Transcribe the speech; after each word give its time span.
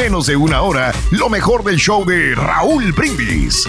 menos 0.00 0.26
de 0.26 0.34
una 0.34 0.62
hora 0.62 0.94
lo 1.10 1.28
mejor 1.28 1.62
del 1.62 1.76
show 1.76 2.06
de 2.06 2.34
Raúl 2.34 2.90
Brindis. 2.92 3.68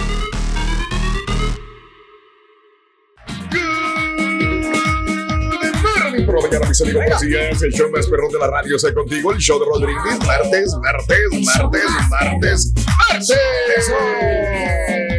Por 6.24 6.34
la 6.34 6.40
mañana, 6.48 6.68
mis 6.68 6.80
amigos, 6.80 7.02
buenos 7.02 7.20
días. 7.20 7.62
El 7.62 7.72
show 7.72 7.90
más 7.90 8.06
perrón 8.06 8.32
de 8.32 8.38
la 8.38 8.46
radio 8.46 8.76
está 8.76 8.94
contigo. 8.94 9.32
El 9.32 9.40
show 9.40 9.58
de 9.58 9.66
Raúl 9.66 9.84
Brindis. 9.84 10.26
Martes, 10.26 10.74
martes, 10.80 11.18
martes, 11.44 11.90
martes, 12.08 12.72
martes. 13.10 15.11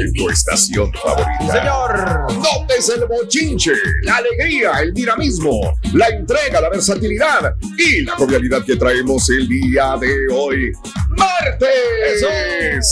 De 0.00 0.12
tu 0.12 0.30
estación 0.30 0.92
favorita. 0.94 1.52
Señor. 1.52 2.32
Notes 2.32 2.88
el 2.88 3.06
bochinche, 3.06 3.72
la 4.02 4.16
alegría, 4.16 4.80
el 4.80 4.94
dinamismo, 4.94 5.74
la 5.92 6.08
entrega, 6.08 6.60
la 6.60 6.70
versatilidad 6.70 7.54
y 7.76 8.02
la 8.02 8.12
jovialidad 8.12 8.64
que 8.64 8.76
traemos 8.76 9.28
el 9.28 9.46
día 9.46 9.96
de 10.00 10.26
hoy. 10.32 10.72
Martes 11.10 12.24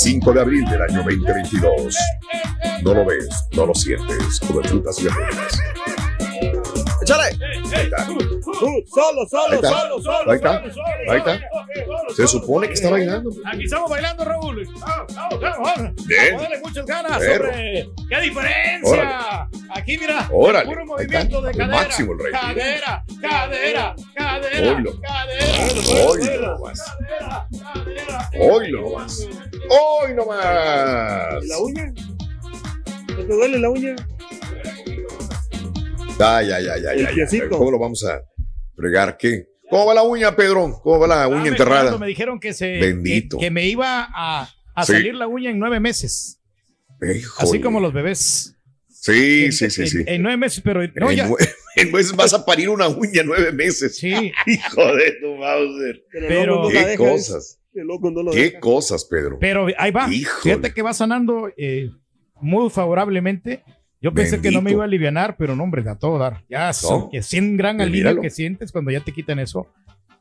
5 0.01 0.33
de 0.33 0.41
abril 0.41 0.65
del 0.67 0.83
año 0.83 1.03
2022. 1.03 1.97
No 2.83 2.95
lo 2.95 3.07
ves, 3.07 3.29
no 3.53 3.67
lo 3.67 3.75
sientes, 3.75 4.41
como 4.47 4.63
frutas 4.63 4.99
y 5.01 5.05
verduras. 5.05 5.59
Échale. 7.09 7.39
Ahí 7.75 7.85
está. 7.85 8.07
Tú, 8.07 8.19
solo, 8.93 9.21
Ahí 9.23 9.29
solo, 9.29 9.55
está. 9.55 9.69
solo, 9.69 10.03
solo. 10.03 10.31
Ahí 10.31 10.37
está. 10.37 10.61
solo, 10.61 10.73
solo, 10.73 11.11
Ahí 11.13 11.19
está. 11.19 11.39
solo, 11.87 12.15
Se 12.15 12.27
supone 12.29 12.67
que 12.69 12.75
está 12.75 12.91
bailando. 12.91 13.31
Aquí 13.47 13.65
estamos 13.65 13.91
bailando, 13.91 14.25
Raúl. 14.25 14.67
Vamos, 14.81 15.15
vamos, 15.15 15.41
vamos. 15.41 16.07
Bien. 16.07 16.35
Vamos 16.35 16.41
a 16.41 16.43
darle 16.43 16.59
muchas 16.63 16.87
ganas, 16.87 17.13
hombre. 17.17 17.89
¡Qué 18.09 18.21
diferencia! 18.21 19.49
Aquí, 19.71 19.99
mira, 19.99 20.29
Órale. 20.33 20.67
puro 20.67 20.87
movimiento 20.87 21.41
de 21.43 21.53
cadera. 21.53 21.77
máximo 21.77 22.13
el 22.13 22.19
rey. 22.19 22.33
Cadera, 22.33 23.05
cadera, 23.21 23.95
cadera, 24.15 24.75
Oilo. 24.77 25.01
cadera. 25.01 26.09
Oilo 26.09 26.23
cadera, 26.23 26.47
nomás. 26.49 26.97
Hoy 28.41 28.73
nomás. 28.73 29.29
Hoy 29.71 30.15
nomás. 30.15 31.45
¿La 31.47 31.59
uña? 31.59 31.93
¿No 33.09 33.17
te 33.17 33.25
duele 33.35 33.59
la 33.59 33.71
uña? 33.71 33.97
Ay, 36.19 36.51
ay, 36.51 36.67
ay, 36.67 36.69
ay, 36.69 36.81
El 36.81 36.89
ay, 36.89 37.05
ay. 37.09 37.15
piecito. 37.15 37.51
¿Cómo 37.51 37.71
lo 37.71 37.79
vamos 37.79 38.05
a 38.05 38.21
fregar? 38.77 39.17
¿Qué? 39.17 39.47
¿Cómo 39.71 39.87
va 39.87 39.95
la 39.95 40.03
uña, 40.03 40.35
Pedro? 40.35 40.81
¿Cómo 40.83 40.99
va 40.99 41.07
la 41.07 41.29
uña 41.29 41.49
enterrada? 41.49 41.97
Me 41.99 42.07
dijeron 42.07 42.41
que, 42.41 42.53
se, 42.55 42.79
Bendito. 42.79 43.39
que, 43.39 43.47
que 43.47 43.51
me 43.51 43.67
iba 43.67 44.09
a, 44.15 44.49
a 44.75 44.85
Sí. 44.85 44.93
salir 44.93 45.15
la 45.15 45.27
uña 45.27 45.51
en 45.51 45.59
nueve 45.59 45.79
meses. 45.81 46.41
Híjole. 47.03 47.49
Así 47.49 47.61
como 47.61 47.79
los 47.81 47.93
bebés. 47.93 48.55
Sí, 48.89 49.45
En- 49.45 49.53
sí, 49.53 49.71
sí, 49.71 49.83
en- 49.83 49.89
sí. 49.89 49.99
En, 50.07 50.23
nueve 50.23 50.37
meses, 50.39 50.61
pero 50.65 50.81
no, 50.97 51.11
en, 51.11 51.17
ya. 51.17 51.29
nue- 51.29 51.49
en 51.77 51.93
meses 51.93 52.17
vas 52.17 52.33
a 52.35 52.45
parir 52.45 52.69
una 52.71 52.89
uña 52.89 53.23
nueve 53.25 53.53
meses. 53.53 53.97
Sí, 53.99 54.13
Hijo 54.47 54.97
de 54.97 55.13
tu 55.21 55.37
Mauser. 55.37 56.03
Pero, 56.11 56.29
Pero- 56.29 56.69
Qué 56.71 56.97
cosas. 56.97 57.61
El 57.75 57.87
loco 57.87 58.11
no 58.11 58.23
lo 58.25 58.33
Qué 58.33 58.45
deja. 58.45 58.61
cosas, 58.61 59.05
Pedro. 59.05 59.39
pero 59.39 59.67
ahí 59.79 59.93
va. 59.93 60.13
Híjole. 60.13 60.43
Fíjate 60.43 60.75
que 60.75 60.83
va 60.83 60.93
sanando 60.95 61.49
eh, 61.57 61.91
muy 62.41 62.71
favorablemente. 62.71 63.63
Yo 64.01 64.13
pensé 64.13 64.41
que 64.41 64.51
no 64.51 64.59
me 64.61 64.67
Bendito. 64.67 64.73
iba 64.77 64.83
a 64.85 64.87
aliviar, 64.87 65.37
pero 65.39 65.57
no, 65.57 65.65
hombre, 65.65 65.89
a 65.89 65.97
todo 65.97 66.19
dar. 66.19 66.45
Ya, 66.49 66.73
son- 66.73 67.11
que 67.11 67.23
sin 67.23 67.57
gran 67.57 67.77
Pues 67.79 67.87
alivio 67.89 68.01
míralo. 68.05 68.23
que 68.23 68.31
sientes 68.31 68.71
cuando 68.73 68.91
ya 68.91 69.01
te 69.01 69.13
quitan 69.13 69.39
eso. 69.41 69.67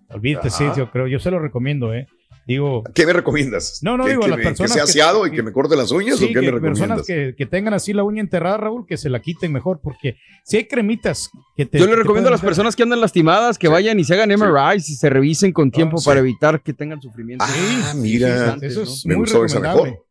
Olvídate, 0.10 0.50
sí, 0.50 0.64
Ajá. 0.64 0.76
yo 0.76 0.90
creo. 0.92 1.08
Yo 1.08 1.20
se 1.20 1.30
lo 1.32 1.40
recomiendo, 1.40 1.94
¿eh? 1.94 2.08
Digo, 2.48 2.82
¿Qué 2.96 3.06
me 3.06 3.12
recomiendas? 3.12 3.80
No, 3.84 3.98
no, 3.98 4.06
¿Que, 4.06 4.12
digo, 4.12 4.22
que 4.22 4.30
las 4.30 4.38
me- 4.38 4.44
personas 4.46 4.72
que 4.72 4.78
sea 4.78 4.86
que- 4.86 4.90
aseado 4.90 5.28
y 5.28 5.32
que- 5.32 5.36
que 5.36 5.44
me 5.44 5.52
corte 5.52 5.76
las 5.76 5.92
uñas 5.92 6.18
sí, 6.18 6.26
o 6.26 6.28
qué 6.30 6.36
me 6.36 6.46
que 6.46 6.52
personas 6.62 7.00
recomiendas? 7.00 7.06
que, 7.06 7.36
que 7.36 7.46
tengan 7.46 7.74
así 7.74 7.92
la 7.92 8.06
uña 8.06 8.22
enterrada, 8.22 8.56
Raúl, 8.56 8.86
que 8.88 8.96
se 8.96 9.10
la 9.10 9.20
quiten 9.20 9.52
mejor, 9.52 9.82
porque 9.84 10.16
si 10.46 10.56
hay 10.56 10.66
cremitas 10.66 11.30
que 11.58 11.66
te. 11.66 11.78
Yo 11.78 11.86
que 11.86 11.92
le 11.92 11.98
recomiendo 11.98 12.30
a 12.30 12.32
las 12.32 12.40
personas 12.40 12.78
que 12.78 12.84
andan 12.84 13.02
lastimadas 13.02 13.58
que 13.58 13.68
vayan 13.68 14.00
y 14.00 14.06
se 14.06 14.14
hagan 14.14 14.32
MRIs 14.32 14.90
y 14.90 14.96
se 14.96 15.10
revisen 15.10 15.52
con 15.52 15.72
tiempo 15.72 15.98
Ah, 15.98 16.00
sí. 16.00 16.06
para 16.06 16.22
evitar 16.22 16.62
que 16.64 16.72
tengan 16.74 17.02
sufrimiento. 17.02 17.44
Ah, 17.46 17.52
Sí, 17.92 17.98
mira. 17.98 18.54
sí, 18.58 18.66
Eso 18.66 18.84
es 18.84 19.06
Me 19.06 19.16
muy 19.16 19.24
gustó 19.24 19.44
esa 19.44 19.56
recomendable. 19.60 19.92
mejor. 19.92 20.07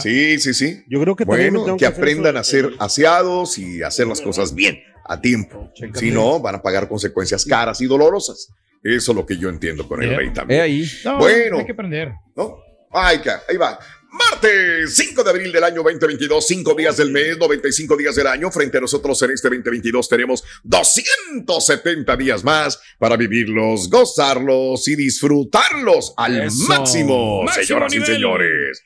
Sí, 0.00 0.38
sí, 0.38 0.54
sí. 0.54 0.82
Yo 0.88 1.00
creo 1.00 1.16
que 1.16 1.24
Bueno, 1.24 1.76
que 1.76 1.86
hacer 1.86 1.98
aprendan 1.98 2.36
a 2.36 2.44
ser 2.44 2.70
aseados 2.78 3.58
y 3.58 3.82
hacer 3.82 4.06
las 4.06 4.20
cosas 4.20 4.54
bien, 4.54 4.80
a 5.04 5.20
tiempo. 5.20 5.70
Si 5.94 6.10
no, 6.10 6.40
van 6.40 6.54
a 6.56 6.62
pagar 6.62 6.88
consecuencias 6.88 7.44
caras 7.44 7.80
y 7.80 7.86
dolorosas. 7.86 8.48
Eso 8.82 9.12
es 9.12 9.16
lo 9.16 9.24
que 9.24 9.36
yo 9.38 9.48
entiendo 9.48 9.86
con 9.86 10.02
el 10.02 10.16
rey 10.16 10.32
también. 10.32 10.60
ahí. 10.60 10.84
No, 11.04 11.18
Bueno. 11.18 11.58
Hay 11.58 11.66
que 11.66 11.72
aprender. 11.72 12.12
¿No? 12.36 12.58
Ay, 12.90 13.20
ahí 13.48 13.56
va. 13.56 13.78
Martes 14.12 14.94
5 14.96 15.24
de 15.24 15.30
abril 15.30 15.52
del 15.52 15.64
año 15.64 15.82
2022, 15.82 16.46
5 16.46 16.74
días 16.74 16.96
del 16.98 17.10
mes, 17.10 17.38
95 17.38 17.96
días 17.96 18.14
del 18.14 18.26
año. 18.26 18.50
Frente 18.50 18.76
a 18.76 18.80
nosotros 18.82 19.22
en 19.22 19.30
este 19.30 19.48
2022 19.48 20.06
tenemos 20.08 20.44
270 20.64 22.16
días 22.16 22.44
más 22.44 22.78
para 22.98 23.16
vivirlos, 23.16 23.88
gozarlos 23.88 24.86
y 24.88 24.96
disfrutarlos 24.96 26.12
al 26.16 26.42
Eso. 26.42 26.64
máximo, 26.68 27.44
Máximo 27.44 27.64
señoras 27.64 27.92
nivel. 27.92 28.08
y 28.10 28.12
señores. 28.14 28.82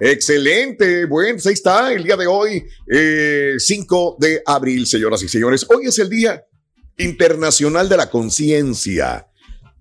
Excelente. 0.00 1.06
Bueno, 1.06 1.34
pues 1.34 1.46
ahí 1.46 1.54
está 1.54 1.92
el 1.92 2.04
día 2.04 2.16
de 2.16 2.26
hoy, 2.26 2.64
eh, 2.90 3.54
5 3.58 4.16
de 4.18 4.42
abril, 4.46 4.86
señoras 4.86 5.22
y 5.22 5.28
señores. 5.28 5.66
Hoy 5.68 5.86
es 5.86 5.98
el 5.98 6.08
Día 6.10 6.44
Internacional 6.96 7.88
de 7.88 7.96
la 7.96 8.10
Conciencia. 8.10 9.26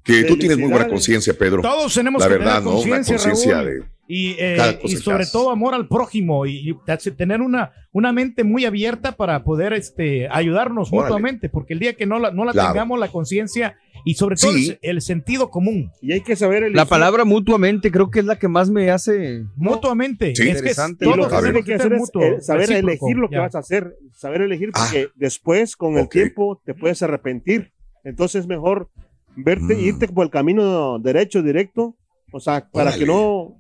Que 0.04 0.24
tú 0.24 0.38
tienes 0.38 0.58
muy 0.58 0.70
buena 0.70 0.88
conciencia, 0.88 1.34
Pedro. 1.34 1.62
Todos 1.62 1.94
tenemos 1.94 2.22
La 2.22 2.30
que 2.30 2.38
verdad, 2.38 2.60
tener 2.60 2.64
¿no? 2.64 2.80
Una 2.80 3.04
conciencia, 3.04 3.62
de. 3.62 3.84
Y, 4.08 4.38
eh, 4.40 4.80
y 4.86 4.96
sobre 4.96 5.26
todo 5.26 5.52
amor 5.52 5.74
al 5.74 5.90
prójimo 5.90 6.46
y, 6.46 6.74
tener 7.18 7.42
una, 7.42 7.74
una 7.92 8.14
mente 8.14 8.46
muy 8.46 8.64
abierta 8.64 9.12
para 9.18 9.44
poder 9.44 9.74
este, 9.74 10.30
ayudarnos 10.32 10.88
Órale. 10.94 11.10
mutuamente, 11.10 11.50
porque 11.50 11.74
el 11.74 11.80
día 11.80 11.94
que 11.94 12.06
no 12.06 12.20
la, 12.20 12.32
no 12.32 12.46
la 12.46 12.54
Claro. 12.54 12.70
tengamos 12.70 13.00
la 13.00 13.10
conciencia 13.10 13.78
y 14.06 14.14
sobre 14.16 14.36
todo 14.36 14.52
Sí. 14.54 14.78
el, 14.82 14.98
el 14.98 15.02
sentido 15.02 15.50
común, 15.50 15.92
Y 16.02 16.12
hay 16.14 16.22
que 16.22 16.36
saber 16.36 16.58
elegir. 16.64 16.76
La 16.76 16.86
palabra 16.86 17.26
mutuamente 17.26 17.92
creo 17.92 18.10
que 18.12 18.20
es 18.20 18.26
la 18.26 18.38
que 18.40 18.48
más 18.48 18.70
me 18.70 18.90
hace. 18.92 19.44
mutuamente, 19.56 20.36
Sí. 20.36 20.44
es 20.44 20.48
que 20.48 20.58
Interesante. 20.58 21.06
Y 21.06 21.08
todos 21.12 21.18
lo 21.18 21.30
que 21.30 21.36
tienes 21.44 21.54
que 21.62 21.64
que 21.66 21.74
hacer 21.76 21.94
es 21.94 22.00
mutuo, 22.00 22.22
saber 22.42 22.72
elegir 22.72 23.18
lo 23.18 23.30
que 23.30 23.36
ya. 23.36 23.42
vas 23.42 23.56
a 23.56 23.60
hacer. 23.60 23.96
Saber 24.16 24.42
elegir 24.42 24.72
Ah. 24.74 24.80
porque 24.86 25.10
después, 25.16 25.76
con 25.76 25.98
el 25.98 26.08
tiempo, 26.10 26.62
te 26.66 26.74
puedes 26.74 27.02
arrepentir. 27.04 27.72
Entonces 28.04 28.42
es 28.42 28.48
mejor 28.48 28.90
verte, 29.36 29.76
Mm. 29.76 29.80
irte 29.80 30.08
por 30.08 30.26
el 30.26 30.32
camino 30.32 30.98
derecho, 31.00 31.42
directo. 31.44 31.96
O 32.32 32.40
sea, 32.40 32.68
para 32.72 32.90
Órale. 32.90 33.00
que 33.00 33.06
no. 33.06 33.54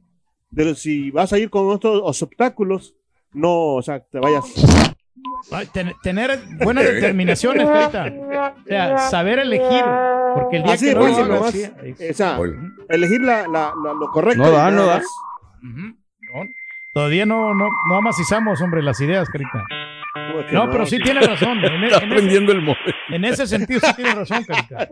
de- 0.49 0.75
si 0.75 1.11
vas 1.11 1.33
a 1.33 1.37
ir 1.39 1.49
con 1.49 1.73
estos 1.73 2.21
obstáculos, 2.23 2.95
no, 3.33 3.75
o 3.75 3.81
sea, 3.81 3.99
te 3.99 4.17
vayas. 4.19 4.45
Ay, 5.51 5.67
ten- 5.73 5.91
tener 6.01 6.39
buenas 6.63 6.85
determinaciones, 6.93 7.67
Carita. 7.67 8.53
O 8.63 8.67
sea, 8.67 8.97
saber 9.09 9.39
elegir, 9.39 9.83
porque 10.41 10.57
el 10.57 10.63
día 10.63 10.73
Así 10.73 10.85
que 10.85 10.89
de 10.89 10.95
no 10.95 11.01
fácil, 11.01 11.17
lo 11.17 11.23
hagas, 11.23 11.53
nomás. 11.55 11.97
sí, 11.97 12.09
O 12.09 12.13
sea, 12.13 12.39
Oye, 12.39 12.53
elegir 12.89 13.21
la, 13.21 13.41
la- 13.47 13.73
la- 13.83 13.93
lo 13.93 14.07
correcto. 14.11 14.41
No 14.43 14.51
da, 14.51 14.71
no 14.71 14.85
da. 14.85 15.01
No, 15.61 16.43
Todavía 16.93 17.25
no, 17.25 17.53
no, 17.53 17.67
no 17.89 17.95
amacizamos, 17.97 18.59
hombre, 18.61 18.81
las 18.81 18.99
ideas, 19.01 19.29
Carita. 19.29 19.63
No, 20.51 20.69
pero 20.71 20.85
sí 20.85 20.97
tiene 21.01 21.21
razón. 21.21 21.63
En, 21.63 21.83
e- 21.83 21.87
Está 21.87 22.03
en 22.03 22.13
ese, 22.13 22.35
el 22.37 22.61
móvil. 22.61 22.77
en 23.09 23.25
ese 23.25 23.45
sentido 23.47 23.79
sí 23.83 23.93
tiene 23.95 24.15
razón, 24.15 24.43
Carita. 24.45 24.87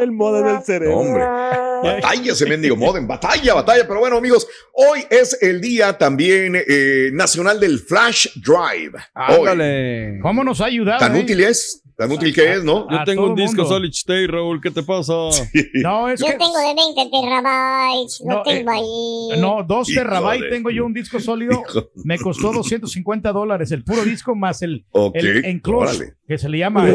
El 0.00 0.12
modo 0.12 0.42
del 0.42 0.54
no, 0.54 0.60
cerebro. 0.62 0.96
hombre. 0.96 1.24
Batalla 1.26 2.32
ese 2.32 2.46
mendigo 2.46 2.74
modem. 2.74 3.06
Batalla, 3.06 3.52
batalla. 3.54 3.86
Pero 3.86 4.00
bueno, 4.00 4.16
amigos, 4.16 4.48
hoy 4.72 5.04
es 5.10 5.36
el 5.42 5.60
día 5.60 5.98
también 5.98 6.56
eh, 6.56 7.10
nacional 7.12 7.60
del 7.60 7.80
Flash 7.80 8.28
Drive. 8.36 8.92
Hoy. 9.28 9.40
Ándale. 9.40 10.18
¿Cómo 10.22 10.42
nos 10.42 10.62
ha 10.62 10.66
ayudado? 10.66 11.00
Tan 11.00 11.14
eh? 11.16 11.20
útil 11.20 11.40
es, 11.40 11.82
tan 11.96 12.10
útil 12.12 12.34
que 12.34 12.52
es, 12.52 12.64
¿no? 12.64 12.88
Yo 12.90 13.04
tengo 13.04 13.26
un 13.28 13.34
disco 13.34 13.62
mundo. 13.62 13.68
Solid 13.74 13.90
State, 13.90 14.26
Raúl. 14.26 14.60
¿Qué 14.60 14.70
te 14.70 14.82
pasa? 14.82 15.12
No, 15.74 16.08
es 16.08 16.20
Yo 16.20 16.26
que. 16.26 16.32
tengo 16.32 16.58
de 16.58 16.74
20 16.74 17.10
terabytes, 17.10 18.22
No, 18.24 18.42
tengo 18.42 18.70
eh, 18.72 18.74
ahí. 19.32 19.40
No, 19.40 19.62
dos 19.62 19.88
Hijo 19.88 20.00
terabytes 20.02 20.42
de- 20.42 20.50
tengo 20.50 20.70
yo 20.70 20.86
un 20.86 20.92
disco 20.92 21.20
sólido. 21.20 21.62
Me 22.04 22.18
costó 22.18 22.52
250 22.52 23.32
dólares 23.32 23.70
el 23.72 23.84
puro 23.84 24.04
disco 24.04 24.34
más 24.34 24.62
el, 24.62 24.84
Ok, 24.90 25.14
el 25.16 25.44
enclose, 25.44 25.96
órale. 25.96 26.14
que 26.26 26.38
se 26.38 26.48
le 26.48 26.58
llama. 26.58 26.88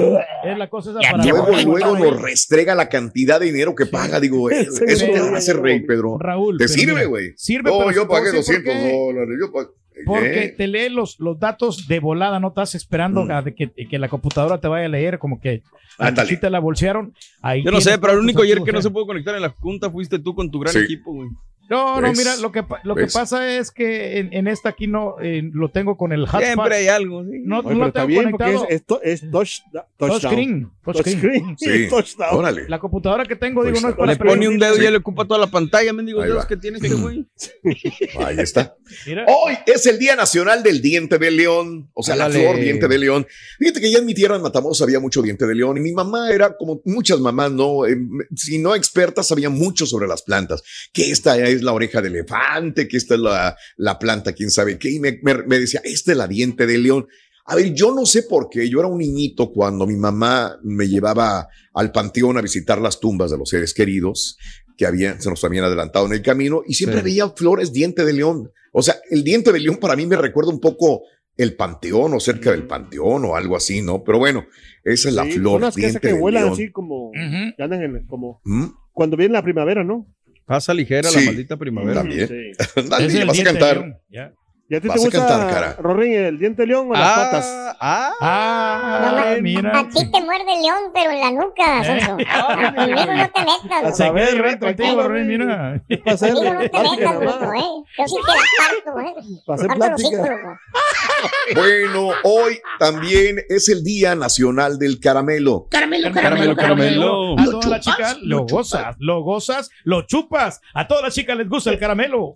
Es 0.44 0.58
la 0.58 0.70
cosa 0.70 0.92
esa 0.92 1.00
para 1.12 1.24
Luego, 1.24 1.48
luego 1.66 1.98
nos 1.98 2.22
restrega 2.22 2.76
la 2.76 2.90
cantidad 2.90 3.40
de 3.40 3.48
dinero 3.48 3.76
que 3.76 3.86
paga. 3.86 4.20
Digo, 4.20 4.50
eh, 4.52 4.68
Sí, 4.72 4.84
eso 4.88 5.06
te 5.06 5.18
hace 5.20 5.54
rey. 5.54 5.82
Pedro. 5.86 6.18
Raúl. 6.20 6.58
Te 6.58 6.68
sirve, 6.68 7.06
güey. 7.06 7.34
Sirve, 7.36 7.70
No, 7.72 7.80
pero 7.80 7.92
yo 7.92 8.08
pagué 8.08 8.32
decir 8.32 8.62
200 8.64 8.74
por 8.74 8.84
qué. 8.84 8.98
dólares. 8.98 9.38
Yo 9.40 9.52
pagué. 9.52 9.70
Porque 10.06 10.44
¿Eh? 10.46 10.50
te 10.58 10.68
lee 10.68 10.90
los, 10.90 11.20
los 11.20 11.40
datos 11.40 11.88
de 11.88 12.00
volada, 12.00 12.40
no 12.40 12.50
estás 12.50 12.76
esperando 12.76 13.26
Mm. 13.26 13.32
a 13.32 13.42
de 13.42 13.54
que, 13.56 13.70
que 13.72 14.00
la 14.00 14.08
computadora 14.10 14.60
te 14.60 14.68
vaya 14.68 14.86
a 14.86 14.90
leer, 14.90 15.20
como 15.20 15.40
que 15.40 15.62
si 16.28 16.38
te 16.38 16.50
la 16.50 16.60
bolsearon. 16.60 17.14
Ahí 17.42 17.64
Yo 17.64 17.72
no 17.72 17.82
sé, 17.82 17.98
pero 17.98 18.14
el 18.14 18.20
único 18.20 18.42
ayer 18.44 18.62
que 18.64 18.72
no 18.72 18.80
¿eh? 18.80 18.84
se 18.84 18.90
pudo 18.90 19.06
conectar 19.06 19.36
en 19.36 19.42
la 19.42 19.50
junta 19.50 19.90
fuiste 19.90 20.20
tú 20.20 20.34
con 20.36 20.50
tu 20.50 20.60
gran 20.60 20.74
Sí. 20.74 20.80
equipo, 20.80 21.14
güey. 21.14 21.30
No, 21.70 22.02
no, 22.02 22.12
mira, 22.14 22.36
lo 22.38 22.52
que, 22.52 22.64
lo 22.84 22.96
que 22.96 23.08
pasa 23.08 23.56
es 23.58 23.72
que 23.72 24.18
en, 24.20 24.34
en 24.34 24.48
esta 24.48 24.70
aquí 24.70 24.88
no 24.88 25.16
eh, 25.22 25.44
lo 25.54 25.70
tengo 25.70 25.98
con 25.98 26.12
el 26.12 26.22
hotspot. 26.26 26.42
Siempre 26.44 26.76
hay 26.76 26.88
algo, 26.88 27.24
sí. 27.24 27.42
No, 27.44 27.60
Oye, 27.60 27.76
no 27.76 27.86
lo 27.86 27.92
tengo 27.94 28.08
bien 28.08 28.32
conectado. 28.32 28.66
es, 28.68 28.76
es, 28.82 28.86
to- 28.86 29.02
es 29.04 29.22
touch, 29.32 29.52
touchdown. 29.98 30.20
Touchscreen. 30.20 30.72
Touchscreen. 30.84 31.56
Sí, 31.60 31.88
touchdown. 31.90 32.36
órale. 32.36 32.68
La 32.68 32.80
computadora 32.80 33.26
que 33.26 33.36
tengo, 33.36 33.64
digo, 33.64 33.80
no 33.82 33.90
es 33.90 33.96
para 33.96 34.12
Le 34.14 34.18
pone 34.18 34.48
un 34.48 34.58
dedo 34.58 34.78
y 34.78 34.84
ya 34.84 34.92
le 34.92 34.98
ocupa 34.98 35.26
toda 35.26 35.40
la 35.40 35.48
pantalla, 35.48 35.94
mendigos 35.94 36.24
Ahí 36.24 36.30
dedos 36.30 36.44
va. 36.44 36.48
que 36.48 36.58
tiene 36.58 36.78
este 36.78 36.90
güey. 36.96 37.26
Ahí 38.26 38.38
está. 38.40 38.76
Mira, 39.06 39.26
Hoy 39.28 39.54
es 39.66 39.86
el 39.86 40.00
Día 40.00 40.16
Nacional 40.16 40.64
del 40.64 40.82
Diente 40.82 41.18
de 41.18 41.32
León, 41.32 41.90
o 41.94 42.02
sea, 42.04 42.16
la 42.16 42.30
flor 42.30 42.56
diente 42.58 42.88
de 42.88 42.98
león. 42.98 43.28
Fíjate 43.60 43.80
que 43.82 43.92
ya 43.92 44.00
en 44.00 44.06
mi 44.06 44.14
tierra 44.14 44.36
en 44.36 44.42
Matamoros 44.42 44.82
había 44.82 45.00
mucho 45.00 45.22
diente 45.22 45.46
de 45.46 45.54
león 45.56 45.78
y 45.78 45.82
mi 45.82 45.92
mamá 45.92 46.32
era 46.32 46.56
como 46.58 46.82
muchas 46.86 47.20
mamás, 47.20 47.52
no, 47.52 47.86
Eh, 47.86 47.96
si 48.36 48.58
no 48.58 48.74
expertas, 48.76 49.28
sabía 49.28 49.50
mucho 49.50 49.86
sobre 49.86 50.08
las 50.08 50.24
plantas. 50.24 50.64
Que 50.94 51.12
esta 51.12 51.38
es 51.38 51.59
la 51.64 51.74
oreja 51.74 52.02
de 52.02 52.10
elefante, 52.10 52.88
que 52.88 52.98
esta 52.98 53.16
es 53.16 53.20
la, 53.22 53.56
la 53.78 53.98
planta, 54.00 54.34
quién 54.34 54.50
sabe 54.52 54.78
qué. 54.78 54.92
Y 54.92 55.00
me, 55.00 55.20
me- 55.24 55.44
me 55.44 55.60
decía, 55.60 55.82
esta 55.84 56.12
es 56.12 56.18
la 56.18 56.28
diente 56.28 56.66
de 56.66 56.78
león. 56.78 57.08
A 57.46 57.56
ver, 57.56 57.74
yo 57.74 57.94
no 57.96 58.06
sé 58.06 58.24
por 58.24 58.50
qué. 58.50 58.70
Yo 58.70 58.80
era 58.80 58.88
un 58.88 59.00
niñito 59.00 59.52
cuando 59.52 59.88
mi 59.88 59.96
mamá 59.96 60.58
me 60.64 60.88
llevaba 60.88 61.48
al 61.74 61.92
panteón 61.92 62.38
a 62.38 62.42
visitar 62.42 62.80
las 62.80 63.00
tumbas 63.00 63.32
de 63.32 63.38
los 63.38 63.50
seres 63.50 63.74
queridos 63.74 64.38
que 64.78 64.86
habían, 64.86 65.22
se 65.22 65.30
nos 65.30 65.44
habían 65.44 65.66
adelantado 65.66 66.06
en 66.06 66.14
el 66.14 66.22
camino 66.22 66.62
y 66.66 66.76
siempre 66.76 67.00
Sí. 67.00 67.06
veía 67.06 67.30
flores 67.30 67.74
diente 67.74 68.06
de 68.06 68.14
león. 68.14 68.52
O 68.72 68.82
sea, 68.84 68.96
el 69.10 69.24
diente 69.24 69.52
de 69.52 69.60
león 69.60 69.78
para 69.78 69.96
mí 69.96 70.06
me 70.06 70.16
recuerda 70.16 70.52
un 70.52 70.60
poco 70.60 71.02
el 71.36 71.56
panteón 71.56 72.14
o 72.14 72.20
cerca 72.20 72.52
del 72.52 72.68
panteón 72.68 73.26
o 73.26 73.36
algo 73.36 73.56
así, 73.58 73.82
¿no? 73.82 74.04
Pero 74.04 74.20
bueno, 74.20 74.46
esa 74.84 75.10
es 75.10 75.16
la 75.16 75.24
Sí, 75.26 75.32
flor 75.34 75.60
que, 75.62 75.66
esas 75.68 75.76
diente 75.76 76.00
que 76.02 76.08
de 76.10 76.14
vuelan 76.20 76.50
así 76.50 76.70
como. 76.72 77.08
Ujú. 77.08 77.56
que 77.58 77.64
andan 77.64 77.82
en, 77.82 78.06
como. 78.08 78.42
¿Mm? 78.44 78.66
Cuando 78.94 79.18
viene 79.18 79.34
la 79.34 79.42
primavera, 79.44 79.84
¿no? 79.84 80.06
Pasa 80.50 80.74
ligera 80.74 81.08
Sí. 81.08 81.20
la 81.20 81.26
maldita 81.28 81.58
primavera. 81.58 82.02
También. 82.02 82.28
Sí. 82.28 82.34
El 82.76 83.28
vas 83.28 83.40
a 83.40 83.44
cantar. 83.44 84.02
ya. 84.10 84.34
¿Y 84.72 84.76
a 84.76 84.82
ti 84.82 84.88
Vas 84.88 84.98
te 84.98 85.02
a 85.02 85.06
gusta, 85.06 85.18
cantar, 85.28 85.52
cara. 85.52 85.76
Rorín, 85.80 86.14
el 86.14 86.38
diente 86.38 86.62
de 86.62 86.68
león 86.68 86.90
o 86.92 86.94
las 86.94 87.12
patas? 87.18 87.46
Ah, 87.48 87.76
ah, 87.80 88.14
Ah, 88.22 89.34
No, 89.36 89.42
mira. 89.42 89.80
A 89.80 89.90
ti 89.90 90.12
te 90.12 90.22
muerde 90.22 90.54
el 90.56 90.62
león, 90.62 90.78
pero 90.94 91.10
en 91.10 91.20
la 91.22 91.32
nuca, 91.32 91.82
Eh. 91.82 92.02
Sonso. 92.06 92.18
Conmigo 92.76 93.14
no 93.16 93.30
te 93.32 93.40
metas, 93.46 93.98
Se 93.98 94.04
A 94.06 94.12
ver, 94.12 94.30
queda 94.30 94.42
Reto, 94.44 94.66
contigo, 94.68 95.10
güey. 95.10 95.24
mira. 95.26 95.82
Conmigo 95.90 96.54
no 96.54 96.60
te 96.60 96.80
metas, 96.80 97.02
¿eh? 97.56 97.64
Yo 97.98 98.08
sí 98.08 98.16
te 98.26 98.32
la 98.32 98.94
parto, 98.94 99.00
¿eh? 99.00 99.14
Para 99.48 99.56
hacer 99.56 99.68
Parto 99.70 99.88
los 99.90 100.02
plática. 100.12 100.60
Bueno, 101.56 102.10
hoy 102.24 102.60
también 102.78 103.42
es 103.50 103.70
el 103.70 103.84
Día 103.84 104.14
Nacional 104.16 104.78
del 104.78 105.00
Caramelo. 105.00 105.68
Caramelo, 105.72 106.12
Caramelo, 106.14 106.56
caramelo. 106.56 107.40
A 107.40 107.44
Lo 107.46 107.52
todas 107.54 107.66
las 107.70 107.82
chicas 107.82 108.18
lo 108.22 108.38
lo 108.40 108.46
gozas, 108.46 108.96
lo 109.00 109.22
gozas, 109.24 109.70
lo 109.84 110.04
chupas. 110.06 110.62
A 110.76 110.88
todas 110.88 111.04
las 111.04 111.14
chicas 111.16 111.36
les 111.38 111.50
gusta 111.50 111.72
el 111.72 111.80
caramelo. 111.80 112.36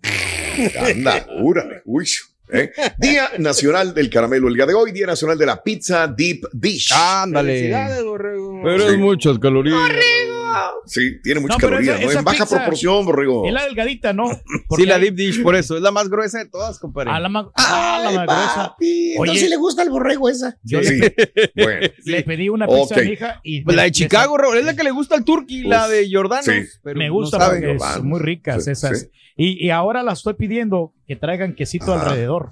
Anda, 0.80 1.26
órale, 1.44 1.82
uy. 1.86 2.06
¿Eh? 2.54 2.72
Día 2.98 3.30
Nacional 3.40 3.94
del 3.94 4.10
Caramelo. 4.10 4.48
El 4.48 4.54
día 4.54 4.66
de 4.66 4.74
hoy, 4.74 4.92
Día 4.92 5.08
Nacional 5.08 5.38
de 5.38 5.46
la 5.46 5.62
Pizza 5.62 6.08
Deep 6.08 6.48
Dish. 6.54 6.92
ándale. 6.94 7.54
Felicidades, 7.54 8.04
borrego. 8.04 8.62
Pero 8.64 8.88
Sí. 8.88 8.94
es 8.94 8.98
muchas 9.00 9.40
calorías. 9.40 9.78
Sí, 10.86 11.20
tiene 11.22 11.40
muchas 11.42 11.58
No, 11.58 11.62
calorías, 11.70 11.96
esa- 11.96 12.04
¿no? 12.06 12.10
esa 12.10 12.20
En 12.20 12.26
baja 12.26 12.46
proporción, 12.46 13.06
borrego. 13.06 13.46
Es 13.48 13.54
la 13.54 13.66
delgadita, 13.66 14.14
¿no? 14.14 14.26
Sí, 14.34 14.42
Porque 14.68 14.86
la 14.86 14.96
hay- 14.96 15.02
deep 15.02 15.16
dish, 15.16 15.44
por 15.44 15.56
eso. 15.56 15.76
Es 15.76 15.82
la 15.82 15.92
más 15.92 16.10
gruesa 16.10 16.40
de 16.40 16.50
todas, 16.50 16.80
compadre. 16.80 17.12
A 17.12 17.20
la 17.20 17.30
más, 17.30 17.46
ah, 17.56 18.00
la 18.04 18.12
más 18.12 18.26
gruesa. 18.28 18.76
Oye. 18.80 19.16
entonces 19.18 19.50
le 19.50 19.56
gusta 19.58 19.84
el 19.84 19.90
borrego 19.90 20.30
esa. 20.30 20.58
Yo 20.64 20.82
Sí, 20.84 21.00
bueno. 21.56 21.88
Le 22.06 22.24
pedí 22.24 22.50
una 22.50 22.68
pizza 22.68 22.96
Ok. 22.96 22.98
a 22.98 23.02
mi 23.02 23.12
hija 23.12 23.40
y 23.44 23.62
Pues 23.62 23.76
la 23.76 23.84
de 23.84 23.88
le- 23.90 23.92
Chicago, 23.94 24.38
Raúl, 24.38 24.58
es 24.58 24.66
la 24.66 24.76
que 24.76 24.84
le 24.84 24.92
gusta 24.92 25.16
al 25.16 25.24
turqui, 25.24 25.64
la 25.64 25.88
de 25.88 26.08
Jordano. 26.12 26.44
sí. 26.44 26.52
pero 26.84 26.98
me 26.98 27.08
no 27.08 27.14
gusta 27.14 27.38
sabe. 27.40 27.60
porque 27.62 27.80
son 27.80 28.08
muy 28.08 28.20
ricas 28.20 28.66
Sí, 28.66 28.72
esas. 28.72 29.00
sí. 29.02 29.08
Y, 29.36 29.66
y 29.66 29.70
ahora 29.72 30.04
las 30.04 30.20
estoy 30.20 30.36
pidiendo 30.36 30.94
que 31.08 31.16
traigan 31.16 31.56
quesito 31.56 31.94
Ajá. 31.94 32.10
alrededor. 32.10 32.52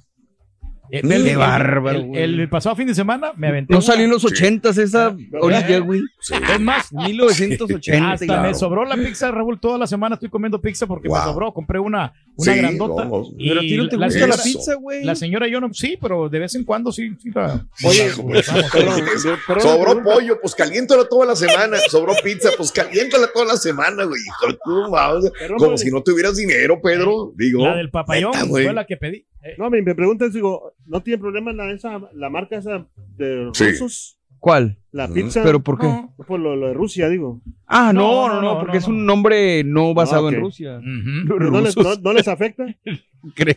Eh, 0.94 1.02
Mm, 1.04 1.12
el- 1.14 1.24
qué 1.24 1.32
el- 1.32 1.38
bárbaro, 1.38 1.98
el, 2.00 2.06
güey. 2.08 2.22
el 2.24 2.50
pasado 2.50 2.76
fin 2.76 2.86
de 2.88 2.94
semana 2.94 3.32
me 3.38 3.48
aventé. 3.48 3.72
No 3.74 3.78
una. 3.80 3.86
salió 3.86 4.04
en 4.06 4.12
los 4.12 4.22
Sí. 4.24 4.28
ochentas 4.28 4.78
esa 4.78 5.16
orilla, 5.40 5.80
güey. 5.80 6.02
Sí. 6.20 6.34
Es 6.54 6.60
más, 6.60 6.92
1980. 6.92 8.12
hasta 8.12 8.26
claro. 8.26 8.42
me 8.50 8.54
sobró 8.54 8.86
la 8.86 8.96
pizza, 8.96 9.32
Raúl. 9.32 9.60
Toda 9.60 9.78
la 9.78 9.88
semana 9.88 10.16
estoy 10.16 10.30
comiendo 10.30 10.60
pizza 10.60 10.86
porque 10.88 11.08
me 11.10 11.16
sobró. 11.16 11.54
Compré 11.54 11.80
una, 11.80 12.14
una 12.36 12.54
Sí, 12.54 12.60
grandota. 12.60 13.04
vamos. 13.04 13.32
y 13.38 13.48
Pero 13.50 13.60
a 13.60 13.64
ti 13.64 13.78
no 13.78 13.88
te 13.90 13.98
la, 13.98 14.06
gusta 14.08 14.20
señora- 14.20 14.36
la 14.38 14.44
pizza, 14.44 14.74
güey. 14.76 15.04
la 15.06 15.16
señora 15.16 15.48
y 15.48 15.52
yo 15.52 15.62
no, 15.62 15.74
sí, 15.74 15.98
pero 16.02 16.28
de 16.30 16.40
vez 16.40 16.56
en 16.56 16.64
cuando 16.66 16.92
sí. 16.92 17.10
sí 17.22 17.30
la- 17.34 17.66
Oye, 17.86 18.10
Vamos, 18.18 18.46
vamos. 18.48 18.72
Perdón, 18.72 19.38
perdón, 19.48 19.62
Sobró 19.62 20.04
pollo, 20.04 20.40
pues 20.42 20.56
caliéntala 20.56 21.06
toda 21.10 21.26
la 21.26 21.36
semana. 21.36 21.78
Sobró 21.90 22.14
pizza, 22.24 22.50
pues 22.58 22.72
caliéntala 22.72 23.28
toda 23.34 23.46
la 23.46 23.56
semana, 23.58 24.04
güey. 24.04 24.22
Como 25.58 25.78
si 25.78 25.90
no 25.90 26.02
tuvieras 26.04 26.36
dinero, 26.38 26.82
Pedro. 26.82 27.32
Digo. 27.36 27.66
La 27.66 27.76
del 27.76 27.90
papayón 27.90 28.34
fue 28.50 28.74
la 28.74 28.86
que 28.86 28.98
pedí. 28.98 29.26
Eh, 29.44 29.56
No, 29.58 29.70
me, 29.70 29.82
me 29.82 29.96
preguntan, 29.96 30.32
digo, 30.32 30.74
¿no 30.86 31.02
tiene 31.02 31.18
problema 31.20 31.52
la, 31.54 31.72
esa, 31.72 32.00
la 32.14 32.30
marca 32.30 32.58
esa 32.58 32.86
de 33.18 33.50
Sí. 33.54 33.72
rusos? 33.72 34.18
¿Cuál? 34.40 34.80
La 34.92 35.08
pizza. 35.08 35.44
¿Pero 35.44 35.62
por 35.64 35.78
qué? 35.78 35.86
no. 35.86 36.16
Por 36.28 36.40
lo, 36.40 36.56
lo 36.56 36.68
de 36.70 36.74
Rusia, 36.74 37.10
digo. 37.10 37.42
Ah, 37.68 37.92
no, 37.94 38.02
No, 38.02 38.28
no, 38.28 38.34
no, 38.36 38.42
no, 38.42 38.54
no, 38.56 38.60
porque 38.60 38.74
no, 38.74 38.80
es 38.80 38.88
un 38.88 39.06
nombre 39.06 39.64
no 39.64 39.94
basado 39.94 40.26
Ah, 40.26 40.30
ok. 40.30 40.34
en 40.34 40.40
Rusia. 40.40 40.80
¿No 40.82 41.62
les, 41.62 41.76
rusos, 41.76 42.00
no, 42.00 42.02
no 42.12 42.14
les 42.14 42.28
afecta? 42.28 42.66
creo. 43.36 43.56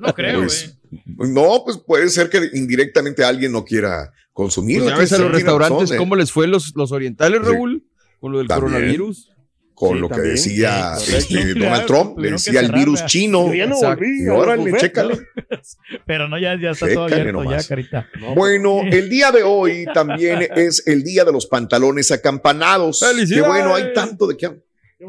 No 0.00 0.12
creo, 0.14 0.40
Pues, 0.40 0.78
güey. 1.06 1.30
No, 1.32 1.62
pues 1.64 1.78
puede 1.78 2.08
ser 2.10 2.28
que 2.28 2.50
indirectamente 2.52 3.24
alguien 3.24 3.52
no 3.52 3.64
quiera 3.64 4.12
consumir. 4.34 4.80
Pues 4.80 4.90
ya 4.92 4.98
ves 4.98 5.12
a 5.14 5.18
los 5.18 5.32
restaurantes 5.32 5.92
cómo 5.96 6.16
les 6.16 6.30
fue 6.30 6.46
los, 6.48 6.74
los 6.76 6.92
orientales, 6.92 7.40
Sí. 7.42 7.52
Raúl, 7.52 7.84
con 8.20 8.32
lo 8.32 8.38
del 8.38 8.46
También. 8.48 8.72
coronavirus. 8.72 9.30
Con 9.74 9.94
Sí, 9.94 9.98
lo 10.00 10.08
que 10.08 10.14
también. 10.14 10.34
decía 10.36 10.94
Sí, 10.96 11.16
este. 11.16 11.34
Donald 11.54 11.58
Claro, 11.58 11.86
Trump, 11.86 12.18
le 12.18 12.28
que 12.28 12.32
decía 12.34 12.60
el 12.60 12.72
virus 12.72 13.04
chino. 13.06 13.48
Yo 13.48 13.54
ya 13.54 13.66
no 13.66 13.74
Exacto. 13.74 13.96
volví. 14.04 14.22
Y 14.24 14.28
órale, 14.28 14.72
chécale. 14.78 15.18
Pero 16.06 16.28
no, 16.28 16.38
ya, 16.38 16.56
ya 16.60 16.70
está 16.70 16.86
todo 16.92 17.04
abierto, 17.04 17.32
nomás. 17.42 17.62
ya, 17.64 17.68
carita. 17.68 18.08
¿no? 18.20 18.34
Bueno, 18.34 18.82
el 18.82 19.08
día 19.08 19.32
de 19.32 19.42
hoy 19.42 19.86
también 19.92 20.46
es 20.54 20.86
el 20.86 21.02
día 21.02 21.24
de 21.24 21.32
los 21.32 21.46
pantalones 21.46 22.10
acampanados. 22.12 23.00
Que 23.00 23.06
¡Felicidades! 23.06 23.46
bueno, 23.48 23.74
hay 23.74 23.92
tanto 23.92 24.26
de 24.26 24.34
bonito. 24.34 24.62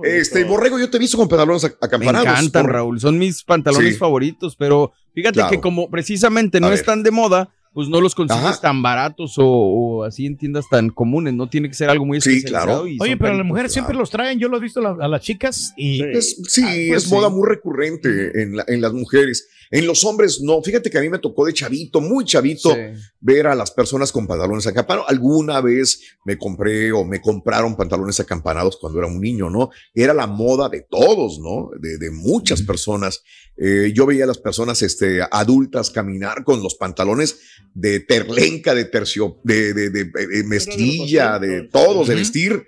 Este, 0.04 0.44
Borrego, 0.44 0.78
yo 0.80 0.90
te 0.90 0.98
he 0.98 1.00
visto 1.00 1.18
con 1.18 1.28
pantalones 1.30 1.64
ac- 1.64 1.78
Me 1.80 1.86
acampanados. 1.88 2.28
encantan, 2.28 2.64
Por- 2.64 2.72
Raúl. 2.74 3.00
Son 3.00 3.18
mis 3.18 3.44
pantalones 3.44 3.94
Sí. 3.94 4.00
favoritos, 4.00 4.56
pero 4.56 4.92
fíjate 5.14 5.36
Claro. 5.36 5.52
que 5.52 5.62
como 5.62 5.90
precisamente 5.90 6.60
no 6.60 6.72
están 6.74 7.04
de 7.04 7.12
moda, 7.12 7.50
pues 7.76 7.88
no 7.90 8.02
los 8.02 8.16
consigues 8.16 8.44
Ajá. 8.44 8.60
tan 8.62 8.82
baratos 8.82 9.38
o, 9.38 9.46
o 9.46 10.04
así 10.06 10.26
en 10.26 10.38
tiendas 10.38 10.66
tan 10.70 10.90
comunes. 10.90 11.34
No 11.36 11.48
tiene 11.48 11.68
que 11.68 11.76
ser 11.76 11.90
algo 11.92 12.06
muy 12.06 12.20
Sí, 12.22 12.30
especializado. 12.38 12.66
claro. 12.84 12.88
y 12.88 12.98
Oye, 13.02 13.18
pero 13.18 13.36
las 13.36 13.46
mujeres 13.46 13.72
siempre 13.72 13.92
claro. 13.92 14.00
los 14.02 14.10
traen. 14.10 14.40
Yo 14.40 14.48
los 14.48 14.60
he 14.60 14.64
visto 14.64 14.80
a, 14.80 14.96
la- 14.96 15.06
a 15.06 15.08
las 15.08 15.22
chicas 15.22 15.74
y 15.78 15.98
Sí. 15.98 16.04
Es- 16.14 16.42
sí, 16.48 16.62
Ah, 16.66 16.74
pues 16.90 17.04
es 17.04 17.12
moda 17.12 17.28
sí. 17.30 17.36
muy 17.36 17.48
recurrente 17.48 18.42
en, 18.42 18.56
la- 18.56 18.66
en 18.68 18.82
las 18.82 18.94
mujeres. 18.94 19.48
En 19.72 19.86
los 19.88 20.04
hombres 20.04 20.42
no. 20.42 20.62
Fíjate 20.62 20.90
que 20.90 20.98
a 20.98 21.02
mí 21.02 21.10
me 21.10 21.20
tocó 21.20 21.46
de 21.46 21.54
chavito, 21.54 22.02
muy 22.02 22.26
chavito, 22.26 22.70
Sí. 22.74 22.80
ver 23.20 23.48
a 23.48 23.56
las 23.56 23.72
personas 23.72 24.12
con 24.12 24.28
pantalones 24.28 24.68
acampanados. 24.68 25.10
Alguna 25.10 25.62
vez 25.62 26.02
me 26.26 26.38
compré 26.38 26.92
o 26.92 27.04
me 27.04 27.22
compraron 27.22 27.76
pantalones 27.76 28.20
acampanados 28.20 28.78
cuando 28.78 29.00
era 29.00 29.08
un 29.08 29.20
niño, 29.20 29.50
¿no? 29.50 29.70
Era 29.94 30.14
la 30.14 30.28
moda 30.28 30.70
de 30.70 30.86
todos, 30.90 31.40
¿no? 31.40 31.70
De, 31.80 31.98
de 31.98 32.12
muchas 32.12 32.62
personas. 32.62 33.24
Eh, 33.58 33.94
yo 33.96 34.06
veía 34.06 34.26
a 34.26 34.28
las 34.28 34.38
personas 34.38 34.82
este, 34.82 35.22
adultas 35.32 35.90
caminar 35.90 36.44
con 36.44 36.62
los 36.62 36.76
pantalones 36.76 37.40
de 37.74 38.02
terlenca, 38.02 38.76
de 38.76 38.86
tercio, 38.86 39.40
de, 39.44 39.74
de, 39.74 39.90
de, 39.90 40.06
de 40.06 40.44
mezclilla, 40.44 41.40
de 41.40 41.64
todos, 41.64 42.08
de 42.08 42.16
vestir 42.16 42.66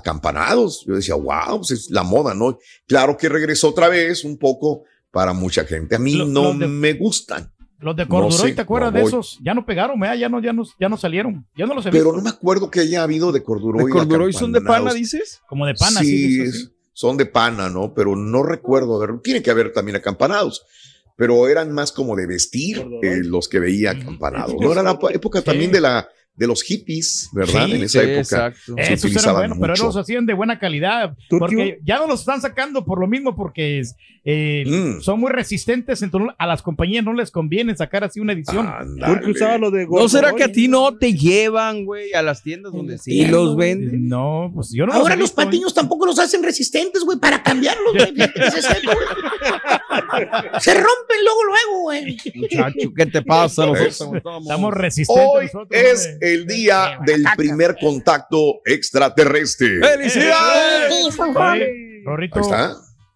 acampanados. 0.00 0.84
Yo 0.86 0.94
decía, 0.94 1.14
wow, 1.14 1.58
pues 1.58 1.70
es 1.72 1.90
la 1.90 2.02
moda, 2.02 2.34
¿no? 2.34 2.58
Claro 2.86 3.16
que 3.16 3.28
regresó 3.28 3.68
otra 3.68 3.88
vez 3.88 4.24
un 4.24 4.38
poco 4.38 4.84
para 5.10 5.32
mucha 5.32 5.64
gente. 5.64 5.96
A 5.96 5.98
mí 5.98 6.14
Lo- 6.14 6.26
no 6.26 6.42
los 6.44 6.58
de- 6.58 6.68
me 6.68 6.92
gustan, 6.94 7.50
los 7.78 7.96
de 7.96 8.06
Corduroy, 8.06 8.50
sé, 8.50 8.54
¿te 8.54 8.60
acuerdas 8.60 8.92
no 8.92 8.98
de 8.98 9.04
esos? 9.04 9.38
Ya 9.42 9.54
no 9.54 9.64
pegaron. 9.64 9.98
Ya 10.18 10.28
no, 10.28 10.40
ya 10.42 10.52
no, 10.52 10.64
ya 10.78 10.88
no 10.88 10.96
salieron. 10.98 11.46
Ya 11.56 11.64
no 11.66 11.74
los 11.74 11.86
he 11.86 11.90
visto. 11.90 12.04
pero 12.06 12.14
no 12.16 12.22
me 12.22 12.28
acuerdo 12.30 12.70
que 12.70 12.80
haya 12.80 13.02
habido 13.02 13.32
de 13.32 13.42
corduroy. 13.42 13.84
¿De 13.86 13.90
corduroy 13.90 14.32
son 14.34 14.52
de 14.52 14.60
pana, 14.60 14.92
dices? 14.92 15.40
Como 15.48 15.64
de 15.66 15.74
pana, 15.74 16.00
sí, 16.00 16.50
sí. 16.52 16.68
son 16.92 17.16
de 17.16 17.24
pana, 17.26 17.70
¿no? 17.70 17.94
Pero 17.94 18.16
no 18.16 18.42
recuerdo 18.42 18.96
haber, 19.02 19.20
tiene 19.22 19.42
que 19.42 19.50
haber 19.50 19.72
también 19.72 19.96
acampanados, 19.96 20.62
pero 21.16 21.48
eran 21.48 21.72
más 21.72 21.90
como 21.90 22.16
de 22.16 22.26
vestir 22.26 22.84
eh, 23.02 23.22
los 23.24 23.48
que 23.48 23.60
veía 23.60 23.92
Ujú. 23.92 24.02
acampanados. 24.02 24.54
No 24.60 24.72
era 24.72 24.82
la 24.82 24.98
época 25.10 25.40
también 25.40 25.72
de 25.72 25.80
la 25.80 26.06
de 26.40 26.46
los 26.46 26.62
hippies, 26.62 27.28
¿verdad? 27.34 27.66
Sí, 27.66 27.72
en 27.72 27.82
esa 27.82 28.00
Sí, 28.00 28.06
época. 28.06 28.20
exacto. 28.46 28.74
se 28.82 28.92
Esos 28.94 29.14
eran 29.22 29.34
buenos, 29.36 29.58
pero 29.60 29.72
mucho. 29.74 29.84
los 29.84 29.96
hacían 29.98 30.24
de 30.24 30.32
buena 30.32 30.58
calidad. 30.58 31.10
¿Turquía? 31.28 31.38
Porque 31.38 31.78
ya 31.84 31.98
no 31.98 32.06
los 32.06 32.20
están 32.20 32.40
sacando 32.40 32.82
por 32.82 32.98
lo 32.98 33.06
mismo, 33.06 33.36
porque 33.36 33.82
eh, 34.24 34.64
Mm. 34.66 35.00
son 35.02 35.20
muy 35.20 35.30
resistentes. 35.30 36.00
Entonces 36.00 36.34
a 36.38 36.46
las 36.46 36.62
compañías 36.62 37.04
no 37.04 37.12
les 37.12 37.30
conviene 37.30 37.76
sacar 37.76 38.04
así 38.04 38.20
una 38.20 38.32
edición. 38.32 38.66
Turki 39.04 39.32
usaba 39.32 39.58
lo 39.58 39.70
de 39.70 39.86
¿No 39.86 40.08
será 40.08 40.32
que 40.34 40.44
a 40.44 40.50
ti 40.52 40.66
no 40.66 40.96
te 40.96 41.12
llevan, 41.12 41.84
güey, 41.84 42.14
a 42.14 42.22
las 42.22 42.42
tiendas 42.42 42.72
donde 42.72 42.96
sí 42.96 43.26
los 43.26 43.54
venden? 43.56 44.08
No, 44.08 44.50
pues 44.54 44.72
yo 44.72 44.86
no 44.86 44.94
Ahora 44.94 45.16
los 45.16 45.24
visto, 45.28 45.42
¿eh? 45.42 45.44
patiños 45.44 45.74
tampoco 45.74 46.06
los 46.06 46.18
hacen 46.18 46.42
resistentes, 46.42 47.02
güey, 47.04 47.18
para 47.18 47.42
cambiarlos, 47.42 47.92
güey. 47.92 48.14
Se 50.60 50.74
rompen 50.74 51.16
luego, 51.24 51.44
luego, 51.44 51.80
güey. 51.82 52.16
Muchacho, 52.34 52.92
¿qué 52.96 53.06
te 53.06 53.22
pasa? 53.22 53.66
Nosotros. 53.70 54.00
Estamos 54.42 54.74
resistentes 54.74 55.26
Hoy 55.34 55.46
nosotros. 55.46 55.80
es. 55.82 56.16
El 56.34 56.46
día 56.46 56.98
del 57.04 57.24
primer 57.36 57.76
contacto 57.80 58.60
extraterrestre. 58.64 59.80
¡Felicidades! 59.80 61.16
Rorrito, 62.04 62.40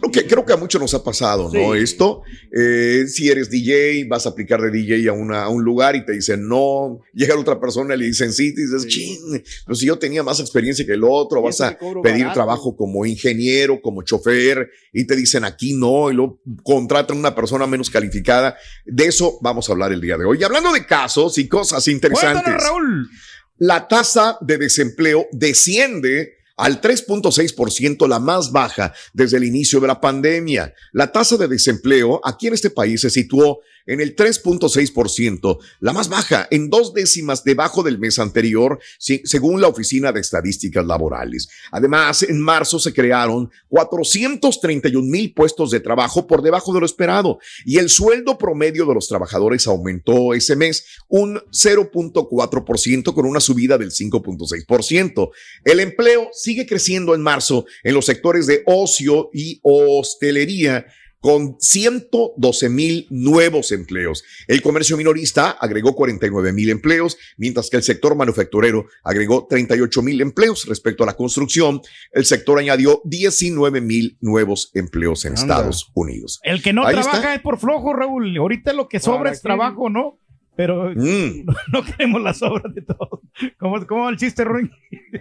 Creo 0.00 0.10
que, 0.10 0.26
creo 0.26 0.44
que 0.44 0.52
a 0.52 0.56
muchos 0.56 0.80
nos 0.80 0.92
ha 0.94 1.04
pasado, 1.04 1.44
¿no? 1.52 1.72
Sí. 1.74 1.78
Esto, 1.80 2.22
eh, 2.56 3.04
si 3.06 3.28
eres 3.28 3.48
DJ, 3.48 4.06
vas 4.08 4.26
a 4.26 4.30
aplicar 4.30 4.60
de 4.60 4.70
DJ 4.72 5.08
a, 5.08 5.12
una, 5.12 5.42
a 5.44 5.48
un 5.48 5.62
lugar 5.62 5.94
y 5.94 6.04
te 6.04 6.10
dicen 6.12 6.48
no, 6.48 7.00
llega 7.12 7.38
otra 7.38 7.60
persona 7.60 7.94
y 7.94 7.98
le 7.98 8.06
dicen 8.06 8.32
sí, 8.32 8.48
y 8.48 8.50
dices, 8.60 8.82
Sí. 8.82 8.88
ching, 8.88 9.42
pero 9.64 9.76
si 9.76 9.86
yo 9.86 9.96
tenía 9.96 10.24
más 10.24 10.40
experiencia 10.40 10.84
que 10.84 10.94
el 10.94 11.04
otro, 11.04 11.42
vas 11.42 11.60
a 11.60 11.78
pedir 12.02 12.22
barato. 12.24 12.34
trabajo 12.34 12.76
como 12.76 13.06
ingeniero, 13.06 13.80
como 13.80 14.02
chofer, 14.02 14.68
y 14.92 15.04
te 15.06 15.14
dicen 15.14 15.44
aquí 15.44 15.74
no, 15.74 16.10
y 16.10 16.14
luego 16.14 16.40
contratan 16.64 17.16
una 17.16 17.32
persona 17.34 17.64
menos 17.68 17.88
calificada. 17.88 18.56
De 18.84 19.04
eso 19.04 19.38
vamos 19.42 19.68
a 19.68 19.72
hablar 19.72 19.92
el 19.92 20.00
día 20.00 20.16
de 20.18 20.24
hoy. 20.24 20.38
Y 20.40 20.44
hablando 20.44 20.72
de 20.72 20.84
casos 20.86 21.38
y 21.38 21.46
cosas 21.46 21.86
interesantes. 21.86 22.52
Raúl. 22.52 23.08
La 23.56 23.86
tasa 23.86 24.36
de 24.40 24.58
desempleo 24.58 25.26
desciende 25.32 26.34
al 26.56 26.80
3.6%, 26.80 28.08
la 28.08 28.18
más 28.18 28.52
baja 28.52 28.92
desde 29.12 29.36
el 29.36 29.44
inicio 29.44 29.80
de 29.80 29.86
la 29.88 30.00
pandemia. 30.00 30.74
La 30.92 31.10
tasa 31.12 31.36
de 31.36 31.48
desempleo 31.48 32.20
aquí 32.24 32.48
en 32.48 32.54
este 32.54 32.70
país 32.70 33.00
se 33.00 33.10
situó 33.10 33.60
en 33.86 34.00
el 34.00 34.16
3.6%, 34.16 35.58
la 35.80 35.92
más 35.92 36.08
baja, 36.08 36.48
en 36.50 36.70
dos 36.70 36.94
décimas 36.94 37.44
debajo 37.44 37.82
del 37.82 37.98
mes 37.98 38.18
anterior, 38.18 38.78
según 38.98 39.60
la 39.60 39.68
Oficina 39.68 40.12
de 40.12 40.20
Estadísticas 40.20 40.84
Laborales. 40.84 41.48
Además, 41.70 42.22
en 42.22 42.40
marzo 42.40 42.78
se 42.78 42.92
crearon 42.92 43.50
431 43.68 45.06
mil 45.06 45.32
puestos 45.34 45.70
de 45.70 45.80
trabajo 45.80 46.26
por 46.26 46.42
debajo 46.42 46.72
de 46.72 46.80
lo 46.80 46.86
esperado 46.86 47.38
y 47.64 47.78
el 47.78 47.88
sueldo 47.88 48.38
promedio 48.38 48.86
de 48.86 48.94
los 48.94 49.08
trabajadores 49.08 49.66
aumentó 49.66 50.34
ese 50.34 50.56
mes 50.56 50.84
un 51.08 51.36
0.4% 51.50 53.14
con 53.14 53.26
una 53.26 53.40
subida 53.40 53.78
del 53.78 53.90
5.6%. 53.90 55.30
El 55.64 55.80
empleo 55.80 56.30
sigue 56.32 56.66
creciendo 56.66 57.14
en 57.14 57.22
marzo 57.22 57.66
en 57.82 57.94
los 57.94 58.06
sectores 58.06 58.46
de 58.46 58.62
ocio 58.66 59.30
y 59.32 59.60
hostelería 59.62 60.86
con 61.24 61.56
112 61.58 62.68
mil 62.68 63.06
nuevos 63.08 63.72
empleos. 63.72 64.22
El 64.46 64.60
comercio 64.60 64.98
minorista 64.98 65.52
agregó 65.52 65.94
49 65.94 66.52
mil 66.52 66.68
empleos, 66.68 67.16
mientras 67.38 67.70
que 67.70 67.78
el 67.78 67.82
sector 67.82 68.14
manufacturero 68.14 68.88
agregó 69.02 69.46
38 69.48 70.02
mil 70.02 70.20
empleos. 70.20 70.66
Respecto 70.66 71.02
a 71.02 71.06
la 71.06 71.16
construcción, 71.16 71.80
el 72.12 72.26
sector 72.26 72.58
añadió 72.58 73.00
19 73.06 73.80
mil 73.80 74.18
nuevos 74.20 74.70
empleos 74.74 75.24
en 75.24 75.30
Anda. 75.30 75.40
Estados 75.40 75.90
Unidos. 75.94 76.40
El 76.42 76.62
que 76.62 76.74
no 76.74 76.84
Ahí 76.84 76.92
trabaja 76.92 77.16
está. 77.16 77.34
es 77.36 77.40
por 77.40 77.58
flojo, 77.58 77.94
Raúl. 77.94 78.36
Ahorita 78.36 78.74
lo 78.74 78.86
que 78.86 79.00
sobra 79.00 79.20
¿Para 79.20 79.30
es 79.30 79.40
trabajo, 79.40 79.88
¿no? 79.88 80.18
Pero 80.56 80.90
Mm, 80.94 81.46
no 81.72 81.82
queremos 81.84 82.22
las 82.22 82.38
sobras 82.38 82.72
de 82.74 82.82
todo. 82.82 83.20
¿Cómo, 83.58 83.84
cómo 83.86 84.04
va 84.04 84.10
el 84.10 84.16
chiste, 84.16 84.44
Ruin? 84.44 84.70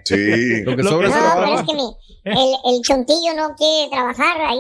sí. 0.06 0.64
Lo 0.64 0.76
que 0.76 0.84
sobra 0.84 1.10
No, 1.10 1.16
pero 1.36 1.56
es 1.56 1.64
que 1.64 1.74
mi, 1.74 1.96
el, 2.26 2.76
el 2.76 2.82
chontillo 2.82 3.34
no 3.36 3.56
quiere 3.56 3.90
trabajar 3.90 4.42
ahí. 4.42 4.60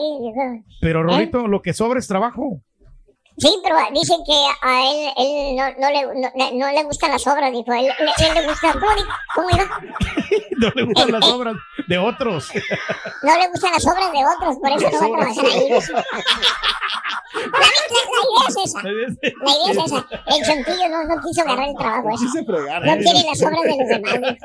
Pero, 0.81 1.03
Rorito, 1.03 1.47
lo 1.47 1.61
que 1.61 1.73
sobra 1.73 1.99
es 1.99 2.07
trabajo. 2.07 2.61
Sí, 3.37 3.49
pero 3.63 3.75
dice 3.93 4.13
que 4.25 4.45
a 4.61 4.91
él, 4.91 5.13
él 5.17 5.55
no, 5.55 5.63
no, 5.79 5.89
le, 5.89 6.21
no, 6.35 6.51
no 6.53 6.71
le 6.71 6.83
gustan 6.83 7.11
las 7.11 7.25
obras, 7.25 7.51
dijo. 7.51 7.73
Él, 7.73 7.85
le, 7.85 8.27
él 8.27 8.33
le 8.35 8.47
gusta, 8.47 8.73
¿cómo? 8.73 8.85
¿Cómo 9.35 9.49
iba? 9.49 9.69
No 10.55 10.69
le 10.75 10.83
gustan 10.83 11.11
las 11.11 11.25
obras 11.25 11.55
de 11.87 11.97
otros. 11.97 12.49
No 13.23 13.37
le 13.37 13.47
gustan 13.49 13.71
las 13.73 13.85
obras 13.85 14.11
de 14.11 14.19
otros, 14.23 14.57
por 14.57 14.71
eso 14.71 14.89
no 14.91 14.99
va 14.99 15.05
a 15.05 15.33
trabajar 15.33 15.45
ahí. 15.45 15.69
La, 17.33 17.41
la 17.41 17.65
idea 18.23 18.47
es 18.47 18.57
esa. 18.65 18.83
La 18.83 18.91
idea 18.91 19.71
es 19.71 19.77
esa. 19.77 20.07
El 20.27 20.45
chontillo 20.45 20.89
no, 20.89 21.03
no 21.15 21.21
quiso 21.23 21.41
agarrar 21.41 21.69
el 21.69 21.75
trabajo 21.75 22.09
ese. 22.11 22.45
Fregar, 22.45 22.85
No 22.85 22.93
¿eh? 22.93 22.99
quiere 22.99 23.19
las 23.27 23.41
obras 23.41 23.61
de 23.63 23.77
los 23.77 23.87
demás. 23.87 24.37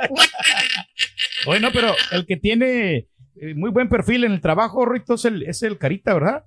Bueno, 1.44 1.68
pero 1.72 1.94
el 2.12 2.26
que 2.26 2.36
tiene 2.36 2.96
eh, 2.96 3.54
muy 3.54 3.70
buen 3.70 3.88
perfil 3.88 4.24
en 4.24 4.32
el 4.32 4.40
trabajo, 4.40 4.86
Rito, 4.86 5.14
es 5.14 5.24
el, 5.26 5.42
es 5.42 5.62
el 5.62 5.78
carita, 5.78 6.14
¿verdad? 6.14 6.44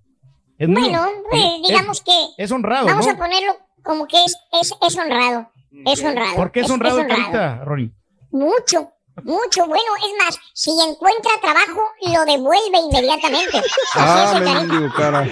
Es 0.62 0.68
Bueno, 0.70 1.08
pues, 1.30 1.44
es- 1.44 1.62
digamos 1.68 2.02
que 2.02 2.14
es 2.38 2.52
honrado, 2.52 2.86
vamos 2.86 3.06
¿no? 3.08 3.14
a 3.14 3.18
ponerlo 3.18 3.58
como 3.84 4.06
que 4.08 4.24
es, 4.24 4.38
es, 4.62 4.74
es 4.80 4.96
honrado. 4.98 5.50
Es 5.86 6.04
honrado. 6.04 6.36
¿Por 6.36 6.52
qué 6.52 6.60
es 6.60 6.70
honrado 6.70 7.00
carita, 7.08 7.62
Rory? 7.66 7.92
Mucho, 8.32 8.92
mucho. 9.24 9.66
Bueno, 9.66 9.84
es 10.06 10.14
más, 10.24 10.38
si 10.54 10.70
encuentra 10.88 11.32
trabajo, 11.42 11.82
lo 12.14 12.26
devuelve 12.26 12.78
inmediatamente. 12.90 13.58
Así 13.58 13.70
Ah, 13.96 14.26
es 14.28 14.34
el 14.38 14.44
mendigo 14.68 14.94
cara. 14.96 15.22
lo 15.22 15.26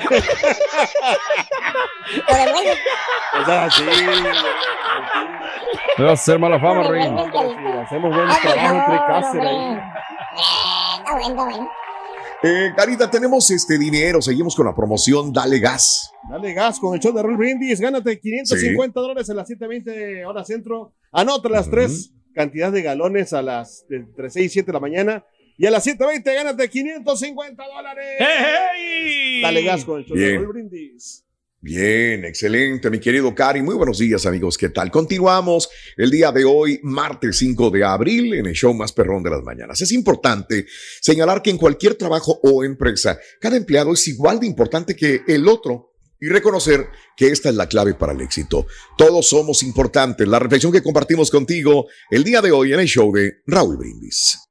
devuelve. 2.36 2.78
O 3.42 3.46
sea, 3.46 3.70
sí. 3.70 3.84
A 6.00 6.12
hacer 6.12 6.40
mala 6.40 6.60
fama, 6.60 6.82
carita. 6.84 7.22
hacemos 7.84 8.16
buen 8.16 8.30
Hazme 8.30 8.52
trabajo 8.52 8.92
entre 8.94 9.06
Cáceres. 9.06 9.52
Eh, 9.52 9.82
Está 10.98 11.12
bueno, 11.14 11.30
está 11.30 11.44
bueno. 11.44 11.70
Eh, 12.42 12.72
Carita, 12.74 13.12
tenemos 13.12 13.52
este 13.52 13.78
dinero, 13.78 14.22
seguimos 14.22 14.56
con 14.56 14.66
la 14.66 14.74
promoción 14.74 15.34
Dale 15.34 15.60
Gas. 15.60 16.10
Dale 16.30 16.54
gas 16.54 16.80
con 16.80 16.94
el 16.94 17.02
show 17.02 17.14
de 17.14 17.22
Roll 17.22 17.36
Brindis. 17.36 17.82
Gánate 17.82 18.18
550 18.18 19.00
dólares 19.02 19.28
en 19.28 19.36
las 19.36 19.50
7:20 19.50 20.26
horas 20.26 20.48
centro. 20.48 20.94
Anota 21.12 21.50
las 21.50 21.70
tres 21.70 22.14
cantidad 22.34 22.72
de 22.72 22.82
galones 22.82 23.34
a 23.34 23.42
las 23.42 23.86
entre 23.90 24.30
6 24.30 24.46
y 24.46 24.50
7 24.50 24.68
de 24.68 24.74
la 24.74 24.80
mañana. 24.80 25.26
Y 25.58 25.66
a 25.66 25.72
las 25.72 25.86
7:20 25.86 26.34
gánate 26.34 26.70
550 26.70 27.64
dólares. 27.68 28.06
¡Hey! 28.20 29.42
Dale 29.42 29.64
gas 29.64 29.84
con 29.84 30.00
el 30.00 30.06
show 30.06 30.16
de. 30.16 30.38
Roll 30.38 30.48
Brindis. 30.48 31.26
Bien, 31.62 32.24
excelente, 32.24 32.90
mi 32.90 33.00
querido 33.00 33.36
Cari. 33.36 33.62
Muy 33.62 33.76
buenos 33.76 33.98
días, 33.98 34.26
amigos. 34.26 34.58
¿Qué 34.58 34.70
tal? 34.70 34.90
Continuamos 34.90 35.70
el 35.98 36.10
día 36.10 36.32
de 36.32 36.46
hoy, 36.46 36.80
martes 36.84 37.38
5 37.40 37.70
de 37.70 37.84
abril, 37.84 38.34
en 38.36 38.46
el 38.46 38.54
show 38.54 38.74
más 38.74 38.94
perrón 38.94 39.24
de 39.24 39.32
las 39.32 39.44
mañanas. 39.44 39.82
Es 39.82 39.92
importante 39.92 40.66
señalar 41.02 41.42
que 41.42 41.50
en 41.50 41.58
cualquier 41.58 41.96
trabajo 41.96 42.40
o 42.44 42.64
empresa, 42.64 43.20
cada 43.42 43.58
empleado 43.58 43.92
es 43.92 44.08
igual 44.08 44.40
de 44.40 44.48
importante 44.48 44.96
que 44.96 45.24
el 45.28 45.50
otro 45.50 45.96
y 46.18 46.30
reconocer 46.30 46.88
que 47.18 47.28
esta 47.28 47.50
es 47.50 47.56
la 47.56 47.68
clave 47.68 47.94
para 47.94 48.14
el 48.14 48.22
éxito. 48.22 48.66
Todos 48.98 49.28
somos 49.28 49.62
importantes. 49.62 50.26
La 50.30 50.40
reflexión 50.40 50.72
que 50.72 50.82
compartimos 50.82 51.30
contigo 51.30 51.88
el 52.10 52.24
día 52.24 52.42
de 52.42 52.52
hoy 52.52 52.72
en 52.72 52.80
el 52.80 52.88
show 52.88 53.12
de 53.14 53.42
Raúl 53.46 53.76
Brindis. 53.76 54.49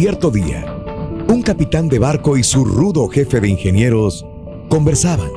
Cierto 0.00 0.30
día, 0.30 0.64
un 1.28 1.42
capitán 1.42 1.88
de 1.88 1.98
barco 1.98 2.36
y 2.36 2.44
su 2.44 2.64
rudo 2.64 3.08
jefe 3.08 3.40
de 3.40 3.48
ingenieros 3.48 4.24
conversaban. 4.68 5.28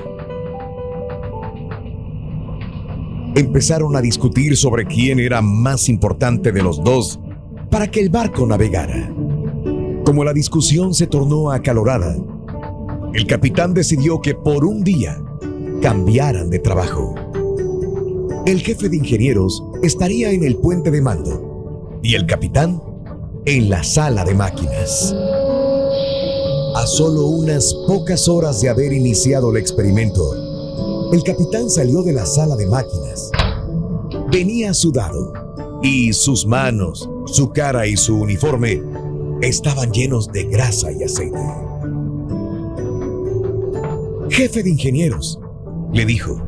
Empezaron 3.33 3.95
a 3.95 4.01
discutir 4.01 4.55
sobre 4.55 4.85
quién 4.85 5.19
era 5.19 5.41
más 5.41 5.89
importante 5.89 6.51
de 6.51 6.61
los 6.61 6.83
dos 6.83 7.19
para 7.71 7.89
que 7.89 8.01
el 8.01 8.11
barco 8.11 8.45
navegara. 8.45 9.11
Como 10.05 10.23
la 10.23 10.31
discusión 10.31 10.93
se 10.93 11.07
tornó 11.07 11.49
acalorada, 11.49 12.15
el 13.15 13.25
capitán 13.25 13.73
decidió 13.73 14.21
que 14.21 14.35
por 14.35 14.63
un 14.63 14.83
día 14.83 15.19
cambiaran 15.81 16.51
de 16.51 16.59
trabajo. 16.59 17.15
El 18.45 18.59
jefe 18.59 18.89
de 18.89 18.97
ingenieros 18.97 19.63
estaría 19.81 20.29
en 20.29 20.43
el 20.43 20.57
puente 20.57 20.91
de 20.91 21.01
mando 21.01 21.99
y 22.03 22.13
el 22.13 22.27
capitán 22.27 22.90
en 23.45 23.69
la 23.69 23.83
sala 23.83 24.23
de 24.23 24.35
máquinas. 24.35 25.15
A 26.75 26.85
solo 26.85 27.25
unas 27.25 27.73
pocas 27.87 28.27
horas 28.27 28.61
de 28.61 28.69
haber 28.69 28.93
iniciado 28.93 29.51
el 29.51 29.57
experimento, 29.57 31.11
el 31.11 31.23
capitán 31.23 31.69
salió 31.69 32.03
de 32.03 32.13
la 32.13 32.25
sala 32.25 32.55
de 32.55 32.67
máquinas. 32.67 33.31
Venía 34.31 34.73
sudado 34.73 35.33
y 35.81 36.13
sus 36.13 36.45
manos, 36.45 37.09
su 37.25 37.49
cara 37.49 37.87
y 37.87 37.97
su 37.97 38.19
uniforme 38.19 38.81
estaban 39.41 39.91
llenos 39.91 40.31
de 40.31 40.43
grasa 40.43 40.91
y 40.91 41.03
aceite. 41.03 41.39
Jefe 44.29 44.63
de 44.63 44.69
ingenieros, 44.69 45.39
le 45.91 46.05
dijo, 46.05 46.41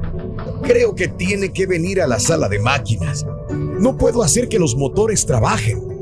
creo 0.61 0.95
que 0.95 1.07
tiene 1.07 1.51
que 1.51 1.65
venir 1.65 2.01
a 2.01 2.07
la 2.07 2.19
sala 2.19 2.47
de 2.47 2.59
máquinas. 2.59 3.25
No 3.51 3.97
puedo 3.97 4.23
hacer 4.23 4.47
que 4.47 4.59
los 4.59 4.75
motores 4.77 5.25
trabajen. 5.25 5.92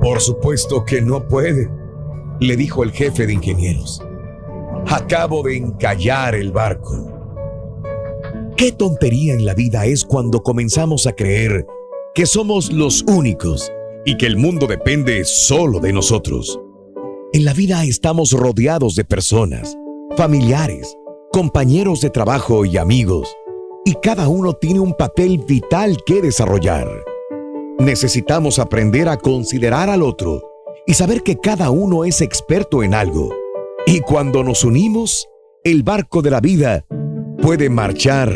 Por 0.00 0.20
supuesto 0.20 0.84
que 0.84 1.02
no 1.02 1.26
puede, 1.26 1.70
le 2.40 2.56
dijo 2.56 2.82
el 2.84 2.92
jefe 2.92 3.26
de 3.26 3.32
ingenieros. 3.32 4.02
Acabo 4.86 5.42
de 5.42 5.56
encallar 5.56 6.34
el 6.34 6.52
barco. 6.52 7.12
Qué 8.56 8.72
tontería 8.72 9.34
en 9.34 9.44
la 9.44 9.54
vida 9.54 9.86
es 9.86 10.04
cuando 10.04 10.42
comenzamos 10.42 11.06
a 11.06 11.12
creer 11.12 11.66
que 12.14 12.26
somos 12.26 12.72
los 12.72 13.02
únicos 13.02 13.72
y 14.04 14.16
que 14.16 14.26
el 14.26 14.36
mundo 14.36 14.66
depende 14.66 15.24
solo 15.24 15.80
de 15.80 15.92
nosotros. 15.92 16.58
En 17.32 17.44
la 17.44 17.52
vida 17.52 17.84
estamos 17.84 18.32
rodeados 18.32 18.94
de 18.94 19.04
personas, 19.04 19.76
familiares, 20.16 20.96
compañeros 21.32 22.00
de 22.00 22.10
trabajo 22.10 22.64
y 22.64 22.78
amigos, 22.78 23.36
y 23.84 23.94
cada 24.02 24.28
uno 24.28 24.54
tiene 24.54 24.80
un 24.80 24.94
papel 24.94 25.38
vital 25.46 25.98
que 26.06 26.22
desarrollar. 26.22 26.88
Necesitamos 27.78 28.58
aprender 28.58 29.08
a 29.08 29.16
considerar 29.16 29.88
al 29.88 30.02
otro 30.02 30.42
y 30.84 30.94
saber 30.94 31.22
que 31.22 31.38
cada 31.38 31.70
uno 31.70 32.04
es 32.04 32.20
experto 32.20 32.82
en 32.82 32.92
algo. 32.92 33.32
Y 33.86 34.00
cuando 34.00 34.42
nos 34.42 34.64
unimos, 34.64 35.28
el 35.62 35.84
barco 35.84 36.20
de 36.20 36.30
la 36.32 36.40
vida 36.40 36.84
puede 37.40 37.70
marchar 37.70 38.32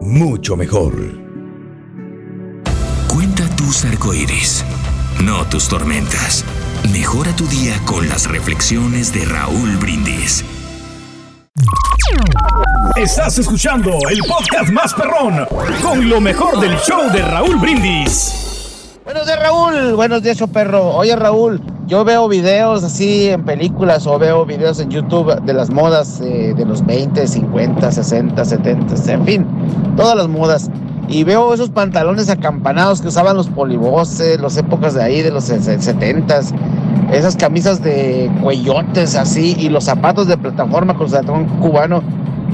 mucho 0.00 0.56
mejor. 0.56 0.94
Cuenta 3.12 3.48
tus 3.56 3.84
arcoíris, 3.84 4.64
no 5.24 5.44
tus 5.48 5.66
tormentas. 5.66 6.44
Mejora 6.92 7.34
tu 7.34 7.48
día 7.48 7.74
con 7.84 8.08
las 8.08 8.30
reflexiones 8.30 9.12
de 9.12 9.24
Raúl 9.24 9.76
Brindis. 9.78 10.44
Estás 12.94 13.38
escuchando 13.38 13.98
el 14.08 14.20
podcast 14.20 14.70
más 14.70 14.94
perrón 14.94 15.46
con 15.82 16.08
lo 16.08 16.20
mejor 16.20 16.60
del 16.60 16.76
show 16.78 17.10
de 17.12 17.22
Raúl 17.22 17.56
Brindis. 17.56 18.47
Buenos 19.08 19.24
días, 19.24 19.40
Raúl. 19.40 19.94
Buenos 19.94 20.22
días, 20.22 20.38
perro. 20.52 20.94
Oye, 20.94 21.16
Raúl, 21.16 21.62
yo 21.86 22.04
veo 22.04 22.28
videos 22.28 22.84
así 22.84 23.30
en 23.30 23.42
películas 23.42 24.06
o 24.06 24.18
veo 24.18 24.44
videos 24.44 24.80
en 24.80 24.90
YouTube 24.90 25.34
de 25.40 25.54
las 25.54 25.70
modas 25.70 26.20
eh, 26.20 26.52
de 26.54 26.66
los 26.66 26.84
20, 26.84 27.26
50, 27.26 27.90
60, 27.90 28.44
70, 28.44 29.10
en 29.10 29.24
fin, 29.24 29.46
todas 29.96 30.14
las 30.14 30.28
modas. 30.28 30.70
Y 31.08 31.24
veo 31.24 31.54
esos 31.54 31.70
pantalones 31.70 32.28
acampanados 32.28 33.00
que 33.00 33.08
usaban 33.08 33.34
los 33.34 33.48
polivoces, 33.48 34.38
las 34.42 34.58
épocas 34.58 34.92
de 34.92 35.02
ahí, 35.02 35.22
de 35.22 35.30
los 35.30 35.44
70 35.44 36.40
esas 37.10 37.34
camisas 37.34 37.82
de 37.82 38.30
cuellotes 38.42 39.14
así 39.14 39.56
y 39.58 39.70
los 39.70 39.84
zapatos 39.84 40.26
de 40.26 40.36
plataforma 40.36 40.94
con 40.94 41.08
zapatos 41.08 41.46
cubano. 41.62 42.02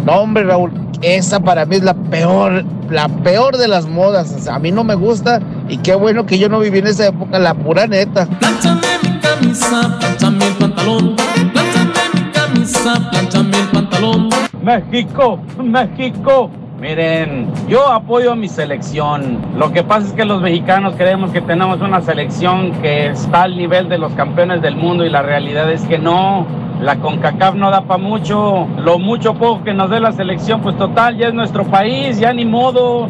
No, 0.05 0.21
hombre, 0.21 0.45
Raúl, 0.45 0.71
esa 1.01 1.41
para 1.41 1.65
mí 1.65 1.77
es 1.77 1.83
la 1.83 1.95
peor, 1.95 2.65
la 2.91 3.09
peor 3.09 3.57
de 3.57 3.69
las 3.69 3.87
modas. 3.87 4.35
O 4.37 4.39
sea, 4.39 4.57
a 4.57 4.59
mí 4.59 4.71
no 4.71 4.85
me 4.85 4.95
gusta 4.95 5.41
y 5.69 5.79
qué 5.79 5.95
bueno 5.95 6.27
que 6.27 6.39
yo 6.39 6.49
no 6.49 6.61
viví 6.61 6.79
en 6.79 6.89
esa 6.89 7.07
época, 7.07 7.39
la 7.39 7.55
pura 7.55 7.87
neta. 7.87 8.27
Plánchame 8.27 8.87
mi 9.03 9.19
camisa, 9.19 9.97
plánchame 9.99 10.47
el 10.47 10.55
pantalón. 10.55 11.17
Plánchame 11.17 11.91
mi 12.15 12.31
camisa, 12.33 13.11
plánchame 13.11 13.59
el 13.59 13.69
pantalón. 13.69 14.29
México, 14.63 15.39
México. 15.63 16.51
Miren, 16.81 17.51
yo 17.67 17.91
apoyo 17.91 18.33
a 18.33 18.37
mi 18.37 18.49
selección. 18.49 19.39
Lo 19.57 19.73
que 19.73 19.83
pasa 19.83 20.09
es 20.09 20.13
que 20.13 20.27
los 20.27 20.43
mexicanos 20.43 20.95
creemos 20.99 21.31
que 21.31 21.41
tenemos 21.41 21.81
una 21.81 22.03
selección 22.03 22.73
que 22.83 23.07
está 23.07 23.45
al 23.45 23.57
nivel 23.57 23.89
de 23.89 23.97
los 23.97 24.13
campeones 24.13 24.61
del 24.61 24.77
mundo 24.77 25.07
y 25.07 25.09
la 25.09 25.23
realidad 25.23 25.73
es 25.73 25.81
que 25.83 25.99
no. 25.99 26.47
La 26.85 27.01
CONCACAF 27.01 27.55
no 27.55 27.71
da 27.71 27.87
para 27.87 27.97
mucho. 27.97 28.69
Lo 28.77 28.99
mucho 28.99 29.33
poco 29.33 29.65
que 29.65 29.73
nos 29.73 29.89
dé 29.89 30.01
la 30.01 30.13
selección, 30.13 30.61
pues 30.61 30.77
total, 30.77 31.17
ya 31.17 31.29
es 31.29 31.35
nuestro 31.35 31.65
país, 31.65 32.19
ya 32.19 32.31
ni 32.35 32.45
modo. 32.45 33.09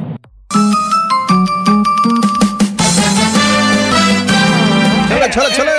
¡Chale, 5.09 5.29
chale, 5.29 5.55
chale! 5.57 5.71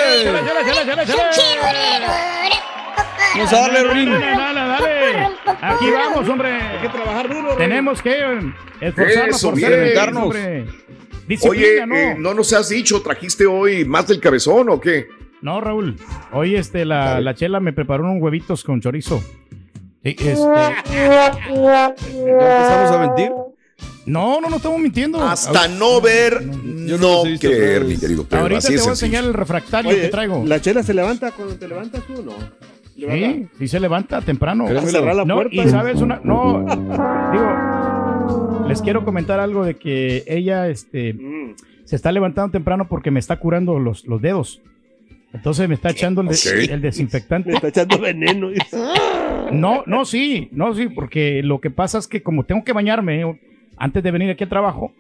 Vamos 3.34 3.54
a 3.54 3.62
darle, 3.62 3.84
Rin. 3.86 4.12
Dale, 4.12 4.60
dale. 4.60 5.30
Aquí 5.62 5.90
vamos, 5.90 6.28
hombre. 6.28 6.52
Hay 6.52 6.80
que 6.82 6.90
trabajar 6.90 7.30
duro. 7.30 7.56
Tenemos 7.56 8.02
que 8.02 8.40
esforzarnos 8.82 9.38
Eso, 9.38 9.50
por 9.52 9.56
bien. 9.58 9.70
ser. 9.72 10.68
Oye, 11.50 11.86
¿no? 11.88 11.96
eh, 11.96 12.16
¿no 12.20 12.34
nos 12.34 12.52
has 12.52 12.68
dicho, 12.68 13.02
trajiste 13.02 13.46
hoy 13.46 13.86
más 13.86 14.06
del 14.08 14.20
cabezón 14.20 14.68
o 14.70 14.82
qué? 14.82 15.08
No, 15.46 15.62
Raúl. 15.62 15.96
Hoy 16.34 16.56
este, 16.56 16.86
la, 16.86 17.22
la 17.22 17.36
chela 17.36 17.60
me 17.60 17.72
preparó 17.72 18.04
unos 18.04 18.20
huevitos 18.20 18.64
con 18.64 18.82
chorizo. 18.82 19.20
Sí, 20.04 20.16
este, 20.18 20.32
¿Empezamos 21.62 22.92
a 22.92 22.98
mentir? 23.06 23.32
no, 24.08 24.42
no, 24.42 24.50
no 24.50 24.56
estamos 24.56 24.80
mintiendo. 24.80 25.24
Hasta 25.24 25.68
no 25.68 26.02
ver, 26.02 26.42
Yo 26.88 26.98
no 26.98 27.18
no 27.18 27.24
visto, 27.26 27.48
creer, 27.48 27.86
mi 27.86 27.96
querido 27.96 28.24
Pedro. 28.24 28.42
Ahorita 28.42 28.58
Así 28.58 28.74
te 28.74 28.80
voy 28.80 28.88
a 28.88 28.92
enseñar 28.92 29.24
el 29.24 29.34
refractario 29.36 29.92
Oye, 29.92 30.02
que 30.02 30.08
traigo. 30.08 30.44
¿La 30.48 30.60
chela 30.60 30.82
se 30.82 30.96
levanta 30.96 31.30
cuando 31.32 31.56
te 31.58 31.68
levantas 31.68 32.02
tú 32.08 32.14
o 32.22 32.24
no? 32.24 32.34
Sí, 32.96 33.48
sí 33.60 33.68
se 33.68 33.80
levanta 33.80 34.22
temprano. 34.22 34.64
¿Vas 34.66 34.84
a 34.86 34.88
cerrar 34.90 35.16
la 35.16 35.26
No, 35.26 35.36
puerta? 35.36 35.54
y 35.56 35.70
sabes 35.70 36.02
una, 36.02 36.22
no, 36.24 36.66
digo, 37.32 38.66
les 38.68 38.82
quiero 38.82 39.06
comentar 39.06 39.40
algo 39.40 39.64
de 39.64 39.76
que 39.76 40.24
ella, 40.26 40.70
este, 40.70 41.14
Mm. 41.14 41.54
se 41.84 41.96
está 41.96 42.12
levantando 42.12 42.52
temprano 42.52 42.88
porque 42.88 43.12
me 43.12 43.20
está 43.20 43.38
curando 43.38 43.78
los, 43.78 44.06
los 44.06 44.22
dedos. 44.24 44.60
Entonces 45.36 45.67
me 45.69 45.76
está 45.76 45.91
echando 45.91 46.21
el, 46.21 46.28
de- 46.30 46.34
Ok. 46.34 46.69
el 46.71 46.82
desinfectante. 46.82 47.50
Le 47.52 47.56
está 47.58 47.67
echando 47.69 48.00
veneno. 48.00 48.50
No, 49.52 49.84
no, 49.86 50.06
sí, 50.06 50.50
no, 50.52 50.74
sí, 50.74 50.88
porque 50.89 51.43
lo 51.43 51.62
que 51.62 51.69
pasa 51.69 52.00
es 52.00 52.08
que 52.08 52.24
como 52.24 52.45
tengo 52.45 52.63
que 52.63 52.74
bañarme 52.74 53.38
antes 53.78 54.02
de 54.02 54.10
venir 54.10 54.32
aquí 54.32 54.43
al 54.43 54.50
trabajo, 54.50 54.91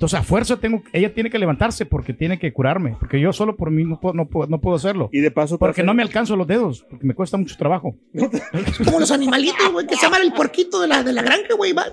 entonces 0.00 0.18
a 0.18 0.22
fuerza 0.22 0.56
tengo, 0.56 0.82
ella 0.94 1.12
tiene 1.12 1.28
que 1.28 1.38
levantarse 1.38 1.84
porque 1.84 2.14
tiene 2.14 2.38
que 2.38 2.54
curarme, 2.54 2.96
porque 2.98 3.20
yo 3.20 3.34
solo 3.34 3.54
por 3.54 3.70
mí 3.70 3.84
no 3.84 4.00
puedo, 4.00 4.14
no 4.14 4.24
puedo, 4.24 4.48
no 4.48 4.58
puedo 4.58 4.74
hacerlo. 4.74 5.10
Y 5.12 5.20
de 5.20 5.30
paso, 5.30 5.58
Porque 5.58 5.82
no 5.82 5.92
me 5.92 6.02
alcanzo 6.02 6.36
los 6.36 6.46
dedos, 6.46 6.86
porque 6.88 7.06
me 7.06 7.12
cuesta 7.12 7.36
mucho 7.36 7.54
trabajo. 7.58 7.94
Como 8.82 8.98
los 8.98 9.10
animalitos, 9.10 9.70
güey, 9.70 9.86
que 9.86 9.96
se 9.96 10.06
llaman 10.06 10.22
el 10.22 10.32
puerquito 10.32 10.80
de 10.80 10.88
la, 10.88 11.02
de 11.02 11.12
la 11.12 11.20
granja, 11.20 11.52
güey. 11.54 11.74
van, 11.74 11.90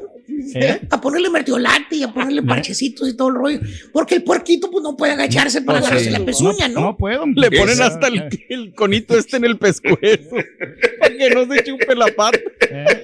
¿Eh? 0.55 0.79
A 0.89 1.01
ponerle 1.01 1.29
mertiolate 1.29 1.97
y 1.97 2.03
a 2.03 2.13
ponerle 2.13 2.43
parchecitos 2.43 3.09
y 3.09 3.17
todo 3.17 3.27
el 3.27 3.35
rollo. 3.35 3.59
Porque 3.91 4.15
el 4.15 4.23
puerquito, 4.23 4.71
pues, 4.71 4.83
no 4.83 4.95
puede 4.95 5.11
agacharse 5.11 5.61
para 5.61 5.79
No, 5.81 5.85
agarrarse 5.85 6.05
sí. 6.09 6.11
la 6.17 6.23
pezuña, 6.25 6.69
¿no? 6.69 6.79
No 6.79 6.95
puedo. 6.97 7.25
Le 7.25 7.51
ponen 7.51 7.73
Esa. 7.73 7.87
hasta 7.87 8.07
el, 8.07 8.29
el 8.47 8.73
conito 8.73 9.17
este 9.17 9.35
en 9.35 9.43
el 9.43 9.57
pescuezo. 9.57 9.97
para 10.99 11.17
que 11.17 11.29
no 11.31 11.53
se 11.53 11.63
chupe 11.65 11.93
la 11.93 12.07
pata. 12.15 12.39
¿Eh? 12.69 13.03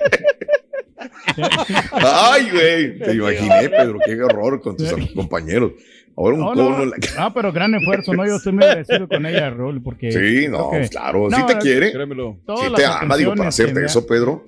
Ay, 1.92 2.50
güey. 2.52 3.00
Te 3.00 3.14
imaginé, 3.14 3.70
Pedro, 3.70 4.00
qué 4.06 4.22
horror 4.22 4.62
con 4.62 4.76
tus 4.78 4.94
compañeros. 5.14 5.72
Ahora 6.16 6.36
un 6.36 6.42
No, 6.42 6.48
cono 6.50 6.70
no, 6.78 6.84
en 6.84 6.90
la 6.92 6.98
no, 7.18 7.34
pero 7.34 7.52
gran 7.52 7.74
esfuerzo, 7.74 8.14
¿no? 8.14 8.26
Yo 8.26 8.36
estoy 8.36 8.54
muy 8.54 8.64
agradecido 8.66 9.08
con 9.08 9.26
ella, 9.26 9.50
Raúl, 9.50 9.82
porque... 9.82 10.12
Sí, 10.12 10.48
no, 10.48 10.70
que 10.70 10.88
claro. 10.88 11.28
No, 11.30 11.36
si 11.38 11.46
te 11.48 11.58
quiere, 11.58 11.92
Créemelo. 11.92 12.38
si 12.62 12.74
te 12.76 12.86
ama, 12.86 13.18
digo, 13.18 13.34
para 13.36 13.50
hacerte 13.50 13.80
me 13.80 13.86
eso, 13.88 14.06
Pedro. 14.06 14.46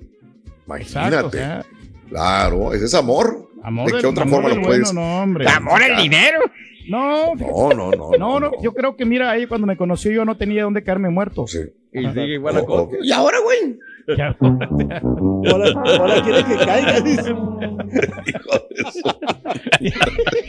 Exacto, 0.78 1.08
Imagínate. 1.08 1.26
o 1.26 1.30
sea, 1.30 1.64
Claro, 2.08 2.72
ese 2.72 2.84
es 2.84 2.94
amor. 2.94 3.48
amor 3.64 3.90
¿De 3.92 3.98
qué 4.00 4.06
otra 4.06 4.22
amor 4.22 4.42
forma 4.42 4.56
lo 4.56 4.62
puedes? 4.62 4.92
bueno, 4.92 5.00
no, 5.00 5.22
hombre. 5.22 5.48
Amor 5.48 5.82
el 5.82 5.96
dinero. 5.96 6.38
No, 6.88 7.34
No, 7.34 7.70
no, 7.70 7.90
no. 7.90 8.10
no, 8.16 8.38
no, 8.40 8.50
yo 8.62 8.72
creo 8.72 8.94
que 8.94 9.04
mira, 9.04 9.28
ahí 9.32 9.48
cuando 9.48 9.66
me 9.66 9.76
conoció 9.76 10.12
yo 10.12 10.24
no 10.24 10.36
tenía 10.36 10.62
dónde 10.62 10.84
caerme 10.84 11.10
muerto. 11.10 11.48
Sí. 11.48 11.58
Y 11.92 12.06
sigue 12.08 12.34
igual 12.34 12.56
a 12.58 12.64
Coque. 12.64 12.98
Y 13.02 13.12
ahora, 13.12 13.38
güey. 13.40 13.78
Ahora, 15.50 15.72
ahora 15.98 16.22
quiere 16.22 16.44
que 16.44 16.56
caiga, 16.64 17.00
dice. 17.00 17.34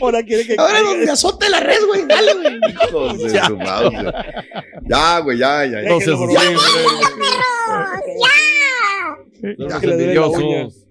Ahora 0.00 0.22
quiere 0.22 0.46
que 0.46 0.54
Ahora 0.56 0.74
caiga. 0.74 0.88
donde 0.90 1.10
azote 1.10 1.48
la 1.50 1.58
red, 1.58 1.84
güey. 1.88 2.06
Dale, 2.06 2.34
güey. 2.34 2.60
Hijos 2.68 3.18
de 3.18 3.42
su 3.42 3.56
madre. 3.56 4.12
Ya, 4.88 5.18
güey, 5.18 5.38
ya, 5.38 5.64
ya. 5.64 5.72
ya. 5.72 5.80
Entonces, 5.80 6.14
Ya, 6.32 6.42
le 9.80 9.96
duele 9.96 10.14
la 10.14 10.26
envidiosos. 10.26 10.87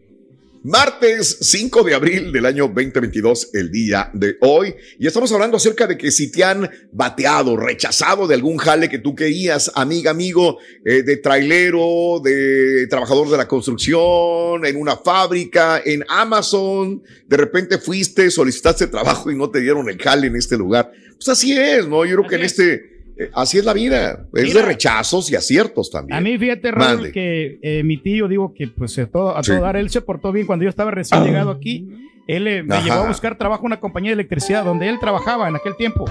Martes 0.63 1.38
5 1.41 1.84
de 1.84 1.93
abril 1.93 2.32
del 2.32 2.46
año 2.46 2.67
2022, 2.67 3.52
el 3.54 3.72
día 3.72 4.10
de 4.13 4.38
hoy. 4.41 4.76
Y 5.00 5.08
estamos 5.08 5.32
hablando 5.32 5.58
acerca 5.58 5.88
de 5.88 5.98
que 5.98 6.12
si 6.12 6.32
te 6.32 6.43
han 6.43 6.70
bateado, 6.91 7.56
rechazado 7.56 8.28
de 8.28 8.36
algún 8.36 8.58
jale 8.58 8.89
que 8.89 9.00
tú 9.00 9.15
querías, 9.15 9.72
amiga, 9.76 10.12
amigo, 10.12 10.58
eh, 10.84 11.04
de 11.04 11.17
trailero, 11.17 12.20
de 12.24 12.88
trabajador 12.89 13.30
de 13.30 13.38
la 13.38 13.48
construcción, 13.48 14.65
en 14.65 14.76
una 14.78 14.98
fábrica, 14.98 15.82
en 15.86 16.04
Amazon, 16.10 17.04
de 17.28 17.38
repente 17.38 17.78
fuiste, 17.78 18.32
solicitaste 18.32 18.88
trabajo 18.88 19.32
y 19.32 19.36
no 19.36 19.50
te 19.50 19.62
dieron 19.62 19.89
el 19.89 19.98
jale 19.98 20.28
en 20.28 20.36
este 20.36 20.58
lugar. 20.58 20.91
Pues 21.15 21.30
así 21.30 21.58
es, 21.58 21.88
¿no? 21.88 22.06
Yo 22.06 22.17
creo 22.17 22.30
que 22.30 22.36
en 22.36 22.43
este, 22.43 22.97
así 23.34 23.58
es 23.58 23.66
la 23.66 23.74
vida. 23.74 24.26
Es 24.34 24.54
de 24.54 24.62
rechazos 24.62 25.32
y 25.32 25.36
aciertos 25.36 25.90
también. 25.92 26.18
A 26.18 26.22
mí, 26.22 26.38
fíjate, 26.38 26.72
Raúl, 26.72 27.12
que 27.12 27.60
eh, 27.62 27.84
mi 27.84 27.98
tío, 27.98 28.28
digo 28.28 28.54
que 28.54 28.68
pues 28.68 28.98
a 29.00 29.06
todo, 29.08 29.36
a 29.36 29.44
Sí. 29.44 29.52
todo 29.52 29.62
dar, 29.62 29.76
él 29.78 29.90
se 29.90 30.02
portó 30.02 30.32
bien 30.32 30.46
cuando 30.48 30.64
yo 30.64 30.70
estaba 30.70 30.92
recién 30.92 31.24
llegado 31.24 31.52
aquí. 31.52 31.88
Él 32.28 32.48
eh, 32.48 32.64
me 32.64 32.76
Ajá. 32.76 32.84
llevó 32.86 32.98
a 33.06 33.08
buscar 33.08 33.38
trabajo 33.38 33.62
en 33.64 33.68
una 33.68 33.80
compañía 33.80 34.10
de 34.12 34.16
electricidad 34.16 34.66
donde 34.66 34.90
él 34.90 35.00
trabajaba 35.00 35.48
en 35.48 35.56
aquel 35.56 35.76
tiempo. 35.78 36.06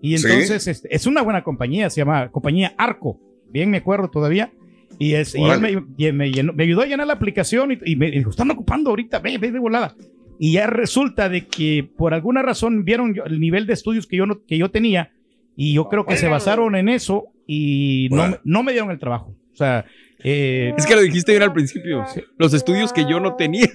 Y 0.00 0.16
Sí. 0.18 0.26
entonces 0.26 0.66
este, 0.66 0.94
es 0.94 1.06
una 1.06 1.22
buena 1.22 1.42
compañía, 1.44 1.88
se 1.90 2.00
llama 2.00 2.28
Compañía 2.30 2.74
Arco. 2.78 3.18
Bien 3.50 3.70
me 3.70 3.78
acuerdo 3.78 4.08
todavía. 4.10 4.50
Y, 4.98 5.14
es, 5.14 5.34
y 5.34 5.42
él 5.42 5.60
me, 5.60 5.70
y 5.96 6.12
me 6.12 6.30
llenó- 6.30 6.52
me 6.52 6.62
ayudó 6.64 6.82
a 6.82 6.86
llenar 6.86 7.06
la 7.06 7.14
aplicación 7.14 7.72
y, 7.72 7.78
y 7.92 7.96
me 7.96 8.10
dijo, 8.10 8.30
están 8.30 8.50
ocupando 8.50 8.90
ahorita, 8.90 9.18
ve, 9.18 9.38
ve 9.38 9.50
de 9.50 9.58
volada. 9.58 9.94
Y 10.38 10.52
ya 10.52 10.66
resulta 10.66 11.28
de 11.28 11.46
que 11.46 11.88
por 11.96 12.14
alguna 12.14 12.42
razón 12.42 12.84
vieron 12.84 13.14
yo- 13.14 13.24
el 13.24 13.40
nivel 13.40 13.66
de 13.66 13.72
estudios 13.72 14.06
que 14.06 14.16
yo, 14.16 14.26
no, 14.26 14.44
que 14.46 14.56
yo 14.58 14.70
tenía 14.70 15.10
y 15.56 15.72
yo 15.74 15.88
creo 15.88 16.04
que 16.06 16.16
se 16.16 16.28
basaron 16.28 16.74
en 16.76 16.88
eso 16.88 17.26
y 17.46 18.08
no, 18.10 18.28
me- 18.28 18.38
no 18.44 18.62
me 18.62 18.72
dieron 18.72 18.90
el 18.90 18.98
trabajo. 18.98 19.34
O 19.52 19.56
sea, 19.56 19.84
eh, 20.22 20.72
Es 20.76 20.86
que 20.86 20.94
lo 20.94 21.02
dijiste 21.02 21.32
bien 21.32 21.42
al 21.42 21.52
principio. 21.52 22.04
Los 22.38 22.54
estudios 22.54 22.92
que 22.92 23.02
yo 23.08 23.20
no 23.20 23.34
tenía. 23.36 23.68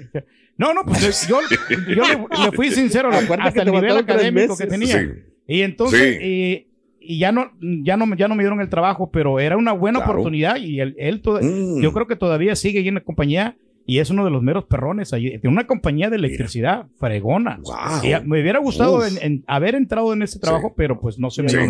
no, 0.58 0.74
no, 0.74 0.84
pues 0.84 1.28
yo, 1.28 1.40
yo 1.88 2.02
le, 2.04 2.44
le 2.46 2.52
fui 2.52 2.70
sincero 2.72 3.10
Acuérdate 3.10 3.50
hasta 3.50 3.52
que 3.54 3.60
el 3.60 3.66
te 3.66 3.72
nivel 3.72 3.90
tres 4.06 4.16
académico 4.18 4.58
que 4.58 4.66
meses. 4.66 4.70
tenía. 4.70 5.00
Sí. 5.00 5.20
Y 5.48 5.62
entonces, 5.62 6.02
Sí. 6.02 6.18
eh, 6.22 6.66
y 7.02 7.18
ya 7.20 7.32
no, 7.32 7.52
ya 7.62 7.98
no, 7.98 8.14
ya 8.16 8.28
no 8.28 8.36
me 8.36 8.44
dieron 8.44 8.60
el 8.62 8.70
trabajo, 8.70 9.10
pero 9.10 9.40
era 9.40 9.58
una 9.58 9.72
buena 9.72 10.00
Claro. 10.00 10.14
oportunidad 10.14 10.58
y 10.58 10.80
él, 10.80 10.96
él 11.00 11.22
toda- 11.22 11.42
Mm. 11.42 11.82
yo 11.82 11.92
creo 11.94 12.08
que 12.08 12.16
todavía 12.16 12.56
sigue 12.56 12.80
ahí 12.80 12.88
en 12.88 12.96
la 12.96 13.02
compañía 13.02 13.56
y 13.90 14.00
es 14.00 14.10
uno 14.10 14.24
de 14.26 14.32
los 14.32 14.42
meros 14.44 14.66
perrones 14.66 15.14
allí. 15.14 15.30
Tiene 15.40 15.50
una 15.50 15.66
compañía 15.68 16.10
de 16.10 16.18
electricidad 16.18 16.86
fregona. 17.00 17.60
Wow. 17.64 18.04
Y 18.04 18.14
a- 18.14 18.22
me 18.22 18.42
hubiera 18.42 18.60
gustado 18.60 18.98
Uf. 18.98 19.08
en, 19.08 19.18
en 19.22 19.44
haber 19.48 19.76
entrado 19.76 20.14
en 20.14 20.22
ese 20.22 20.40
trabajo, 20.40 20.74
pero 20.76 21.00
pues 21.00 21.18
no 21.20 21.30
se 21.32 21.44
me 21.44 21.50
Sí. 21.50 21.56
no 21.58 21.64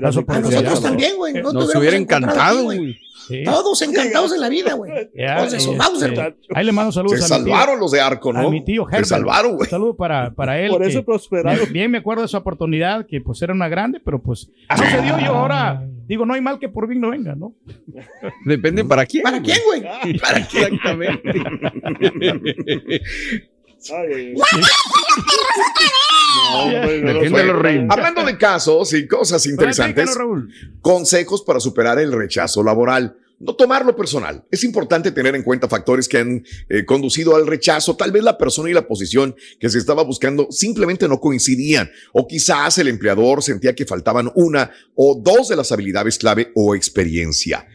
las 0.00 0.16
A 0.16 0.40
nosotros 0.40 0.82
también, 0.82 1.16
güey. 1.16 1.34
No 1.34 1.52
Nos 1.52 1.74
hubiera 1.74 1.96
encantado, 1.96 2.64
güey. 2.64 2.96
Todos 3.44 3.80
encantados 3.82 4.32
en 4.34 4.40
la 4.40 4.48
vida, 4.48 4.74
güey. 4.74 4.90
Eh, 5.14 5.26
Mauser, 5.76 6.12
eh, 6.18 6.34
ahí 6.52 6.64
le 6.64 6.72
mando 6.72 6.90
saludos 6.90 7.20
Se 7.24 7.32
a 7.32 7.38
mi 7.38 7.44
tío. 7.44 7.54
salvaron 7.54 7.78
los 7.78 7.92
de 7.92 8.00
Arco, 8.00 8.32
¿no? 8.32 8.48
A 8.48 8.50
mi 8.50 8.64
tío 8.64 8.84
Se 8.86 8.96
Herbert. 8.96 9.06
salvaron, 9.08 9.52
güey. 9.52 9.62
Un 9.66 9.70
saludo 9.70 9.94
para, 9.96 10.32
para 10.32 10.58
él. 10.60 10.70
Por 10.70 10.82
eso 10.82 11.04
prosperaron. 11.04 11.60
Bien, 11.60 11.72
bien 11.72 11.90
me 11.92 11.98
acuerdo 11.98 12.22
de 12.22 12.26
esa 12.26 12.38
oportunidad, 12.38 13.06
que 13.06 13.20
pues 13.20 13.40
era 13.42 13.52
una 13.52 13.68
grande, 13.68 14.00
pero 14.04 14.20
pues 14.20 14.50
no 14.68 14.76
se 14.90 15.02
dio 15.02 15.18
yo 15.20 15.34
ahora. 15.36 15.86
Digo, 16.10 16.26
no 16.26 16.34
hay 16.34 16.40
mal 16.40 16.58
que 16.58 16.68
por 16.68 16.88
bien 16.88 17.00
no 17.00 17.10
venga, 17.10 17.36
¿no? 17.36 17.54
Depende 18.44 18.84
para 18.84 19.06
quién. 19.06 19.22
¿Para 19.22 19.40
quién, 19.40 19.58
güey? 19.64 19.80
¿Para 20.18 20.44
quién? 20.44 20.74
Exactamente. 20.74 21.30
Ay. 23.94 24.34
No. 26.52 27.92
Hablando 27.92 28.24
de 28.24 28.36
casos 28.36 28.92
y 28.92 29.06
cosas 29.06 29.46
interesantes, 29.46 30.18
consejos 30.82 31.44
para 31.44 31.60
superar 31.60 32.00
el 32.00 32.12
rechazo 32.12 32.64
laboral. 32.64 33.16
No 33.40 33.54
tomarlo 33.54 33.96
personal. 33.96 34.44
Es 34.50 34.64
importante 34.64 35.12
tener 35.12 35.34
en 35.34 35.42
cuenta 35.42 35.66
factores 35.66 36.06
que 36.08 36.18
han 36.18 36.44
eh, 36.68 36.84
conducido 36.84 37.36
al 37.36 37.46
rechazo. 37.46 37.96
Tal 37.96 38.12
vez 38.12 38.22
la 38.22 38.36
persona 38.36 38.68
y 38.68 38.74
la 38.74 38.86
posición 38.86 39.34
que 39.58 39.70
se 39.70 39.78
estaba 39.78 40.02
buscando 40.02 40.48
simplemente 40.50 41.08
no 41.08 41.20
coincidían. 41.20 41.90
O 42.12 42.28
quizás 42.28 42.76
el 42.76 42.88
empleador 42.88 43.42
sentía 43.42 43.74
que 43.74 43.86
faltaban 43.86 44.30
una 44.34 44.70
o 44.94 45.18
dos 45.18 45.48
de 45.48 45.56
las 45.56 45.72
habilidades 45.72 46.18
clave 46.18 46.52
o 46.54 46.74
experiencia. 46.74 47.66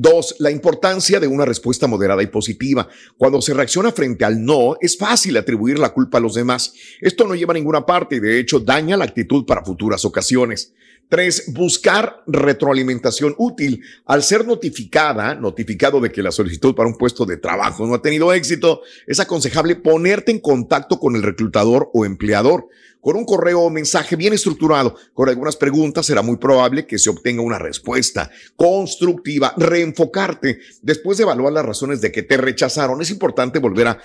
Dos, 0.00 0.36
la 0.38 0.52
importancia 0.52 1.18
de 1.18 1.26
una 1.26 1.44
respuesta 1.44 1.88
moderada 1.88 2.22
y 2.22 2.28
positiva. 2.28 2.86
Cuando 3.16 3.42
se 3.42 3.52
reacciona 3.52 3.90
frente 3.90 4.24
al 4.24 4.44
no, 4.44 4.76
es 4.80 4.96
fácil 4.96 5.36
atribuir 5.36 5.76
la 5.80 5.92
culpa 5.92 6.18
a 6.18 6.20
los 6.20 6.34
demás. 6.34 6.72
Esto 7.00 7.26
no 7.26 7.34
lleva 7.34 7.50
a 7.50 7.54
ninguna 7.54 7.84
parte 7.84 8.14
y 8.14 8.20
de 8.20 8.38
hecho 8.38 8.60
daña 8.60 8.96
la 8.96 9.06
actitud 9.06 9.44
para 9.44 9.64
futuras 9.64 10.04
ocasiones. 10.04 10.72
Tres, 11.08 11.52
buscar 11.52 12.22
retroalimentación 12.28 13.34
útil. 13.38 13.82
Al 14.04 14.22
ser 14.22 14.46
notificada, 14.46 15.34
notificado 15.34 16.00
de 16.00 16.12
que 16.12 16.22
la 16.22 16.30
solicitud 16.30 16.76
para 16.76 16.88
un 16.88 16.96
puesto 16.96 17.26
de 17.26 17.38
trabajo 17.38 17.84
no 17.84 17.94
ha 17.94 18.00
tenido 18.00 18.32
éxito, 18.32 18.82
es 19.04 19.18
aconsejable 19.18 19.74
ponerte 19.74 20.30
en 20.30 20.38
contacto 20.38 21.00
con 21.00 21.16
el 21.16 21.24
reclutador 21.24 21.90
o 21.92 22.04
empleador. 22.04 22.68
Con 23.00 23.16
un 23.16 23.24
correo 23.24 23.60
o 23.60 23.70
mensaje 23.70 24.16
bien 24.16 24.32
estructurado, 24.32 24.96
con 25.14 25.28
algunas 25.28 25.56
preguntas, 25.56 26.06
será 26.06 26.22
muy 26.22 26.36
probable 26.36 26.86
que 26.86 26.98
se 26.98 27.10
obtenga 27.10 27.42
una 27.42 27.58
respuesta 27.58 28.30
constructiva, 28.56 29.54
reenfocarte. 29.56 30.58
Después 30.82 31.18
de 31.18 31.24
evaluar 31.24 31.52
las 31.52 31.64
razones 31.64 32.00
de 32.00 32.10
que 32.10 32.22
te 32.22 32.36
rechazaron, 32.36 33.00
es 33.00 33.10
importante 33.10 33.58
volver 33.58 33.86
a 33.86 33.98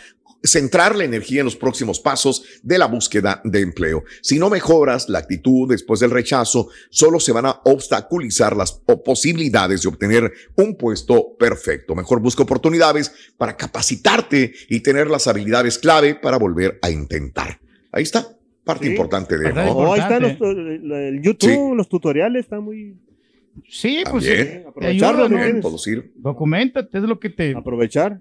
centrar 0.43 0.95
la 0.95 1.05
energía 1.05 1.39
en 1.39 1.45
los 1.45 1.55
próximos 1.55 1.99
pasos 1.99 2.43
de 2.61 2.77
la 2.77 2.87
búsqueda 2.87 3.41
de 3.45 3.61
empleo. 3.61 4.03
Si 4.21 4.37
no 4.37 4.49
mejoras 4.49 5.07
la 5.07 5.19
actitud 5.19 5.69
después 5.69 6.01
del 6.01 6.11
rechazo, 6.11 6.67
solo 6.89 7.19
se 7.19 7.31
van 7.31 7.45
a 7.45 7.61
obstaculizar 7.63 8.55
las 8.55 8.73
posibilidades 8.73 9.81
de 9.81 9.87
obtener 9.87 10.33
un 10.55 10.75
puesto 10.75 11.35
perfecto. 11.37 11.95
Mejor 11.95 12.19
busca 12.19 12.43
oportunidades 12.43 13.11
para 13.37 13.55
capacitarte 13.55 14.53
y 14.69 14.81
tener 14.81 15.09
las 15.09 15.27
habilidades 15.27 15.77
clave 15.77 16.15
para 16.15 16.37
volver 16.37 16.77
a 16.81 16.89
intentar. 16.89 17.59
Ahí 17.91 18.03
está, 18.03 18.27
parte 18.63 18.85
Sí. 18.85 18.91
importante 18.91 19.37
de... 19.37 19.51
Oh, 19.69 19.93
ahí 19.93 20.19
los, 20.21 20.37
tu- 20.37 20.45
el 20.45 21.21
YouTube, 21.21 21.75
los 21.75 21.87
tutoriales 21.89 22.45
están 22.45 22.63
muy. 22.63 22.95
Sí, 23.67 24.03
pues 24.09 24.25
También. 24.25 24.47
te 24.63 24.67
Aprovecharlo, 24.67 25.23
ayuda, 25.25 25.53
¿no? 25.61 26.01
Documentate, 26.15 26.97
es 26.97 27.03
lo 27.03 27.19
que 27.19 27.29
te... 27.29 27.55
Aprovechar. 27.55 28.19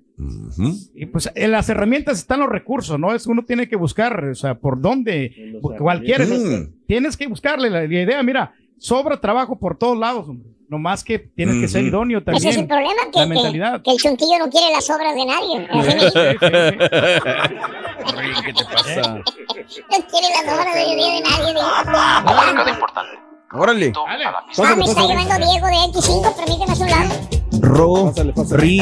Y 0.94 1.06
pues 1.06 1.30
en 1.34 1.50
las 1.52 1.68
herramientas 1.70 2.18
están 2.18 2.40
los 2.40 2.50
recursos, 2.50 2.98
¿no? 2.98 3.14
Es 3.14 3.26
uno 3.26 3.42
tiene 3.42 3.66
que 3.66 3.76
buscar, 3.76 4.24
o 4.24 4.34
sea, 4.34 4.56
por 4.56 4.78
dónde, 4.80 5.58
cualquiera, 5.78 6.24
herramientas. 6.24 6.68
tienes 6.86 7.16
que 7.16 7.26
buscarle 7.28 7.70
la, 7.70 7.80
la 7.86 8.02
idea, 8.02 8.22
mira, 8.22 8.52
sobra 8.76 9.18
trabajo 9.20 9.58
por 9.58 9.78
todos 9.78 9.96
lados, 9.98 10.28
hombre. 10.28 10.50
No 10.72 10.78
más 10.78 11.04
que 11.04 11.18
tienes 11.18 11.56
que 11.60 11.68
ser 11.68 11.84
idóneo 11.84 12.22
Ese 12.26 12.48
es 12.48 12.56
el 12.56 12.66
también. 12.66 12.96
problema, 12.96 13.02
que, 13.12 13.18
La 13.18 13.24
que- 13.24 13.28
mentalidad. 13.28 13.82
que 13.82 13.90
el 13.90 13.98
chuntillo 13.98 14.38
no 14.38 14.48
quiere 14.48 14.70
las 14.72 14.88
obras 14.88 15.14
de 15.14 15.26
nadie. 15.26 15.68
Así 15.70 15.96
¿Qué 18.42 18.52
te 18.54 18.64
pasa? 18.64 19.14
no 19.16 19.22
quiere 20.10 20.28
las 20.34 20.44
obras 20.54 20.74
de, 20.74 20.80
de 20.80 21.20
nadie. 21.20 21.54
Órale. 23.52 23.92
Dale. 23.92 24.24
Ah, 24.24 24.74
me 24.74 24.84
está 24.84 25.06
llamando 25.06 25.46
Diego 25.46 25.66
de 25.66 25.74
X5, 25.92 26.36
permíteme 26.36 26.72
a 26.72 26.74
su 26.74 26.84
lado. 26.86 27.10
Ro. 27.60 28.14
Ri. 28.56 28.80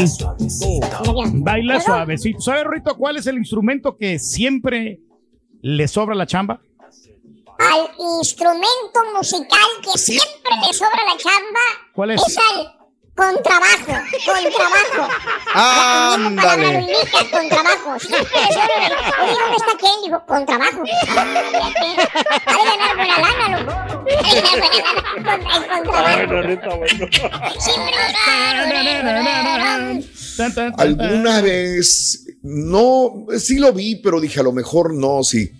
Baila 1.43 1.81
suavecito. 1.81 2.41
¿Sabes, 2.41 2.63
Rito, 2.71 2.97
cuál 2.97 3.17
es 3.17 3.27
el 3.27 3.37
instrumento 3.37 3.97
que 3.97 4.21
siempre 4.21 5.01
le 5.61 5.89
sobra 5.89 6.15
la 6.15 6.27
chamba? 6.27 6.61
Al 7.61 7.91
instrumento 8.21 9.01
musical 9.17 9.69
que 9.83 9.99
siempre 9.99 10.53
le 10.67 10.73
sobra 10.73 11.05
la 11.05 11.17
chamba 11.19 11.61
¿Cuál 11.93 12.11
es? 12.13 12.23
es 12.27 12.37
al 12.39 12.75
contrabajo, 13.15 13.93
contrabajo. 14.25 15.13
Lo 15.55 15.61
Ándale. 15.61 16.81
indica, 16.81 17.31
contrabajo. 17.31 17.99
Siempre 18.01 18.41
le 18.41 18.53
sobra 18.55 18.89
la- 18.89 19.23
Oye, 19.23 19.35
¿dónde 19.39 19.57
está 19.57 19.77
Ken? 19.79 20.03
Dijo, 20.05 20.25
contrabajo. 20.27 20.83
Ha 21.17 22.55
de 22.57 22.65
ganar 22.65 22.97
buena 22.97 23.19
lana, 23.19 23.61
loco. 23.61 24.05
Alguna 30.79 31.41
vez, 31.41 32.27
no, 32.43 33.27
sí 33.39 33.59
lo 33.59 33.73
vi, 33.73 33.97
pero 33.97 34.21
dije 34.21 34.41
a 34.41 34.43
lo 34.45 34.53
mejor 34.53 34.95
no, 34.95 35.23
sí. 35.23 35.51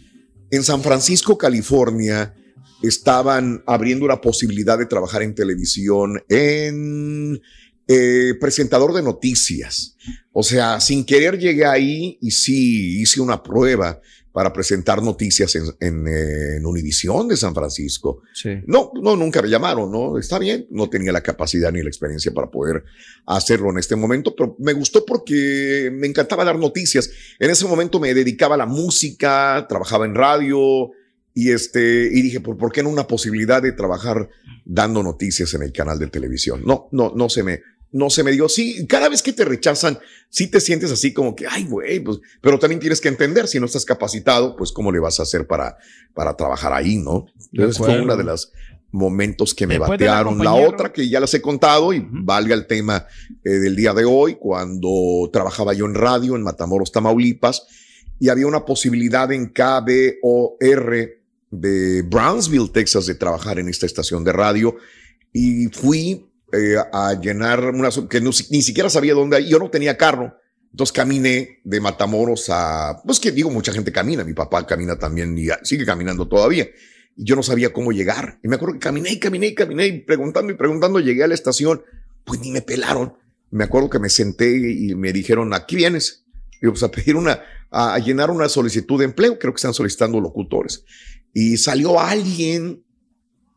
En 0.51 0.65
San 0.65 0.83
Francisco, 0.83 1.39
California, 1.39 2.35
estaban 2.83 3.63
abriendo 3.67 4.05
una 4.05 4.21
posibilidad 4.21 4.79
de 4.79 4.87
trabajar 4.87 5.23
en 5.23 5.35
televisión 5.35 6.23
en 6.29 7.41
eh, 7.87 8.35
presentador 8.41 8.93
de 8.93 9.03
noticias. 9.03 9.97
O 10.33 10.43
sea, 10.43 10.81
sin 10.81 11.05
querer 11.05 11.39
llegué 11.39 11.67
ahí 11.67 12.19
y 12.21 12.31
sí 12.31 13.01
hice 13.01 13.21
una 13.21 13.43
prueba 13.43 14.01
para 14.33 14.53
presentar 14.53 15.03
noticias 15.03 15.57
en, 15.57 15.65
en, 15.81 16.07
eh, 16.07 16.57
en 16.57 16.67
Univisión 16.67 17.27
de 17.29 17.37
San 17.37 17.55
Francisco. 17.55 18.23
Sí. 18.33 18.51
No, 18.67 18.93
no, 19.01 19.17
nunca 19.17 19.43
me 19.43 19.49
llamaron, 19.49 19.91
¿no? 19.91 20.19
Está 20.19 20.39
bien, 20.39 20.67
no 20.71 20.89
tenía 20.89 21.13
la 21.13 21.23
capacidad 21.23 21.73
ni 21.73 21.83
la 21.83 21.89
experiencia 21.89 22.33
para 22.33 22.51
poder 22.51 22.85
hacerlo 23.27 23.71
en 23.71 23.79
este 23.79 23.97
momento, 23.97 24.35
pero 24.37 24.57
me 24.59 24.73
gustó 24.73 25.05
porque 25.05 25.91
me 25.93 26.07
encantaba 26.07 26.45
dar 26.45 26.59
noticias. 26.59 27.11
En 27.39 27.51
ese 27.51 27.67
momento 27.67 27.99
me 27.99 28.15
dedicaba 28.15 28.55
a 28.55 28.59
la 28.59 28.67
música, 28.67 29.67
trabajaba 29.69 30.07
en 30.07 30.15
radio 30.15 30.91
y 31.35 31.51
este, 31.51 32.09
y 32.13 32.23
dije, 32.23 32.41
¿por, 32.41 32.57
¿por 32.57 32.73
qué 32.73 32.83
no 32.83 32.89
una 32.89 33.07
posibilidad 33.07 33.61
de 33.61 33.73
trabajar 33.73 34.29
dando 34.65 35.03
noticias 35.03 35.55
en 35.55 35.63
el 35.63 35.73
canal 35.73 35.99
de 35.99 36.07
televisión? 36.07 36.63
No, 36.65 36.89
no, 36.93 37.13
no 37.17 37.29
se 37.29 37.43
me, 37.43 37.63
no 37.93 38.09
se 38.11 38.23
me 38.23 38.31
dio. 38.33 38.49
Sí, 38.49 38.87
cada 38.87 39.09
vez 39.09 39.23
que 39.23 39.33
te 39.33 39.45
rechazan, 39.45 39.99
sí 40.29 40.47
te 40.47 40.61
sientes 40.61 40.91
así 40.93 41.13
como 41.13 41.35
que, 41.35 41.47
ay, 41.49 41.65
güey, 41.65 42.01
pues, 42.01 42.19
pero 42.41 42.59
también 42.59 42.81
tienes 42.81 43.01
que 43.01 43.09
entender, 43.09 43.49
si 43.49 43.59
no 43.59 43.67
estás 43.67 43.85
capacitado, 43.85 44.57
pues 44.57 44.73
cómo 44.73 44.93
le 44.93 45.01
vas 45.01 45.19
a 45.21 45.25
hacer 45.25 45.47
para, 45.47 45.77
para 46.15 46.37
trabajar 46.37 46.73
ahí, 46.73 46.99
¿no? 46.99 47.27
Entonces 47.53 47.79
fue 47.79 48.01
una 48.01 48.17
de 48.17 48.25
las 48.25 48.53
momentos 48.93 49.55
que 49.55 49.67
me 49.69 49.79
Después 49.79 49.99
de 49.99 50.07
la 50.07 50.13
batearon. 50.13 50.39
La, 50.39 50.45
compañera- 50.51 50.69
otra 50.69 50.93
que 50.93 51.09
ya 51.09 51.21
las 51.21 51.33
he 51.35 51.41
contado 51.41 51.93
y 51.93 52.05
valga 52.11 52.55
el 52.55 52.67
tema 52.67 53.07
eh, 53.45 53.51
del 53.51 53.77
día 53.77 53.93
de 53.95 54.05
hoy, 54.05 54.35
cuando 54.37 55.29
trabajaba 55.33 55.75
yo 55.75 55.87
en 55.87 55.95
radio 55.95 56.35
en 56.37 56.43
Matamoros, 56.43 56.91
Tamaulipas, 56.93 57.67
y 58.19 58.29
había 58.29 58.47
una 58.47 58.65
posibilidad 58.65 59.31
en 59.33 59.47
KBOR 59.47 61.11
de 61.51 62.03
Brownsville, 62.03 62.69
Texas, 62.73 63.07
de 63.07 63.15
trabajar 63.15 63.59
en 63.59 63.69
esta 63.69 63.87
estación 63.87 64.23
de 64.25 64.33
radio. 64.33 64.77
Y 65.33 65.67
fui 65.69 66.30
eh, 66.53 66.77
a 66.93 67.15
llenar 67.21 67.65
una 67.75 67.89
que 68.09 68.21
no- 68.21 68.31
ni 68.51 68.63
siquiera 68.63 68.89
sabía 68.91 69.15
dónde, 69.15 69.47
yo 69.47 69.59
no 69.59 69.71
tenía 69.71 69.97
carro. 69.97 70.35
Entonces 70.73 70.93
caminé 70.93 71.61
de 71.65 71.81
Matamoros 71.81 72.47
a, 72.51 73.01
pues 73.05 73.19
que 73.19 73.33
digo, 73.33 73.51
mucha 73.51 73.73
gente 73.73 73.91
camina, 73.91 74.23
mi 74.25 74.35
papá 74.35 74.65
camina 74.67 74.97
también 74.99 75.37
y 75.37 75.49
sigue 75.65 75.85
caminando 75.85 76.29
todavía. 76.29 76.69
Y 77.17 77.25
yo 77.25 77.35
no 77.35 77.43
sabía 77.43 77.73
cómo 77.73 77.91
llegar. 77.91 78.39
Y 78.45 78.49
me 78.49 78.55
acuerdo 78.57 78.75
que 78.75 78.79
caminé 78.81 79.11
y 79.11 79.19
caminé 79.19 79.49
y 79.49 79.55
caminé 79.55 79.87
y 79.89 80.01
preguntando 80.01 80.53
y 80.53 80.57
preguntando, 80.57 81.01
llegué 81.01 81.25
a 81.25 81.29
la 81.29 81.35
estación, 81.35 81.83
pues 82.25 82.41
ni 82.41 82.53
me 82.53 82.63
pelaron. 82.63 83.15
Me 83.51 83.65
acuerdo 83.65 83.91
que 83.91 83.99
me 83.99 84.09
senté 84.09 84.57
y 84.57 84.95
me 84.95 85.13
dijeron, 85.13 85.53
aquí 85.55 85.75
vienes. 85.75 86.25
Digo, 86.61 86.73
pues 86.75 86.85
a 86.85 86.91
pedir 86.91 87.17
una, 87.17 87.41
a, 87.71 87.95
a 87.95 87.99
llenar 87.99 88.31
una 88.31 88.49
solicitud 88.49 88.99
de 88.99 89.07
empleo, 89.07 89.39
creo 89.41 89.53
que 89.53 89.57
están 89.59 89.75
solicitando 89.75 90.21
locutores. 90.21 90.85
Y 91.35 91.57
salió 91.57 91.99
alguien, 91.99 92.85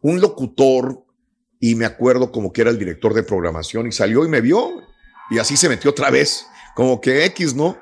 un 0.02 0.20
locutor, 0.20 1.03
y 1.66 1.76
me 1.76 1.86
acuerdo 1.86 2.30
como 2.30 2.52
que 2.52 2.60
era 2.60 2.72
el 2.72 2.78
director 2.78 3.14
de 3.14 3.24
programación, 3.24 3.88
y 3.88 3.94
salió 3.94 4.26
y 4.26 4.28
me 4.28 4.42
vio, 4.42 4.84
y 5.30 5.38
así 5.40 5.56
se 5.56 5.70
metió 5.70 5.92
otra 5.92 6.10
vez, 6.10 6.46
como 6.76 7.00
que 7.00 7.24
X, 7.28 7.56
¿no? 7.56 7.78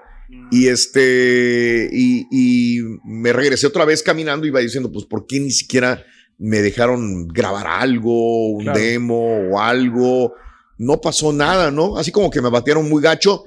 Y 0.52 0.68
este, 0.68 1.90
y, 1.92 2.28
y 2.30 2.80
me 3.04 3.34
regresé 3.34 3.66
otra 3.66 3.84
vez 3.84 4.04
caminando 4.04 4.46
y 4.46 4.50
iba 4.50 4.60
diciendo, 4.60 4.92
pues, 4.92 5.06
¿por 5.06 5.26
qué 5.26 5.40
ni 5.40 5.50
siquiera 5.50 6.06
me 6.38 6.62
dejaron 6.62 7.28
grabar 7.30 7.66
algo, 7.66 8.52
un 8.52 8.66
Claro. 8.66 8.80
demo 8.80 9.50
o 9.50 9.60
algo? 9.60 10.36
No 10.78 11.02
pasó 11.02 11.34
nada, 11.34 11.72
¿no? 11.72 11.98
Así 11.98 12.12
como 12.12 12.30
que 12.30 12.40
me 12.40 12.52
batearon 12.52 12.88
muy 12.88 13.02
gacho, 13.02 13.46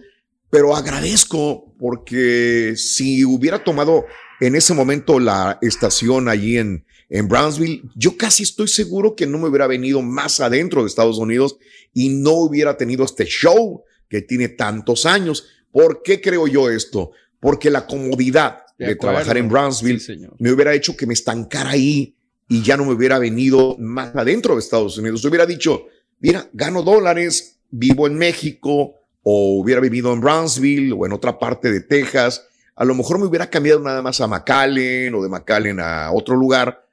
pero 0.50 0.74
agradezco 0.74 1.76
porque 1.78 2.74
si 2.76 3.24
hubiera 3.24 3.62
tomado 3.62 4.04
en 4.40 4.56
ese 4.56 4.74
momento 4.74 5.20
la 5.20 5.58
estación 5.62 6.28
allí 6.28 6.58
en, 6.58 6.84
en 7.08 7.28
Brownsville, 7.28 7.82
yo 7.94 8.16
casi 8.16 8.42
estoy 8.42 8.68
seguro 8.68 9.14
que 9.14 9.26
no 9.26 9.38
me 9.38 9.48
hubiera 9.48 9.66
venido 9.66 10.02
más 10.02 10.40
adentro 10.40 10.82
de 10.82 10.88
Estados 10.88 11.18
Unidos 11.18 11.56
y 11.92 12.08
no 12.08 12.32
hubiera 12.32 12.76
tenido 12.76 13.04
este 13.04 13.24
show 13.24 13.82
que 14.08 14.22
tiene 14.22 14.48
tantos 14.48 15.06
años. 15.06 15.46
¿Por 15.70 16.02
qué 16.02 16.20
creo 16.20 16.46
yo 16.46 16.70
esto? 16.70 17.12
Porque 17.40 17.70
la 17.70 17.86
comodidad 17.86 18.60
De 18.78 18.96
trabajar 18.96 19.36
en 19.36 19.48
Brownsville 19.48 20.00
Sí, 20.00 20.18
me 20.38 20.52
hubiera 20.52 20.74
hecho 20.74 20.96
que 20.96 21.06
me 21.06 21.14
estancara 21.14 21.70
ahí 21.70 22.16
y 22.48 22.62
ya 22.62 22.76
no 22.76 22.84
me 22.84 22.92
hubiera 22.92 23.18
venido 23.18 23.76
más 23.78 24.14
adentro 24.14 24.54
de 24.54 24.60
Estados 24.60 24.98
Unidos. 24.98 25.22
Yo 25.22 25.28
hubiera 25.28 25.46
dicho, 25.46 25.86
mira, 26.20 26.48
gano 26.52 26.82
dólares, 26.82 27.58
vivo 27.70 28.06
en 28.06 28.16
México 28.16 28.94
o 29.22 29.58
hubiera 29.58 29.80
vivido 29.80 30.12
en 30.12 30.20
Brownsville 30.20 30.92
o 30.92 31.06
en 31.06 31.12
otra 31.12 31.38
parte 31.38 31.70
de 31.70 31.80
Texas. 31.80 32.46
A 32.76 32.84
lo 32.84 32.94
mejor 32.94 33.18
me 33.18 33.26
hubiera 33.26 33.48
cambiado 33.48 33.80
nada 33.80 34.02
más 34.02 34.20
a 34.20 34.26
McAllen 34.26 35.14
o 35.14 35.22
de 35.22 35.28
McAllen 35.28 35.80
a 35.80 36.10
otro 36.12 36.36
lugar, 36.36 36.83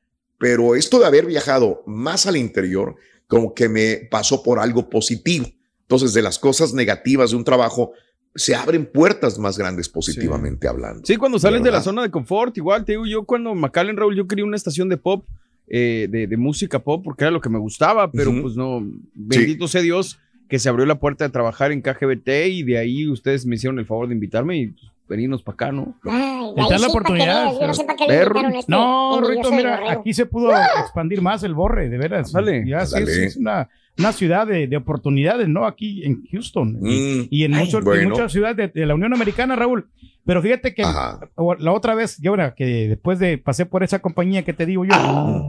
pero 0.42 0.76
esto 0.76 1.00
de 1.00 1.06
haber 1.06 1.28
viajado 1.28 1.84
más 1.86 2.26
al 2.26 2.36
interior, 2.36 2.96
como 3.28 3.54
que 3.54 3.70
me 3.70 4.08
pasó 4.10 4.42
por 4.42 4.58
algo 4.58 4.90
positivo. 4.90 5.46
Entonces, 5.84 6.16
de 6.16 6.24
las 6.24 6.40
cosas 6.40 6.74
negativas 6.74 7.30
de 7.30 7.38
un 7.38 7.44
trabajo, 7.44 7.92
se 8.34 8.56
abren 8.56 8.88
puertas 8.88 9.38
más 9.38 9.56
grandes 9.56 9.88
positivamente 9.88 10.68
hablando. 10.68 11.06
Sí, 11.06 11.18
cuando 11.18 11.38
sales 11.38 11.62
de 11.62 11.70
la 11.70 11.82
zona 11.82 12.02
de 12.02 12.10
confort, 12.10 12.58
igual 12.58 12.84
te 12.86 12.94
digo 12.94 13.06
yo, 13.06 13.24
cuando 13.24 13.54
McAllen 13.54 13.96
Raúl, 13.96 14.16
yo 14.16 14.28
quería 14.28 14.44
una 14.44 14.58
estación 14.58 14.90
de 14.90 14.98
pop, 14.98 15.24
eh, 15.68 16.08
de, 16.10 16.26
de 16.26 16.38
música 16.38 16.80
pop, 16.80 17.04
porque 17.04 17.26
era 17.26 17.32
lo 17.32 17.40
que 17.40 17.50
me 17.50 17.60
gustaba, 17.60 18.12
pero 18.12 18.34
pues 18.42 18.56
no, 18.56 18.84
bendito 19.14 19.68
sea 19.68 19.82
Dios 19.82 20.18
que 20.50 20.58
se 20.58 20.70
abrió 20.70 20.88
la 20.88 21.00
puerta 21.00 21.24
de 21.24 21.30
trabajar 21.30 21.72
en 21.72 21.82
KGBT 21.82 22.30
y 22.48 22.64
de 22.64 22.80
ahí 22.80 23.08
ustedes 23.08 23.46
me 23.46 23.56
hicieron 23.56 23.78
el 23.78 23.86
favor 23.86 24.08
de 24.08 24.16
invitarme 24.16 24.58
y 24.58 24.68
pues, 24.68 24.91
venirnos 25.12 25.44
para 25.44 25.54
acá, 25.54 25.72
¿no? 25.72 25.94
Ay, 26.06 26.54
dan 26.56 26.70
la 26.72 26.78
sí, 26.80 26.86
oportunidad, 26.90 27.54
Yo 27.60 27.68
no 27.68 27.74
sé 27.74 27.84
para 27.84 27.96
qué 27.98 28.04
le 28.06 28.10
Perro. 28.18 28.30
invitaron 28.40 28.56
a 28.56 28.60
este 28.60 28.72
No, 28.72 29.22
Rito, 29.22 29.52
mira, 29.52 29.92
aquí 29.92 30.14
se 30.14 30.26
pudo 30.26 30.52
expandir 30.82 31.22
más 31.22 31.44
el 31.44 31.54
borre, 31.54 31.90
de 31.90 31.98
veras. 31.98 32.32
Dale. 32.32 32.64
Ya 32.68 32.86
sí, 32.86 32.94
Dale. 32.94 33.12
es, 33.12 33.18
es 33.18 33.38
una, 33.38 33.70
una 34.00 34.12
ciudad 34.14 34.48
de, 34.48 34.68
de 34.68 34.78
oportunidades, 34.78 35.48
¿no? 35.48 35.66
Aquí 35.66 36.04
en 36.06 36.24
Houston. 36.32 36.80
Y, 36.84 37.00
Mm. 37.22 37.28
y 37.30 37.44
en, 37.44 37.54
Ay, 37.54 37.60
muchos, 37.66 37.80
en 37.80 37.84
bueno. 37.86 38.10
muchas 38.10 38.32
ciudades 38.32 38.58
de, 38.58 38.68
de 38.70 38.86
la 38.86 38.96
Unión 38.96 39.14
Americana, 39.14 39.56
Raúl. 39.56 39.88
Pero 40.26 40.42
fíjate 40.42 40.74
que 40.76 40.84
Ajá. 40.84 41.20
la 41.60 41.72
otra 41.74 41.96
vez, 41.96 42.18
yo 42.22 42.34
era 42.36 42.54
que 42.56 42.88
después 42.90 43.18
de 43.20 43.38
pasé 43.40 43.66
por 43.66 43.84
esa 43.84 44.00
compañía 44.00 44.44
que 44.46 44.54
te 44.54 44.66
digo 44.68 44.86
yo, 44.86 44.94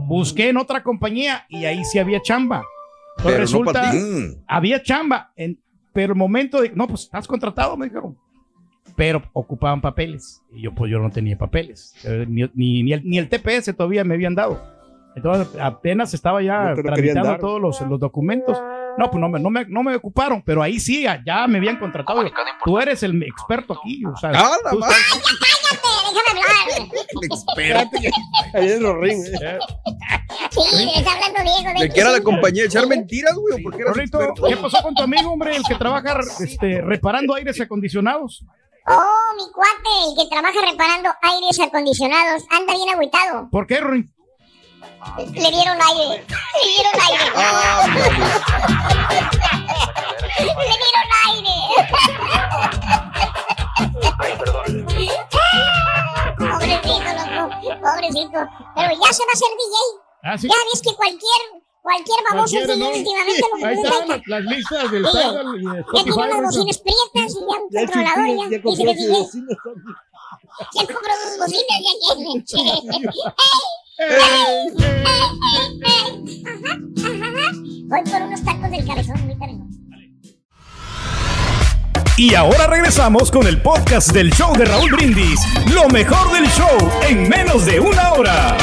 busqué 0.07 0.49
en 0.49 0.57
otra 0.57 0.81
compañía 0.83 1.45
y 1.47 1.65
ahí 1.65 1.83
sí 1.85 1.99
había 1.99 2.21
chamba. 2.21 2.63
Entonces 3.17 3.23
Pero 3.23 3.33
no 3.37 3.41
resulta. 3.71 3.93
Mm. 3.93 4.43
había 4.47 4.81
chamba, 4.81 5.31
en, 5.35 5.59
pero 5.93 6.13
el 6.13 6.17
momento 6.19 6.59
de, 6.59 6.71
no, 6.73 6.87
pues 6.87 7.01
estás 7.03 7.27
contratado, 7.27 7.77
me 7.77 7.85
dijeron. 7.85 8.17
Pero 8.95 9.23
ocupaban 9.33 9.81
papeles. 9.81 10.41
Y 10.53 10.61
yo, 10.61 10.73
pues 10.73 10.91
yo 10.91 10.99
no 10.99 11.09
tenía 11.09 11.37
papeles. 11.37 11.93
Eh, 12.03 12.25
Ni, 12.27 12.43
ni, 12.53 12.83
ni 12.83 12.93
el, 12.93 13.01
ni 13.03 13.17
el 13.17 13.27
TPS 13.29 13.75
todavía 13.75 14.03
me 14.03 14.13
habían 14.15 14.35
dado. 14.35 14.61
Entonces 15.15 15.47
apenas 15.61 16.13
estaba 16.13 16.41
ya 16.41 16.73
No 16.75 16.81
tramitando 16.83 17.37
todos 17.37 17.61
los, 17.61 17.81
los 17.81 17.99
documentos. 17.99 18.57
No, 18.97 19.09
pues 19.09 19.19
no 19.21 19.29
me, 19.29 19.39
no, 19.39 19.49
me, 19.49 19.65
no 19.65 19.81
me 19.83 19.95
ocuparon, 19.95 20.41
pero 20.43 20.61
ahí 20.61 20.79
sí, 20.79 21.03
ya- 21.03 21.21
ya 21.25 21.47
me 21.47 21.57
habían 21.57 21.77
contratado. 21.77 22.23
Tú 22.63 22.79
eres 22.79 23.01
el 23.03 23.21
experto 23.23 23.73
aquí. 23.73 24.03
O 24.05 24.15
sea, 24.17 24.31
¡Ah, 24.35 24.55
madre! 24.77 24.95
Déjame 26.13 26.41
hablar. 26.41 28.13
Ahí 28.53 28.71
en 28.71 28.83
los 28.83 28.97
rings. 28.97 29.25
estás- 29.29 29.59
Sí, 30.51 30.89
está 30.95 31.11
hablando 31.13 31.41
Diego. 31.43 31.79
¿De 31.79 31.89
qué 31.89 31.99
era 32.01 32.11
la 32.11 32.21
compañía? 32.21 32.65
¿Echar 32.65 32.87
mentiras, 32.87 33.33
güey? 33.35 33.59
¿O 33.59 33.63
por 33.63 33.75
qué? 33.77 33.83
¿qué 34.47 34.57
pasó 34.57 34.81
con 34.83 34.93
tu 34.95 35.01
amigo, 35.03 35.31
hombre, 35.31 35.55
el 35.55 35.63
que 35.63 35.75
trabaja 35.75 36.19
este, 36.43 36.81
reparando 36.81 37.33
aires 37.35 37.59
acondicionados? 37.61 38.43
Oh, 38.85 39.33
mi 39.37 39.49
cuate, 39.51 39.89
el 40.09 40.15
que 40.17 40.29
trabaja 40.29 40.59
reparando 40.69 41.09
aires 41.21 41.59
acondicionados, 41.59 42.43
anda 42.49 42.73
bien 42.73 42.89
agüitado. 42.89 43.49
¿Por 43.49 43.65
qué, 43.65 43.79
Rory? 43.79 44.09
Le 45.17 45.51
dieron 45.51 45.77
aire. 45.81 46.25
Le 46.61 46.67
dieron 46.67 46.93
aire. 47.09 47.25
Le 50.39 50.75
dieron 50.83 51.09
aire. 51.29 51.55
Pobrecito, 56.37 57.09
loco. 57.13 57.41
Pobrecito. 57.81 58.39
Pero 58.75 58.91
ya 58.91 59.13
se 59.13 59.23
va 59.23 59.31
a 59.31 59.35
hacer 59.35 59.51
DJ. 59.57 59.75
Ah, 60.23 60.37
sí. 60.37 60.47
Ya 60.47 60.55
ves 60.71 60.81
que 60.81 60.95
cualquier, 60.95 61.62
cualquier 61.83 62.17
baboso 62.31 62.55
DJ 62.57 62.77
¿no? 62.77 62.87
últimamente. 62.87 63.41
Lo 63.59 63.65
Ahí 63.67 63.75
están 63.75 64.07
las, 64.07 64.21
las 64.27 64.43
listas 64.45 64.91
del. 64.91 65.03
Tidal 65.03 65.55
y 65.55 65.57
de 65.65 65.83
Ya 65.93 66.03
tiene 66.03 66.13
unas 66.13 66.41
bocinas 66.41 66.77
prietas 66.79 67.13
y 67.13 67.15
ya 67.39 67.43
un 67.43 67.49
Ya 67.69 67.79
controlador 67.81 68.27
ya. 68.27 68.33
ya 68.49 68.55
Y 68.57 68.61
compró 68.61 68.75
sus 68.75 68.85
vecinos. 68.85 69.27
Ya 70.73 70.81
compró 70.87 71.13
dos 71.23 71.33
bocinas 71.39 71.79
ya 71.83 71.93
tienen. 72.15 72.37
Voy 77.87 78.01
por 78.03 78.21
unos 78.23 78.43
tacos 78.43 78.71
del 78.71 78.85
cabezón, 78.87 79.17
ahorita 79.19 79.45
vengo. 79.45 79.65
Y 82.15 82.35
ahora 82.35 82.67
regresamos 82.67 83.31
con 83.31 83.47
el 83.47 83.59
podcast 83.61 84.11
del 84.11 84.31
show 84.33 84.55
de 84.55 84.65
Raúl 84.65 84.91
Brindis. 84.91 85.39
Lo 85.73 85.87
mejor 85.89 86.31
del 86.31 86.45
show 86.51 86.77
en 87.07 87.27
menos 87.27 87.65
de 87.65 87.79
una 87.79 88.13
hora. 88.13 88.55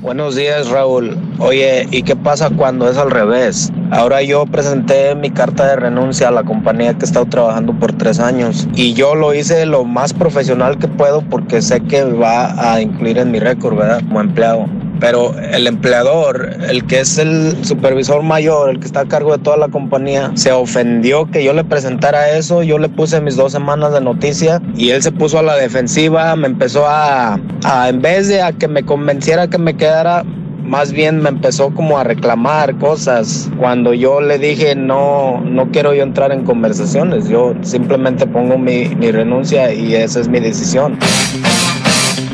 Buenos 0.00 0.36
días, 0.36 0.70
Raúl. 0.70 1.18
Oye, 1.40 1.88
¿y 1.90 2.04
qué 2.04 2.14
pasa 2.14 2.50
cuando 2.50 2.88
es 2.88 2.96
al 2.96 3.10
revés? 3.10 3.72
Ahora 3.90 4.22
yo 4.22 4.46
presenté 4.46 5.16
mi 5.16 5.28
carta 5.30 5.66
de 5.66 5.74
renuncia 5.74 6.28
a 6.28 6.30
la 6.30 6.44
compañía 6.44 6.94
que 6.94 7.00
he 7.00 7.04
estado 7.04 7.26
trabajando 7.26 7.76
por 7.76 7.92
tres 7.94 8.20
años 8.20 8.68
y 8.76 8.94
yo 8.94 9.16
lo 9.16 9.34
hice 9.34 9.66
lo 9.66 9.84
más 9.84 10.14
profesional 10.14 10.78
que 10.78 10.86
puedo 10.86 11.22
porque 11.22 11.60
sé 11.62 11.80
que 11.80 12.04
va 12.04 12.72
a 12.72 12.80
incluir 12.80 13.18
en 13.18 13.32
mi 13.32 13.40
récord, 13.40 13.76
¿verdad? 13.76 14.00
Como 14.06 14.20
empleado. 14.20 14.66
Pero 15.00 15.34
el 15.38 15.66
empleador, 15.66 16.50
el 16.68 16.84
que 16.84 17.00
es 17.00 17.18
el 17.18 17.64
supervisor 17.64 18.22
mayor, 18.22 18.70
el 18.70 18.80
que 18.80 18.86
está 18.86 19.00
a 19.00 19.08
cargo 19.08 19.36
de 19.36 19.42
toda 19.42 19.56
la 19.56 19.68
compañía, 19.68 20.32
se 20.34 20.52
ofendió 20.52 21.30
que 21.30 21.44
yo 21.44 21.52
le 21.52 21.64
presentara 21.64 22.36
eso, 22.36 22.62
yo 22.62 22.78
le 22.78 22.88
puse 22.88 23.20
mis 23.20 23.36
dos 23.36 23.52
semanas 23.52 23.92
de 23.92 24.00
noticia 24.00 24.60
y 24.76 24.90
él 24.90 25.02
se 25.02 25.12
puso 25.12 25.38
a 25.38 25.42
la 25.42 25.56
defensiva, 25.56 26.34
me 26.36 26.46
empezó 26.46 26.86
a, 26.86 27.38
a 27.64 27.88
en 27.88 28.02
vez 28.02 28.28
de 28.28 28.42
a 28.42 28.52
que 28.52 28.68
me 28.68 28.84
convenciera 28.84 29.48
que 29.48 29.58
me 29.58 29.76
quedara, 29.76 30.24
más 30.64 30.92
bien 30.92 31.22
me 31.22 31.30
empezó 31.30 31.70
como 31.70 31.98
a 31.98 32.04
reclamar 32.04 32.76
cosas 32.76 33.50
cuando 33.58 33.94
yo 33.94 34.20
le 34.20 34.38
dije 34.38 34.74
no, 34.74 35.40
no 35.40 35.70
quiero 35.70 35.94
yo 35.94 36.02
entrar 36.02 36.30
en 36.32 36.44
conversaciones, 36.44 37.28
yo 37.28 37.54
simplemente 37.62 38.26
pongo 38.26 38.58
mi, 38.58 38.88
mi 38.88 39.10
renuncia 39.10 39.72
y 39.72 39.94
esa 39.94 40.20
es 40.20 40.28
mi 40.28 40.40
decisión. 40.40 40.98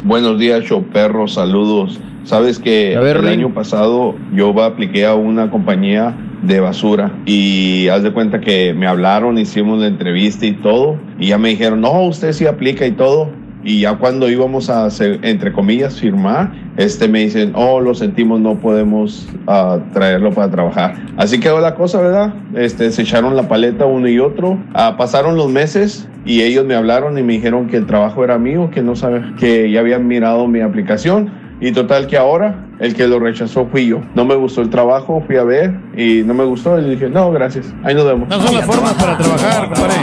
Buenos 0.05 0.39
días, 0.39 0.65
show 0.65 0.83
perro, 0.83 1.29
saludos. 1.29 1.99
Sabes 2.25 2.59
que 2.59 2.95
el 2.95 3.29
año 3.29 3.53
pasado 3.53 4.15
yo 4.35 4.63
apliqué 4.63 5.05
a 5.05 5.15
una 5.15 5.51
compañía 5.51 6.15
de 6.43 6.59
basura 6.59 7.13
y 7.27 7.89
haz 7.89 8.03
de 8.03 8.13
cuenta 8.13 8.41
que 8.41 8.75
me 8.75 8.87
hablaron, 8.87 9.39
hicimos 9.39 9.79
la 9.79 9.87
entrevista 9.87 10.47
y 10.47 10.53
todo 10.53 10.97
y 11.19 11.29
ya 11.29 11.39
me 11.39 11.51
dijeron, 11.51 11.83
no, 11.83 12.03
usted 12.03 12.33
sí 12.33 12.47
aplica 12.47 12.87
y 12.87 12.93
todo. 12.93 13.31
Y 13.67 13.81
ya 13.81 13.97
cuando 13.97 14.29
íbamos 14.29 14.69
a, 14.69 14.85
hacer, 14.85 15.21
entre 15.23 15.51
comillas, 15.51 15.99
firmar, 15.99 16.53
este 16.77 17.09
me 17.09 17.21
dicen, 17.21 17.53
oh, 17.55 17.81
lo 17.81 17.95
sentimos, 17.95 18.39
no 18.39 18.57
podemos 18.59 19.27
ah, 19.47 19.79
traerlo 19.95 20.33
para 20.33 20.51
trabajar. 20.51 20.97
Así 21.17 21.41
quedó 21.41 21.61
la 21.61 21.75
cosa, 21.75 22.01
¿verdad? 22.03 22.35
Este, 22.55 22.91
se 22.91 23.03
echaron 23.03 23.37
la 23.37 23.49
paleta 23.49 23.87
uno 23.87 24.07
y 24.07 24.19
otro. 24.19 24.59
Ah, 24.75 24.97
pasaron 24.99 25.37
los 25.37 25.51
meses 25.51 26.07
y 26.27 26.43
ellos 26.43 26.67
me 26.67 26.75
hablaron 26.75 27.17
y 27.17 27.23
me 27.23 27.35
dijeron 27.35 27.67
que 27.69 27.79
el 27.79 27.87
trabajo 27.87 28.23
era 28.23 28.39
mío, 28.39 28.71
que 28.71 28.83
no 28.83 28.97
sabía, 28.97 29.33
que 29.39 29.71
ya 29.71 29.81
habían 29.81 30.07
mirado 30.07 30.47
mi 30.47 30.61
aplicación. 30.61 31.44
Y 31.65 31.73
total 31.73 32.07
que 32.07 32.19
ahora 32.19 32.69
el 32.79 32.95
que 32.95 33.09
lo 33.09 33.19
rechazó 33.19 33.65
fui 33.65 33.87
yo. 33.87 34.03
No 34.15 34.27
me 34.27 34.35
gustó 34.35 34.61
el 34.61 34.69
trabajo, 34.69 35.25
fui 35.27 35.37
a 35.37 35.45
ver 35.45 35.75
y 35.97 36.23
no 36.23 36.35
me 36.35 36.45
gustó. 36.45 36.79
Y 36.79 36.83
le 36.83 36.91
dije, 36.91 37.09
no, 37.09 37.33
gracias. 37.33 37.73
Ahí 37.83 37.95
nos 37.95 38.05
vemos. 38.05 38.29
No 38.29 38.39
son 38.39 38.55
las 38.55 38.67
formas 38.67 38.93
para 38.93 39.17
trabajar, 39.17 39.71
compadre. 39.71 39.95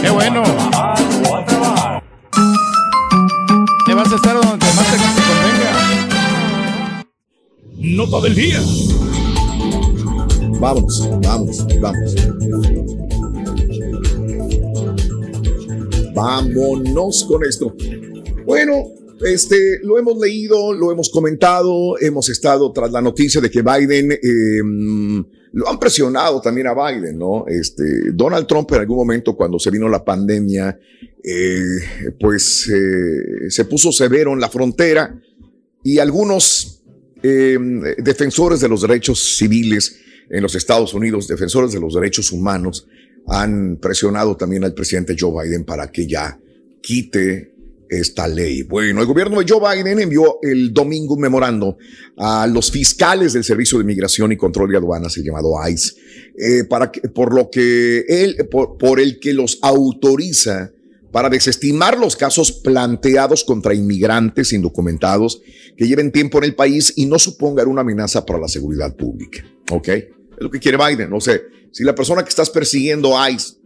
Qué 0.00 0.08
bueno. 0.08 0.42
Te 3.84 3.92
vas 3.92 4.10
a 4.10 4.16
estar 4.16 4.34
donde 4.34 4.64
más 4.64 4.90
te 4.90 4.96
convenga. 5.28 5.74
Nota 7.76 8.20
del 8.22 8.34
día. 8.34 8.60
Vamos, 10.58 11.06
vamos, 11.22 11.66
vamos. 11.82 12.14
Vámonos 16.14 17.24
con 17.24 17.44
esto. 17.44 17.74
Bueno, 18.46 18.72
este, 19.24 19.80
lo 19.82 19.98
hemos 19.98 20.18
leído, 20.18 20.72
lo 20.72 20.92
hemos 20.92 21.10
comentado, 21.10 21.98
hemos 22.00 22.28
estado 22.28 22.72
tras 22.72 22.90
la 22.92 23.00
noticia 23.00 23.40
de 23.40 23.50
que 23.50 23.62
Biden, 23.62 24.12
eh, 24.12 24.60
lo 25.54 25.68
han 25.68 25.78
presionado 25.78 26.40
también 26.40 26.66
a 26.66 26.74
Biden, 26.74 27.16
¿no? 27.16 27.46
Este, 27.46 28.10
Donald 28.12 28.46
Trump 28.46 28.70
en 28.72 28.80
algún 28.80 28.96
momento 28.96 29.36
cuando 29.36 29.58
se 29.60 29.70
vino 29.70 29.88
la 29.88 30.04
pandemia, 30.04 30.76
eh, 31.22 32.12
pues 32.18 32.68
eh, 32.68 33.50
se 33.50 33.64
puso 33.64 33.92
severo 33.92 34.32
en 34.32 34.40
la 34.40 34.48
frontera 34.48 35.16
y 35.84 35.98
algunos 36.00 36.82
eh, 37.22 37.56
defensores 37.98 38.60
de 38.60 38.68
los 38.68 38.82
derechos 38.82 39.36
civiles 39.36 39.96
en 40.28 40.42
los 40.42 40.56
Estados 40.56 40.92
Unidos, 40.92 41.28
defensores 41.28 41.72
de 41.72 41.80
los 41.80 41.94
derechos 41.94 42.32
humanos, 42.32 42.88
han 43.28 43.78
presionado 43.80 44.36
también 44.36 44.64
al 44.64 44.74
presidente 44.74 45.14
Joe 45.18 45.44
Biden 45.44 45.64
para 45.64 45.90
que 45.90 46.06
ya 46.08 46.38
quite 46.82 47.53
esta 48.00 48.28
ley. 48.28 48.62
Bueno, 48.62 49.00
el 49.00 49.06
gobierno 49.06 49.40
de 49.40 49.46
Joe 49.48 49.76
Biden 49.76 50.00
envió 50.00 50.38
el 50.42 50.72
domingo 50.72 51.14
un 51.14 51.20
memorando 51.20 51.76
a 52.16 52.46
los 52.46 52.70
fiscales 52.70 53.32
del 53.32 53.44
Servicio 53.44 53.78
de 53.78 53.84
Migración 53.84 54.32
y 54.32 54.36
Control 54.36 54.70
de 54.70 54.76
Aduanas, 54.76 55.16
el 55.16 55.24
llamado 55.24 55.52
ICE, 55.68 55.94
eh, 56.36 56.64
para 56.64 56.90
que, 56.90 57.08
por 57.08 57.34
lo 57.34 57.50
que 57.50 58.04
él, 58.08 58.48
por, 58.50 59.00
el 59.00 59.18
que 59.20 59.32
los 59.32 59.58
autoriza 59.62 60.72
para 61.12 61.28
desestimar 61.28 61.98
los 61.98 62.16
casos 62.16 62.50
planteados 62.50 63.44
contra 63.44 63.74
inmigrantes 63.74 64.52
indocumentados 64.52 65.40
que 65.76 65.86
lleven 65.86 66.10
tiempo 66.10 66.38
en 66.38 66.44
el 66.44 66.54
país 66.54 66.92
y 66.96 67.06
no 67.06 67.18
supongan 67.18 67.68
una 67.68 67.82
amenaza 67.82 68.26
para 68.26 68.40
la 68.40 68.48
seguridad 68.48 68.96
pública. 68.96 69.44
¿Ok? 69.70 69.88
Es 69.88 70.06
lo 70.40 70.50
que 70.50 70.58
quiere 70.58 70.76
Biden. 70.76 71.10
No 71.10 71.20
sé, 71.20 71.42
si 71.70 71.84
la 71.84 71.94
persona 71.94 72.22
que 72.22 72.30
estás 72.30 72.50
persiguiendo 72.50 73.14
ICE 73.28 73.63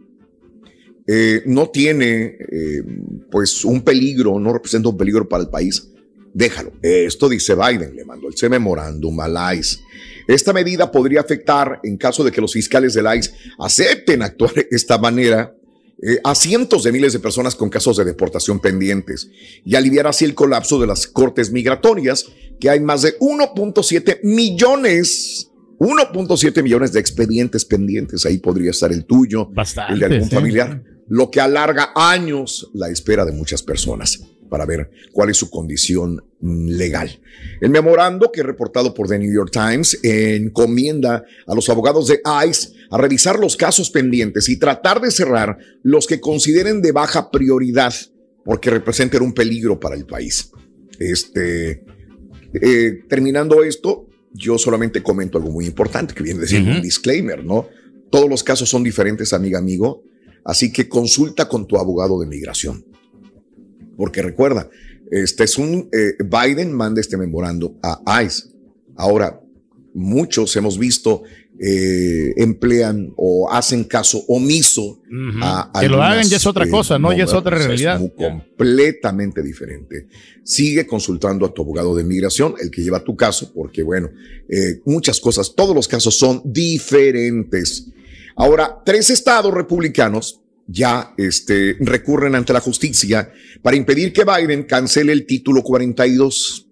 eh, 1.11 1.41
no 1.47 1.69
tiene 1.69 2.37
eh, 2.51 2.83
pues 3.31 3.65
un 3.65 3.81
peligro, 3.81 4.39
no 4.39 4.53
representa 4.53 4.89
un 4.89 4.97
peligro 4.97 5.27
para 5.27 5.41
el 5.41 5.49
país, 5.49 5.87
déjalo. 6.35 6.71
Esto 6.83 7.27
dice 7.27 7.55
Biden, 7.55 7.95
le 7.95 8.05
mandó 8.05 8.29
ese 8.29 8.47
memorándum 8.47 9.19
al 9.19 9.57
ICE. 9.57 9.79
Esta 10.27 10.53
medida 10.53 10.91
podría 10.91 11.21
afectar, 11.21 11.79
en 11.81 11.97
caso 11.97 12.23
de 12.23 12.31
que 12.31 12.41
los 12.41 12.53
fiscales 12.53 12.93
del 12.93 13.07
ICE 13.11 13.31
acepten 13.57 14.21
actuar 14.21 14.53
de 14.53 14.67
esta 14.69 14.99
manera, 14.99 15.55
eh, 16.03 16.19
a 16.23 16.35
cientos 16.35 16.83
de 16.83 16.91
miles 16.91 17.13
de 17.13 17.19
personas 17.19 17.55
con 17.55 17.71
casos 17.71 17.97
de 17.97 18.05
deportación 18.05 18.59
pendientes 18.59 19.31
y 19.65 19.73
aliviar 19.73 20.05
así 20.05 20.25
el 20.25 20.35
colapso 20.35 20.79
de 20.79 20.85
las 20.85 21.07
cortes 21.07 21.51
migratorias, 21.51 22.27
que 22.59 22.69
hay 22.69 22.81
más 22.81 23.01
de 23.01 23.17
1.7 23.17 24.19
millones 24.21 25.47
1.7 25.79 26.61
millones 26.61 26.91
de 26.91 26.99
expedientes 26.99 27.63
pendientes, 27.63 28.25
ahí 28.25 28.37
podría 28.37 28.71
estar 28.71 28.91
el 28.91 29.05
tuyo, 29.05 29.49
el 29.89 29.99
de 29.99 30.05
algún 30.05 30.29
sí. 30.29 30.35
familiar, 30.35 30.83
lo 31.09 31.29
que 31.29 31.41
alarga 31.41 31.91
años 31.95 32.69
la 32.73 32.89
espera 32.89 33.25
de 33.25 33.31
muchas 33.31 33.61
personas 33.61 34.21
para 34.49 34.65
ver 34.65 34.89
cuál 35.11 35.29
es 35.29 35.37
su 35.37 35.49
condición 35.49 36.23
mm, 36.39 36.69
legal. 36.69 37.19
El 37.61 37.69
memorando 37.69 38.31
que 38.31 38.43
reportado 38.43 38.93
por 38.93 39.07
The 39.07 39.19
New 39.19 39.33
York 39.33 39.51
Times 39.51 39.99
encomienda 40.03 41.23
a 41.45 41.55
los 41.55 41.69
abogados 41.69 42.07
de 42.07 42.21
ICE 42.47 42.69
a 42.89 42.97
revisar 42.97 43.39
los 43.39 43.55
casos 43.55 43.91
pendientes 43.91 44.49
y 44.49 44.57
tratar 44.57 44.99
de 45.01 45.11
cerrar 45.11 45.57
los 45.83 46.07
que 46.07 46.19
consideren 46.19 46.81
de 46.81 46.91
baja 46.91 47.29
prioridad 47.29 47.93
porque 48.43 48.71
representen 48.71 49.21
un 49.21 49.33
peligro 49.33 49.79
para 49.79 49.95
el 49.95 50.05
país. 50.05 50.51
Este, 50.97 51.83
eh, 52.53 53.03
terminando 53.07 53.63
esto, 53.63 54.07
yo 54.33 54.57
solamente 54.57 55.03
comento 55.03 55.37
algo 55.37 55.51
muy 55.51 55.65
importante 55.65 56.13
que 56.13 56.23
viene 56.23 56.39
a 56.39 56.41
decir 56.41 56.61
un 56.61 56.81
disclaimer, 56.81 57.43
¿no? 57.43 57.67
Todos 58.09 58.29
los 58.29 58.43
casos 58.43 58.69
son 58.69 58.83
diferentes, 58.83 59.33
amiga, 59.33 59.59
amigo. 59.59 60.01
Así 60.43 60.71
que 60.71 60.89
consulta 60.89 61.47
con 61.47 61.67
tu 61.67 61.77
abogado 61.77 62.19
de 62.19 62.27
migración. 62.27 62.83
Porque 63.97 64.21
recuerda, 64.21 64.69
este 65.11 65.43
es 65.43 65.57
un 65.57 65.89
eh, 65.91 66.15
Biden 66.23 66.73
manda 66.73 67.01
este 67.01 67.17
memorando 67.17 67.75
a 67.83 68.23
ICE. 68.23 68.43
Ahora, 68.95 69.39
muchos 69.93 70.55
hemos 70.55 70.77
visto 70.77 71.23
eh, 71.61 72.33
emplean 72.37 73.11
o 73.17 73.51
hacen 73.51 73.83
caso 73.83 74.23
omiso 74.29 75.01
a 75.41 75.69
Que 75.77 75.89
lo 75.89 76.01
hagan 76.01 76.25
ya 76.25 76.37
es 76.37 76.45
otra 76.45 76.63
eh, 76.63 76.69
cosa, 76.69 76.97
¿no? 76.97 77.11
Ya 77.11 77.25
es 77.25 77.33
otra 77.33 77.57
realidad. 77.57 77.99
muy 77.99 78.11
completamente 78.11 79.43
diferente. 79.43 80.07
Sigue 80.43 80.87
consultando 80.87 81.45
a 81.45 81.53
tu 81.53 81.61
abogado 81.61 81.97
de 81.97 82.05
migración, 82.05 82.55
el 82.61 82.71
que 82.71 82.81
lleva 82.81 83.03
tu 83.03 83.15
caso, 83.17 83.51
porque 83.53 83.83
bueno, 83.83 84.09
eh, 84.47 84.79
muchas 84.85 85.19
cosas, 85.19 85.53
todos 85.53 85.75
los 85.75 85.89
casos 85.89 86.17
son 86.17 86.41
diferentes. 86.45 87.87
Ahora, 88.39 88.81
tres 88.85 89.09
estados 89.09 89.53
republicanos 89.53 90.39
ya 90.65 91.13
este, 91.17 91.75
recurren 91.81 92.35
ante 92.35 92.53
la 92.53 92.61
justicia 92.61 93.33
para 93.61 93.75
impedir 93.75 94.13
que 94.13 94.23
Biden 94.23 94.63
cancele 94.63 95.11
el 95.11 95.25
título 95.25 95.61
42. 95.61 96.65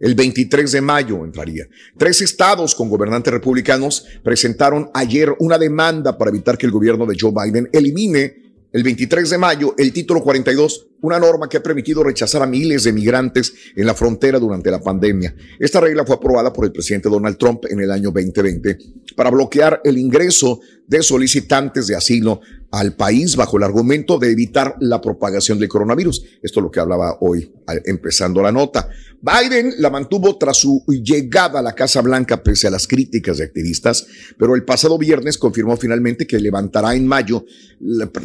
El 0.00 0.14
23 0.14 0.72
de 0.72 0.80
mayo 0.80 1.22
entraría. 1.22 1.66
Tres 1.98 2.22
estados 2.22 2.74
con 2.74 2.88
gobernantes 2.88 3.34
republicanos 3.34 4.06
presentaron 4.24 4.90
ayer 4.94 5.34
una 5.40 5.58
demanda 5.58 6.16
para 6.16 6.30
evitar 6.30 6.56
que 6.56 6.64
el 6.64 6.72
gobierno 6.72 7.04
de 7.04 7.18
Joe 7.20 7.32
Biden 7.32 7.68
elimine 7.70 8.40
el 8.72 8.82
23 8.82 9.30
de 9.30 9.38
mayo 9.38 9.74
el 9.76 9.92
título 9.92 10.22
42, 10.22 10.86
una 11.00 11.18
norma 11.18 11.48
que 11.48 11.56
ha 11.56 11.62
permitido 11.62 12.04
rechazar 12.04 12.42
a 12.42 12.46
miles 12.46 12.84
de 12.84 12.92
migrantes 12.92 13.52
en 13.74 13.84
la 13.84 13.94
frontera 13.94 14.38
durante 14.38 14.70
la 14.70 14.80
pandemia. 14.80 15.34
Esta 15.58 15.80
regla 15.80 16.04
fue 16.04 16.16
aprobada 16.16 16.52
por 16.52 16.64
el 16.64 16.72
presidente 16.72 17.08
Donald 17.08 17.36
Trump 17.36 17.64
en 17.68 17.80
el 17.80 17.90
año 17.90 18.10
2020 18.10 18.78
para 19.16 19.30
bloquear 19.30 19.80
el 19.84 19.98
ingreso 19.98 20.60
de 20.90 21.02
solicitantes 21.04 21.86
de 21.86 21.94
asilo 21.94 22.40
al 22.72 22.94
país 22.96 23.36
bajo 23.36 23.56
el 23.56 23.62
argumento 23.62 24.18
de 24.18 24.32
evitar 24.32 24.74
la 24.80 25.00
propagación 25.00 25.58
del 25.60 25.68
coronavirus. 25.68 26.24
Esto 26.42 26.60
es 26.60 26.64
lo 26.64 26.70
que 26.70 26.80
hablaba 26.80 27.16
hoy 27.20 27.52
empezando 27.84 28.42
la 28.42 28.50
nota. 28.50 28.88
Biden 29.22 29.74
la 29.78 29.90
mantuvo 29.90 30.36
tras 30.36 30.56
su 30.56 30.84
llegada 30.88 31.60
a 31.60 31.62
la 31.62 31.74
Casa 31.74 32.00
Blanca 32.00 32.42
pese 32.42 32.66
a 32.66 32.70
las 32.70 32.88
críticas 32.88 33.38
de 33.38 33.44
activistas, 33.44 34.04
pero 34.36 34.56
el 34.56 34.64
pasado 34.64 34.98
viernes 34.98 35.38
confirmó 35.38 35.76
finalmente 35.76 36.26
que 36.26 36.40
levantará 36.40 36.94
en 36.96 37.06
mayo 37.06 37.44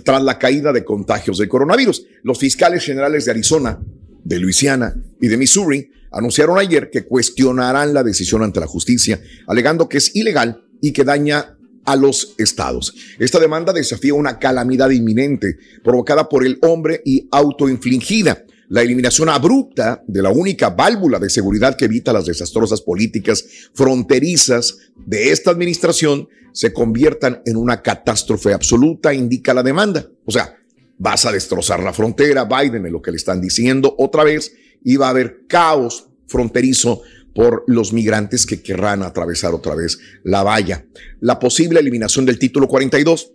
tras 0.04 0.24
la 0.24 0.40
caída 0.40 0.74
de 0.74 0.84
contagios 0.84 1.38
del 1.38 1.50
coronavirus. 1.50 2.08
Los 2.24 2.40
fiscales 2.40 2.84
generales 2.84 3.26
de 3.26 3.32
Arizona, 3.32 3.80
de 4.24 4.40
Luisiana 4.40 4.96
y 5.22 5.28
de 5.28 5.38
Missouri 5.38 5.92
anunciaron 6.12 6.58
ayer 6.58 6.90
que 6.90 7.06
cuestionarán 7.06 7.94
la 7.94 8.02
decisión 8.02 8.42
ante 8.42 8.60
la 8.60 8.68
justicia, 8.68 9.22
alegando 9.46 9.88
que 9.88 10.00
es 10.00 10.16
ilegal 10.16 10.66
y 10.82 10.94
que 10.94 11.04
daña 11.04 11.55
a 11.86 11.96
los 11.96 12.36
estados. 12.38 12.94
Esta 13.20 13.40
demanda 13.40 13.72
desafía 13.72 14.14
una 14.14 14.40
calamidad 14.40 14.90
inminente 14.90 15.58
provocada 15.84 16.28
por 16.28 16.46
el 16.46 16.58
hombre 16.62 17.02
y 17.06 17.28
autoinfligida. 17.32 18.44
la 18.68 18.82
eliminación 18.82 19.30
abrupta 19.30 20.04
de 20.08 20.22
la 20.22 20.32
única 20.32 20.72
válvula 20.72 21.20
de 21.20 21.30
seguridad 21.30 21.78
que 21.78 21.86
evita 21.86 22.12
las 22.14 22.26
desastrosas 22.26 22.82
políticas 22.82 23.46
fronterizas 23.74 24.78
de 24.96 25.32
esta 25.32 25.52
administración 25.52 26.28
se 26.52 26.74
conviertan 26.74 27.42
en 27.46 27.58
una 27.58 27.82
catástrofe 27.82 28.54
absoluta, 28.54 29.14
indica 29.14 29.54
la 29.54 29.62
demanda. 29.62 30.10
O 30.26 30.32
sea, 30.32 30.56
vas 30.98 31.26
a 31.26 31.32
destrozar 31.32 31.84
la 31.84 31.94
frontera, 31.94 32.46
Biden 32.46 32.86
es 32.86 32.92
lo 32.92 33.02
que 33.02 33.12
le 33.12 33.18
están 33.18 33.42
diciendo 33.42 33.94
otra 33.98 34.24
vez, 34.24 34.54
y 34.84 34.96
va 34.96 35.08
a 35.08 35.10
haber 35.10 35.46
caos 35.48 36.08
fronterizo 36.28 37.02
por 37.36 37.66
los 37.68 37.92
migrantes 37.92 38.46
que 38.46 38.62
querrán 38.62 39.04
atravesar 39.04 39.54
otra 39.54 39.76
vez 39.76 40.00
la 40.24 40.42
valla. 40.42 40.86
La 41.20 41.38
posible 41.38 41.82
eliminación 41.82 42.26
del 42.26 42.40
título 42.40 42.68
42 42.68 43.34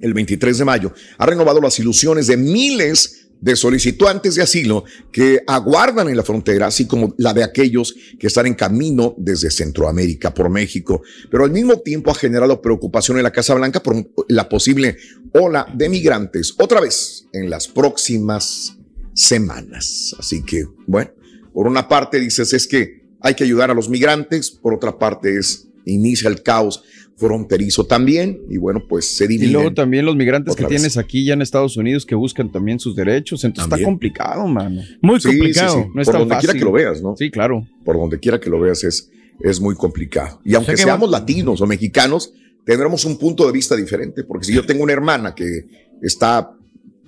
el 0.00 0.12
23 0.12 0.58
de 0.58 0.64
mayo 0.64 0.92
ha 1.16 1.24
renovado 1.24 1.60
las 1.60 1.78
ilusiones 1.78 2.26
de 2.26 2.36
miles 2.36 3.28
de 3.40 3.54
solicitantes 3.54 4.34
de 4.34 4.42
asilo 4.42 4.84
que 5.12 5.40
aguardan 5.46 6.08
en 6.08 6.16
la 6.16 6.24
frontera, 6.24 6.66
así 6.66 6.86
como 6.86 7.14
la 7.18 7.32
de 7.32 7.44
aquellos 7.44 7.94
que 8.18 8.26
están 8.26 8.46
en 8.46 8.54
camino 8.54 9.14
desde 9.16 9.50
Centroamérica 9.50 10.34
por 10.34 10.50
México. 10.50 11.02
Pero 11.30 11.44
al 11.44 11.50
mismo 11.52 11.78
tiempo 11.80 12.10
ha 12.10 12.14
generado 12.14 12.60
preocupación 12.60 13.18
en 13.18 13.22
la 13.22 13.32
Casa 13.32 13.54
Blanca 13.54 13.82
por 13.82 13.96
la 14.28 14.48
posible 14.48 14.96
ola 15.32 15.66
de 15.72 15.88
migrantes 15.88 16.54
otra 16.58 16.80
vez 16.80 17.26
en 17.32 17.48
las 17.48 17.68
próximas 17.68 18.76
semanas. 19.14 20.16
Así 20.18 20.42
que, 20.42 20.64
bueno, 20.86 21.10
por 21.52 21.68
una 21.68 21.86
parte 21.86 22.18
dices 22.18 22.52
es 22.52 22.66
que 22.66 23.03
hay 23.24 23.34
que 23.34 23.42
ayudar 23.42 23.70
a 23.70 23.74
los 23.74 23.88
migrantes, 23.88 24.50
por 24.50 24.74
otra 24.74 24.98
parte 24.98 25.38
es 25.38 25.66
inicia 25.86 26.28
el 26.28 26.42
caos 26.42 26.82
fronterizo 27.16 27.86
también 27.86 28.40
y 28.50 28.58
bueno, 28.58 28.82
pues 28.86 29.16
se 29.16 29.26
divide. 29.26 29.48
Y 29.48 29.52
luego 29.52 29.72
también 29.72 30.04
los 30.04 30.14
migrantes 30.14 30.54
que 30.54 30.64
tienes 30.64 30.98
aquí 30.98 31.24
ya 31.24 31.32
en 31.32 31.40
Estados 31.40 31.76
Unidos 31.78 32.04
que 32.04 32.14
buscan 32.14 32.52
también 32.52 32.78
sus 32.78 32.94
derechos, 32.94 33.42
entonces 33.44 33.72
está 33.72 33.82
complicado, 33.82 34.46
mano. 34.46 34.82
Muy 35.00 35.20
complicado. 35.20 35.90
No 35.94 36.02
es 36.02 36.06
Por 36.06 36.18
donde 36.18 36.36
quiera 36.36 36.52
que 36.52 36.64
lo 36.64 36.72
veas, 36.72 37.02
¿no? 37.02 37.16
Sí, 37.16 37.30
claro. 37.30 37.66
Por 37.84 37.96
donde 37.96 38.18
quiera 38.20 38.38
que 38.38 38.50
lo 38.50 38.60
veas 38.60 38.84
es, 38.84 39.10
es 39.40 39.58
muy 39.58 39.74
complicado. 39.74 40.40
Y 40.44 40.54
aunque 40.54 40.76
seamos 40.76 41.10
latinos 41.10 41.62
o 41.62 41.66
mexicanos, 41.66 42.30
tendremos 42.66 43.06
un 43.06 43.16
punto 43.16 43.46
de 43.46 43.52
vista 43.52 43.74
diferente, 43.74 44.24
porque 44.24 44.44
si 44.44 44.52
yo 44.52 44.66
tengo 44.66 44.82
una 44.82 44.92
hermana 44.92 45.34
que 45.34 45.64
está 46.02 46.50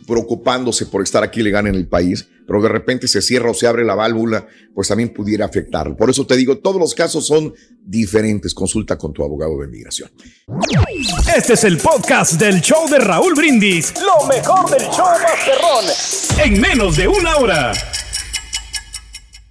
preocupándose 0.06 0.86
por 0.86 1.02
estar 1.02 1.22
aquí 1.22 1.42
legal 1.42 1.66
en 1.66 1.74
el 1.74 1.88
país, 1.88 2.28
pero 2.46 2.62
de 2.62 2.68
repente 2.68 3.08
se 3.08 3.20
cierra 3.20 3.50
o 3.50 3.54
se 3.54 3.66
abre 3.66 3.84
la 3.84 3.94
válvula, 3.94 4.46
pues 4.74 4.88
también 4.88 5.12
pudiera 5.12 5.44
afectar. 5.44 5.96
Por 5.96 6.10
eso 6.10 6.26
te 6.26 6.36
digo, 6.36 6.58
todos 6.58 6.80
los 6.80 6.94
casos 6.94 7.26
son 7.26 7.52
diferentes. 7.82 8.54
Consulta 8.54 8.96
con 8.96 9.12
tu 9.12 9.24
abogado 9.24 9.58
de 9.58 9.66
inmigración. 9.66 10.10
Este 11.36 11.54
es 11.54 11.64
el 11.64 11.78
podcast 11.78 12.34
del 12.34 12.60
show 12.60 12.88
de 12.88 12.98
Raúl 12.98 13.34
Brindis. 13.34 13.94
Lo 14.00 14.26
mejor 14.26 14.70
del 14.70 14.88
show 14.90 15.06
Masterrón. 15.22 16.44
En 16.44 16.60
menos 16.60 16.96
de 16.96 17.08
una 17.08 17.36
hora. 17.36 17.72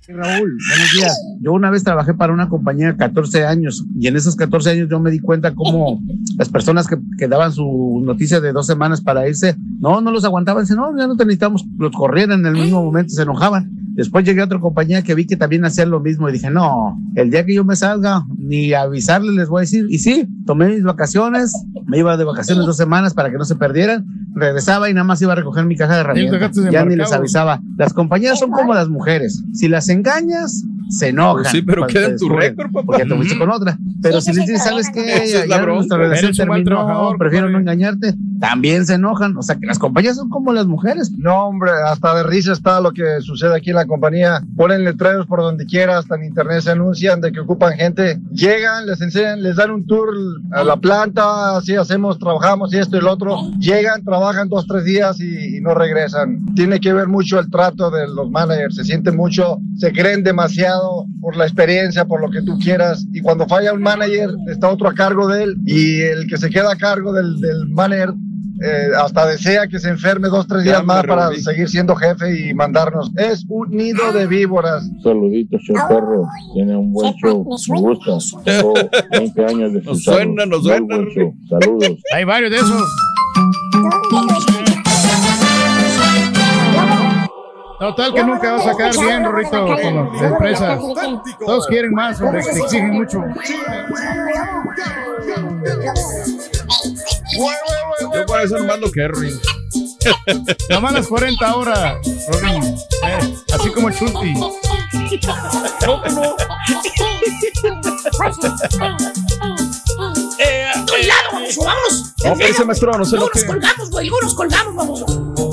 Raúl, 0.07 0.57
buenos 0.69 0.93
días. 0.95 1.19
Yo 1.41 1.53
una 1.53 1.71
vez 1.71 1.83
trabajé 1.83 2.13
para 2.13 2.31
una 2.31 2.47
compañía 2.47 2.95
14 2.95 3.45
años 3.45 3.83
y 3.99 4.07
en 4.07 4.15
esos 4.15 4.35
14 4.35 4.71
años 4.71 4.89
yo 4.89 4.99
me 4.99 5.09
di 5.09 5.19
cuenta 5.19 5.55
cómo 5.55 5.99
las 6.37 6.49
personas 6.49 6.87
que, 6.87 6.97
que 7.17 7.27
daban 7.27 7.51
su 7.51 8.01
noticia 8.05 8.39
de 8.39 8.51
dos 8.51 8.67
semanas 8.67 9.01
para 9.01 9.27
irse, 9.27 9.55
no, 9.79 10.01
no 10.01 10.11
los 10.11 10.23
aguantaban, 10.23 10.63
dicen, 10.63 10.77
no, 10.77 10.95
ya 10.97 11.07
no 11.07 11.15
te 11.15 11.25
necesitamos, 11.25 11.65
los 11.77 11.91
corrían 11.91 12.31
en 12.31 12.45
el 12.45 12.53
mismo 12.53 12.83
momento, 12.83 13.13
se 13.13 13.23
enojaban. 13.23 13.71
Después 13.95 14.25
llegué 14.25 14.41
a 14.41 14.45
otra 14.45 14.59
compañía 14.59 15.01
que 15.03 15.15
vi 15.15 15.25
que 15.25 15.37
también 15.37 15.63
hacían 15.63 15.89
lo 15.89 16.01
mismo 16.01 16.27
y 16.27 16.33
dije, 16.33 16.51
no, 16.51 16.99
el 17.15 17.31
día 17.31 17.45
que 17.45 17.55
yo 17.55 17.63
me 17.63 17.77
salga, 17.77 18.25
ni 18.37 18.73
avisarles 18.73 19.33
les 19.33 19.47
voy 19.47 19.59
a 19.59 19.61
decir. 19.61 19.85
Y 19.89 19.99
sí, 19.99 20.27
tomé 20.45 20.67
mis 20.67 20.83
vacaciones, 20.83 21.53
me 21.85 21.99
iba 21.99 22.17
de 22.17 22.25
vacaciones 22.25 22.65
dos 22.65 22.75
semanas 22.75 23.13
para 23.13 23.31
que 23.31 23.37
no 23.37 23.45
se 23.45 23.55
perdieran, 23.55 24.05
regresaba 24.35 24.89
y 24.89 24.93
nada 24.93 25.05
más 25.05 25.21
iba 25.21 25.31
a 25.31 25.37
recoger 25.37 25.65
mi 25.65 25.77
caja 25.77 25.95
de 25.95 26.01
herramientas. 26.01 26.55
Ya 26.69 26.83
ni 26.83 26.97
les 26.97 27.13
avisaba. 27.13 27.61
Las 27.77 27.93
compañías 27.93 28.37
son 28.37 28.51
como 28.51 28.73
las 28.73 28.89
mujeres. 28.89 29.41
Si 29.53 29.69
las 29.69 29.85
engañas, 29.95 30.63
se 30.89 31.09
enojan. 31.09 31.43
Pues 31.43 31.51
sí, 31.51 31.61
pero 31.61 31.87
queda 31.87 32.07
en 32.07 32.17
tu 32.17 32.29
récord, 32.29 32.71
papá. 32.71 32.85
Porque 32.85 33.05
te 33.05 33.15
fuiste 33.15 33.37
con 33.37 33.49
otra. 33.49 33.77
Pero 34.01 34.21
si 34.21 34.33
les 34.33 34.45
dices, 34.45 34.63
¿sabes 34.63 34.89
qué? 34.93 35.05
Ya, 35.31 35.45
ya 35.45 35.65
nuestra 35.65 35.97
relación 35.97 36.33
terminó, 36.33 37.15
prefiero 37.17 37.49
no 37.49 37.59
engañarte, 37.59 38.13
también 38.39 38.85
se 38.85 38.95
enojan. 38.95 39.37
O 39.37 39.41
sea, 39.41 39.55
que 39.55 39.65
las 39.65 39.79
compañías 39.79 40.15
son 40.15 40.29
como 40.29 40.53
las 40.53 40.67
mujeres. 40.67 41.11
No, 41.17 41.47
hombre, 41.47 41.71
hasta 41.87 42.15
de 42.15 42.23
risa 42.23 42.53
está 42.53 42.79
lo 42.81 42.91
que 42.91 43.21
sucede 43.21 43.55
aquí 43.55 43.71
en 43.71 43.77
la 43.77 43.85
compañía. 43.85 44.41
Ponen 44.55 44.83
letreros 44.83 45.25
por 45.27 45.39
donde 45.41 45.65
quiera, 45.65 45.97
hasta 45.97 46.15
en 46.15 46.25
internet 46.25 46.61
se 46.61 46.71
anuncian 46.71 47.21
de 47.21 47.31
que 47.31 47.39
ocupan 47.39 47.73
gente. 47.73 48.19
Llegan, 48.31 48.85
les 48.85 49.01
enseñan, 49.01 49.41
les 49.41 49.55
dan 49.55 49.71
un 49.71 49.85
tour 49.85 50.09
a 50.51 50.63
la 50.63 50.77
planta, 50.77 51.57
así 51.57 51.75
hacemos, 51.75 52.19
trabajamos 52.19 52.73
y 52.73 52.77
esto 52.77 52.97
y 52.97 53.01
lo 53.01 53.11
otro. 53.13 53.51
Llegan, 53.59 54.03
trabajan 54.03 54.49
dos, 54.49 54.67
tres 54.67 54.85
días 54.85 55.19
y, 55.19 55.57
y 55.57 55.61
no 55.61 55.73
regresan. 55.73 56.45
Tiene 56.55 56.79
que 56.79 56.93
ver 56.93 57.07
mucho 57.07 57.39
el 57.39 57.49
trato 57.49 57.89
de 57.89 58.07
los 58.07 58.29
managers. 58.29 58.75
Se 58.75 58.83
sienten 58.83 59.15
mucho, 59.15 59.57
se 59.77 59.91
creen 59.91 60.23
demasiado 60.23 60.74
por 61.21 61.35
la 61.35 61.45
experiencia, 61.45 62.05
por 62.05 62.21
lo 62.21 62.29
que 62.29 62.41
tú 62.41 62.57
quieras. 62.59 63.05
Y 63.13 63.21
cuando 63.21 63.47
falla 63.47 63.73
un 63.73 63.81
manager, 63.81 64.29
está 64.49 64.69
otro 64.69 64.89
a 64.89 64.93
cargo 64.93 65.27
de 65.27 65.43
él. 65.43 65.55
Y 65.65 66.01
el 66.01 66.27
que 66.27 66.37
se 66.37 66.49
queda 66.49 66.71
a 66.71 66.77
cargo 66.77 67.13
del, 67.13 67.39
del 67.39 67.69
manager 67.69 68.13
eh, 68.63 68.91
hasta 68.97 69.27
desea 69.27 69.67
que 69.67 69.79
se 69.79 69.89
enferme 69.89 70.29
dos, 70.29 70.47
tres 70.47 70.63
días 70.63 70.83
más 70.85 71.05
para 71.05 71.29
seguir 71.33 71.67
siendo 71.67 71.95
jefe 71.95 72.39
y 72.39 72.53
mandarnos. 72.53 73.11
Es 73.17 73.45
un 73.49 73.69
nido 73.69 74.13
de 74.13 74.27
víboras. 74.27 74.89
Saluditos, 75.03 75.61
show 75.61 75.75
perro. 75.89 76.25
Tiene 76.53 76.75
un 76.77 76.93
buen 76.93 77.13
show. 77.15 77.45
Me 77.69 77.79
gusta. 77.81 78.17
Tengo 78.45 78.73
20 79.11 79.45
años 79.45 79.73
de 79.73 79.81
Nos 79.85 80.03
suena, 80.03 80.45
nos 80.45 80.63
suena. 80.63 80.97
Saludos. 81.49 81.99
Hay 82.13 82.23
varios 82.23 82.51
de 82.51 82.57
esos. 82.57 82.81
Total 87.79 88.13
que 88.13 88.23
nunca 88.23 88.51
vas 88.53 88.67
a 88.67 88.77
quedar 88.77 88.97
bien, 88.97 89.23
Rorrito, 89.23 89.65
con 89.65 90.13
las 90.13 90.21
empresas. 90.21 90.79
Todos 91.45 91.67
quieren 91.67 91.93
más, 91.93 92.21
hombre, 92.21 92.41
te 92.43 92.59
exigen 92.59 92.91
mucho. 92.91 93.21
Yo 98.13 98.25
por 98.25 98.41
eso 98.41 98.57
no 98.57 98.65
mando 98.65 98.91
Kerry. 98.91 99.39
Nomás 100.69 100.93
las 100.93 101.07
40 101.07 101.55
horas, 101.55 101.97
Rorín. 102.29 102.63
Eh, 103.03 103.35
así 103.53 103.69
como 103.71 103.89
Chunti. 103.91 104.33
Eh, 110.37 110.67
¡De 110.75 110.91
un 111.01 111.07
lado, 111.07 111.29
vamos, 111.31 111.55
vámonos! 111.57 112.13
No, 112.23 112.33
pero 112.35 112.49
ese 112.49 112.65
maestro, 112.65 112.97
no 112.97 113.05
sé 113.05 113.11
lo 113.15 113.21
Luego 113.21 113.31
nos 113.33 113.41
que. 113.43 113.47
colgamos, 113.47 113.89
güey, 113.91 114.07
luego 114.07 114.21
nos 114.23 114.33
colgamos, 114.35 114.75
vamos. 114.75 115.44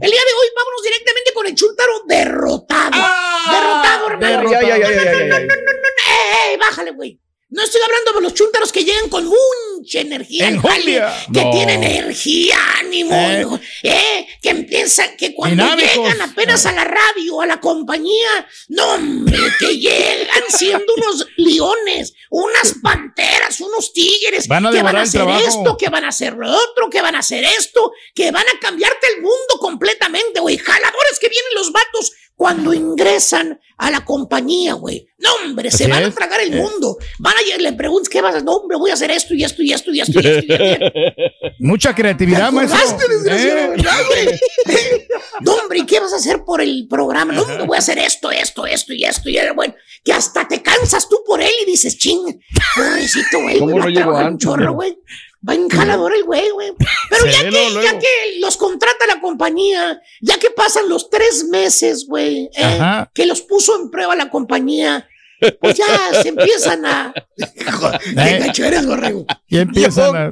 El 0.00 0.10
día 0.10 0.20
de 0.20 0.32
hoy 0.32 0.46
vámonos 0.56 0.82
directamente 0.82 1.32
con 1.34 1.46
el 1.46 1.54
Chuntaro 1.54 1.92
derrotado. 2.06 2.90
derrotado, 3.50 4.08
hermano. 4.10 4.50
Ay. 4.50 5.48
¡Ey, 6.50 6.56
bájale, 6.56 6.90
güey! 6.92 7.12
No 7.12 7.27
estoy 7.50 7.80
hablando 7.82 8.12
de 8.12 8.20
los 8.20 8.34
chúntaros 8.34 8.70
que 8.72 8.84
llegan 8.84 9.08
con 9.08 9.24
mucha 9.26 10.00
energía, 10.00 10.48
Enjundia. 10.48 11.14
que 11.32 11.44
No. 11.44 11.50
tienen 11.50 11.82
energía, 11.82 12.56
ánimo, 12.78 13.14
Eh. 13.14 13.46
eh, 13.84 14.26
que 14.42 14.50
empiezan, 14.50 15.16
que 15.16 15.34
cuando 15.34 15.62
Dinámicos. 15.64 15.94
llegan 15.96 16.20
apenas 16.20 16.66
a 16.66 16.72
la 16.72 16.84
radio, 16.84 17.40
a 17.40 17.46
la 17.46 17.60
compañía, 17.60 18.46
no, 18.68 18.94
hombre, 18.94 19.38
que 19.58 19.78
llegan 19.78 20.42
siendo 20.48 20.84
unos 20.96 21.26
leones, 21.36 22.12
unas 22.30 22.74
panteras, 22.82 23.60
unos 23.60 23.92
tigres, 23.92 24.46
Van 24.46 24.66
a 24.66 24.70
que 24.70 24.82
van 24.82 24.96
a 24.96 25.02
hacer 25.02 25.26
esto, 25.46 25.76
que 25.76 25.88
van 25.88 26.04
a 26.04 26.08
hacer 26.08 26.34
lo 26.34 26.50
otro, 26.50 26.90
que 26.90 27.00
van 27.00 27.14
a 27.14 27.20
hacer 27.20 27.44
esto, 27.44 27.92
que 28.14 28.30
van 28.30 28.46
a 28.46 28.58
cambiarte 28.60 29.06
el 29.16 29.22
mundo 29.22 29.58
completamente, 29.58 30.40
güey. 30.40 30.58
Jaladores 30.58 31.18
que 31.20 31.28
vienen 31.28 31.52
los 31.54 31.72
vatos 31.72 32.12
cuando 32.38 32.72
ingresan 32.72 33.60
a 33.78 33.90
la 33.90 34.04
compañía, 34.04 34.74
güey. 34.74 35.08
No, 35.18 35.28
hombre, 35.44 35.72
se 35.72 35.88
van 35.88 36.04
a 36.04 36.10
tragar 36.12 36.40
el 36.40 36.54
Eh. 36.54 36.56
mundo. 36.56 36.96
Van 37.18 37.34
a 37.34 37.56
le 37.58 37.72
preguntas 37.72 38.08
qué 38.08 38.20
vas 38.20 38.28
a 38.32 38.36
hacer. 38.36 38.44
No, 38.44 38.52
hombre, 38.58 38.76
voy 38.78 38.90
a 38.92 38.94
hacer 38.94 39.10
esto 39.10 39.34
y 39.34 39.42
esto 39.42 39.60
y 39.60 39.72
esto 39.72 39.90
y 39.92 40.00
esto 40.00 40.20
y 40.20 40.26
esto. 40.26 40.44
Y 40.48 40.62
esto. 40.62 40.84
Mucha 41.58 41.92
creatividad, 41.96 42.52
maestro. 42.52 42.96
Eh. 43.28 43.74
No, 45.40 45.54
hombre, 45.54 45.80
¿y 45.80 45.86
qué 45.86 45.98
vas 46.00 46.12
a 46.12 46.16
hacer 46.16 46.44
por 46.44 46.60
el 46.60 46.86
programa? 46.88 47.32
No, 47.32 47.42
hombre, 47.42 47.64
voy 47.64 47.76
a 47.76 47.78
hacer 47.80 47.98
esto, 47.98 48.30
esto, 48.30 48.66
esto 48.66 48.92
y 48.92 49.04
esto. 49.04 49.28
Y 49.28 49.38
bueno, 49.54 49.74
que 50.04 50.12
hasta 50.12 50.46
te 50.46 50.62
cansas 50.62 51.08
tú 51.08 51.22
por 51.26 51.40
él 51.40 51.50
y 51.62 51.70
dices, 51.70 51.96
ching, 51.98 52.40
pobrecito, 52.76 53.40
güey. 53.42 53.58
¿Cómo 53.58 53.78
no 53.78 53.84
a 53.84 53.88
llegó 53.88 54.00
trabajar 54.00 54.24
un 54.26 54.32
antes, 54.32 54.44
chorro, 54.46 54.64
no? 54.64 54.72
güey. 54.74 54.96
Va 55.48 55.54
en 55.54 55.68
jalador 55.68 56.14
el 56.14 56.24
güey, 56.24 56.50
güey. 56.50 56.72
Pero 57.10 57.22
Se 57.24 57.32
ya 57.32 57.38
que, 57.44 57.50
luego, 57.50 57.68
ya 57.74 57.80
luego. 57.92 57.98
que 58.00 58.38
los 58.40 58.56
contrata 58.56 59.06
la 59.06 59.20
compañía, 59.20 60.00
ya 60.20 60.38
que 60.38 60.50
pasan 60.50 60.88
los 60.88 61.10
tres 61.10 61.44
meses, 61.44 62.06
güey, 62.08 62.50
eh, 62.56 63.04
que 63.14 63.26
los 63.26 63.42
puso 63.42 63.76
en 63.80 63.90
prueba 63.90 64.16
la 64.16 64.30
compañía, 64.30 65.08
pues 65.60 65.76
ya 65.76 65.86
se 66.22 66.30
empiezan 66.30 66.84
a. 66.84 67.14
¡Qué 67.36 67.44
Eh. 68.16 68.38
gacho 68.40 68.64
eres, 68.64 68.84
borrego! 68.86 69.24
Y 69.46 69.58
empiezan 69.58 70.16
a, 70.16 70.30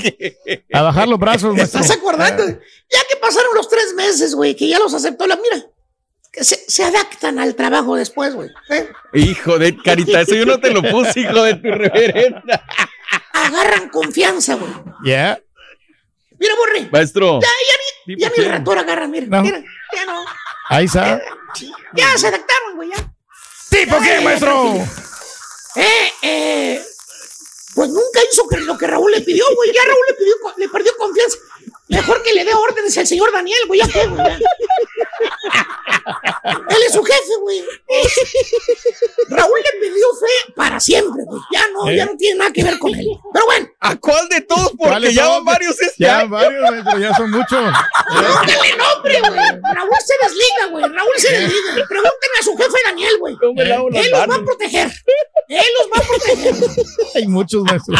a 0.72 0.82
bajar 0.82 1.06
los 1.06 1.18
brazos, 1.20 1.54
¿Te 1.54 1.62
estás 1.62 1.90
acordando? 1.92 2.44
Ya 2.44 3.00
que 3.08 3.16
pasaron 3.20 3.54
los 3.54 3.68
tres 3.68 3.94
meses, 3.94 4.34
güey, 4.34 4.56
que 4.56 4.66
ya 4.66 4.78
los 4.80 4.92
aceptó 4.92 5.26
la 5.28 5.36
mira. 5.36 5.64
Que 6.32 6.42
se, 6.44 6.56
se 6.68 6.82
adaptan 6.84 7.38
al 7.38 7.54
trabajo 7.54 7.94
después, 7.96 8.34
güey. 8.34 8.50
¿eh? 8.70 8.88
Hijo 9.14 9.58
de 9.58 9.76
carita, 9.78 10.20
eso 10.20 10.34
yo 10.34 10.44
no 10.44 10.58
te 10.60 10.70
lo 10.70 10.82
puse, 10.82 11.20
hijo 11.20 11.42
de 11.44 11.54
tu 11.54 11.70
reverenda. 11.70 12.64
Agarran 13.32 13.88
confianza, 13.90 14.54
güey. 14.54 14.72
Ya. 15.04 15.38
Mira, 16.38 16.54
borre. 16.56 16.88
Maestro. 16.90 17.40
Ya, 17.40 17.48
ya 17.48 17.74
ni, 18.06 18.20
ya 18.20 18.28
ni 18.30 18.44
el 18.44 18.50
reactor 18.50 18.78
agarra, 18.78 19.06
mira, 19.06 19.26
No. 19.28 19.42
mira, 19.42 19.62
ya 19.94 20.04
no. 20.06 20.24
Ahí 20.68 20.84
está. 20.86 21.20
Ya 21.94 22.18
se 22.18 22.26
adaptaron, 22.28 22.76
güey, 22.76 22.90
ya. 22.90 22.96
¿Tipo 23.70 23.98
qué, 24.00 24.20
maestro? 24.20 24.74
Eh, 25.76 26.12
eh, 26.22 26.82
pues 27.74 27.90
nunca 27.90 28.20
hizo 28.30 28.46
lo 28.66 28.78
que 28.78 28.86
Raúl 28.86 29.12
le 29.12 29.20
pidió, 29.20 29.44
güey. 29.54 29.72
Ya 29.72 29.82
Raúl 29.84 30.04
le, 30.08 30.14
pidió, 30.14 30.34
le 30.56 30.68
perdió 30.68 30.96
confianza. 30.96 31.38
Mejor 31.88 32.22
que 32.22 32.34
le 32.34 32.44
dé 32.44 32.52
órdenes 32.54 32.96
al 32.98 33.06
señor 33.06 33.30
Daniel, 33.32 33.60
güey. 33.66 33.80
Ya 33.80 33.88
qué, 33.88 34.06
güey. 34.06 34.38
Él 36.46 36.82
es 36.86 36.92
su 36.92 37.02
jefe, 37.02 37.36
güey. 37.40 37.64
Raúl 39.28 39.58
le 39.58 39.80
pidió 39.80 40.06
fe 40.14 40.52
para 40.54 40.78
siempre, 40.80 41.22
güey. 41.24 41.40
Ya 41.52 41.64
no, 41.72 41.90
ya 41.90 42.06
no 42.06 42.16
tiene 42.16 42.38
nada 42.38 42.52
que 42.52 42.62
ver 42.62 42.78
con 42.78 42.94
él. 42.94 43.06
Pero 43.32 43.46
bueno. 43.46 43.68
¿A 43.80 43.96
cuál 43.96 44.28
de 44.28 44.40
todos? 44.42 44.72
¿Cuál 44.76 44.94
Porque 45.02 45.14
ya 45.14 45.28
van 45.28 45.44
varios 45.44 45.80
este 45.80 46.04
Ya 46.04 46.20
año. 46.20 46.28
varios, 46.30 46.70
maestro, 46.70 46.98
ya 46.98 47.14
son 47.16 47.30
muchos. 47.30 47.74
Pregúntenle 48.16 48.76
nombre, 48.76 49.20
güey. 49.20 49.74
Raúl 49.74 49.90
se 50.04 50.14
desliga, 50.22 50.66
güey. 50.70 50.84
Raúl 50.84 51.14
se 51.16 51.32
desliga. 51.32 51.86
Pregúntenle 51.88 52.38
a 52.40 52.42
su 52.42 52.56
jefe 52.56 52.78
Daniel, 52.86 53.18
güey. 53.18 53.36
me 53.54 53.64
lavo 53.64 53.90
las 53.90 54.04
Él 54.04 54.10
los 54.12 54.20
va 54.30 54.34
a 54.34 54.44
proteger. 54.44 54.92
Él 55.48 55.64
los 55.78 55.88
va 55.88 56.04
a 56.04 56.06
proteger. 56.06 56.54
Hay 57.14 57.26
muchos, 57.26 57.62
maestro. 57.64 57.94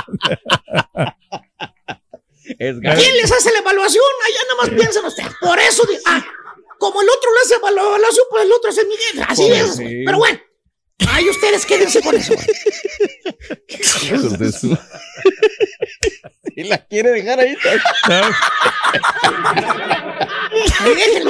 Es 2.58 2.76
¿Quién 2.80 3.16
les 3.16 3.32
hace 3.32 3.52
la 3.52 3.58
evaluación? 3.58 4.04
Allá 4.24 4.38
nada 4.48 4.62
más 4.62 4.70
piensan 4.70 5.04
ustedes. 5.04 5.32
Por 5.40 5.58
eso, 5.58 5.82
ah, 6.06 6.24
como 6.78 7.02
el 7.02 7.08
otro 7.08 7.30
le 7.34 7.40
hace 7.40 7.74
la 7.74 7.82
evaluación, 7.82 8.26
pues 8.30 8.44
el 8.44 8.52
otro 8.52 8.70
es 8.70 8.78
el 8.78 8.86
Miguel. 8.88 9.26
Así 9.28 9.42
Pues 9.48 9.60
es. 9.62 9.76
sí. 9.76 9.82
güey. 9.82 10.04
Pero 10.04 10.18
bueno, 10.18 10.40
ay, 11.08 11.28
ustedes 11.28 11.66
quédense 11.66 12.00
con 12.02 12.14
eso. 12.16 12.34
güey. 12.34 12.46
Hijos 14.04 14.38
de 14.38 14.52
su- 14.52 14.78
Y 16.56 16.64
la 16.64 16.78
quiere 16.86 17.10
dejar 17.10 17.40
ahí. 17.40 17.54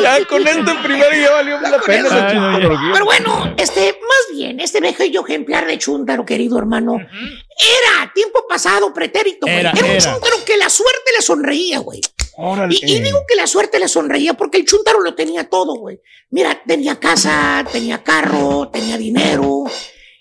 Ya 0.03 0.25
con 0.27 0.47
esto 0.47 0.71
en 0.71 0.83
primero 0.83 1.11
ya 1.17 1.31
valió 1.33 1.61
la 1.61 1.81
pena. 1.81 2.29
Ay, 2.29 2.37
no. 2.63 2.93
Pero 2.93 3.05
bueno, 3.05 3.55
este, 3.59 3.93
más 4.01 4.37
bien, 4.37 4.61
este 4.61 4.81
bello 4.81 5.25
ejemplar 5.27 5.67
de 5.67 5.79
chúntaro, 5.79 6.25
querido 6.25 6.59
hermano, 6.59 6.97
era 7.01 8.13
tiempo 8.15 8.47
pasado 8.49 8.93
pretérito, 8.95 9.47
güey. 9.47 9.59
Era, 9.59 9.71
Era, 9.73 9.85
un 9.85 9.91
era. 9.93 10.01
chúntaro 10.01 10.45
que 10.45 10.57
la 10.57 10.69
suerte 10.71 11.11
le 11.17 11.23
sonreía, 11.23 11.79
güey. 11.81 12.01
Órale. 12.39 12.75
Y, 12.81 12.97
y 12.97 13.01
digo 13.01 13.25
que 13.27 13.35
la 13.37 13.47
suerte 13.47 13.79
le 13.79 13.89
sonreía 13.89 14.35
porque 14.35 14.59
el 14.59 14.65
chúntaro 14.65 15.01
lo 15.01 15.15
tenía 15.15 15.49
todo, 15.49 15.75
güey. 15.77 16.01
Mira, 16.31 16.61
tenía 16.67 16.97
casa, 17.01 17.65
tenía 17.71 18.03
carro, 18.03 18.69
tenía 18.73 18.97
dinero. 18.99 19.65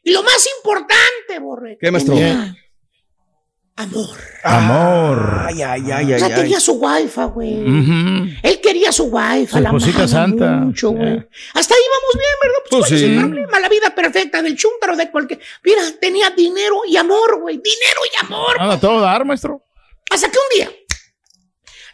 Y 0.03 0.11
lo 0.11 0.23
más 0.23 0.47
importante, 0.57 1.39
borre. 1.41 1.77
¿Qué, 1.79 1.91
maestro? 1.91 2.13
tenía 2.15 2.55
amor. 3.77 4.09
Amor. 4.43 5.41
Ay, 5.47 5.61
ay, 5.61 5.81
ay, 5.91 6.13
O 6.13 6.17
sea, 6.19 6.27
ay, 6.27 6.33
ay. 6.33 6.41
tenía 6.41 6.59
su 6.59 6.73
wifi, 6.73 7.21
güey. 7.33 8.37
Él 8.43 8.61
quería 8.61 8.91
su 8.91 9.05
wifi, 9.05 9.47
Su 9.47 9.59
la 9.59 9.69
amaba 9.69 10.07
santa. 10.07 10.51
mucho, 10.57 10.91
güey. 10.91 11.09
Eh. 11.09 11.27
Hasta 11.53 11.73
ahí 11.73 11.81
vamos 11.91 12.13
bien, 12.13 12.33
¿verdad? 12.41 12.57
Pues, 12.69 12.69
Pues 12.69 12.87
¿cuál 12.89 12.93
es 12.93 12.99
sí. 12.99 13.05
el 13.05 13.19
problema? 13.19 13.59
La 13.59 13.69
vida 13.69 13.93
perfecta 13.95 14.41
del 14.41 14.55
chúntaro 14.55 14.95
de 14.95 15.11
cualquier... 15.11 15.39
Mira, 15.63 15.81
tenía 15.99 16.29
dinero 16.29 16.81
y 16.87 16.95
amor, 16.95 17.39
güey. 17.41 17.55
Dinero 17.57 18.01
y 18.13 18.25
amor. 18.25 18.55
Anda 18.59 18.79
todo 18.79 19.01
dar, 19.01 19.25
maestro. 19.25 19.61
Hasta 20.09 20.29
que 20.29 20.37
un 20.37 20.57
día 20.57 20.71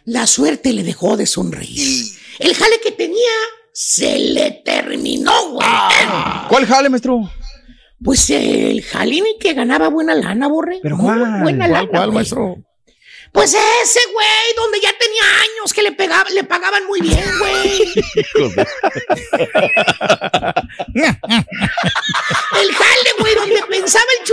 la 0.04 0.26
suerte 0.26 0.72
le 0.72 0.82
dejó 0.82 1.16
de 1.16 1.26
sonreír. 1.26 2.04
El 2.38 2.54
jale 2.54 2.80
que 2.80 2.92
tenía 2.92 3.30
se 3.72 4.18
le 4.18 4.62
terminó, 4.64 5.50
güey. 5.50 5.68
¿Cuál 6.48 6.66
jale, 6.66 6.88
maestro? 6.88 7.30
Pues 8.02 8.28
el 8.30 8.82
jalini 8.82 9.38
que 9.38 9.54
ganaba 9.54 9.88
buena 9.88 10.14
lana, 10.14 10.48
borre. 10.48 10.80
¿Pero 10.82 10.96
Muy 10.96 11.06
cuál? 11.06 11.42
Buena 11.42 11.68
¿Cuál, 11.68 11.72
lana, 11.72 11.88
cuál, 11.88 12.12
maestro? 12.12 12.56
Pues 13.32 13.54
ese, 13.54 14.00
güey, 14.12 14.54
donde 14.56 14.78
ya 14.80 14.90
tenía 14.98 15.22
años 15.40 15.72
que 15.72 15.82
le, 15.82 15.92
pegaba, 15.92 16.28
le 16.28 16.44
pagaban 16.44 16.86
muy 16.86 17.00
bien, 17.00 17.24
güey. 17.38 17.82
El 22.60 22.74
jale, 22.74 23.10
güey, 23.18 23.34
donde 23.34 23.62
pensaba 23.70 24.04
el 24.20 24.26
que 24.26 24.32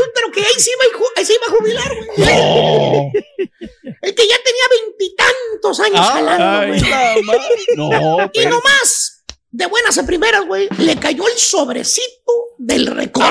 ahí 0.60 0.64
se 0.66 0.72
iba, 0.72 0.84
a 0.84 0.98
ju- 1.00 1.12
ahí 1.16 1.26
se 1.26 1.34
iba 1.34 1.46
a 1.46 1.50
jubilar, 1.52 1.96
güey. 2.16 3.12
El 4.02 4.16
que 4.16 4.28
ya 4.28 4.36
tenía 4.44 4.64
veintitantos 4.72 5.80
años 5.80 6.06
jalando, 6.08 6.46
Ay, 6.46 6.80
güey. 7.24 7.66
No, 7.76 8.26
Y 8.26 8.30
pero- 8.34 8.50
nomás, 8.52 9.24
de 9.52 9.66
buenas 9.66 9.98
a 9.98 10.06
primeras, 10.06 10.46
güey, 10.46 10.68
le 10.80 10.96
cayó 10.98 11.28
el 11.28 11.38
sobrecito 11.38 12.32
del 12.70 12.88
recorte. 12.88 13.30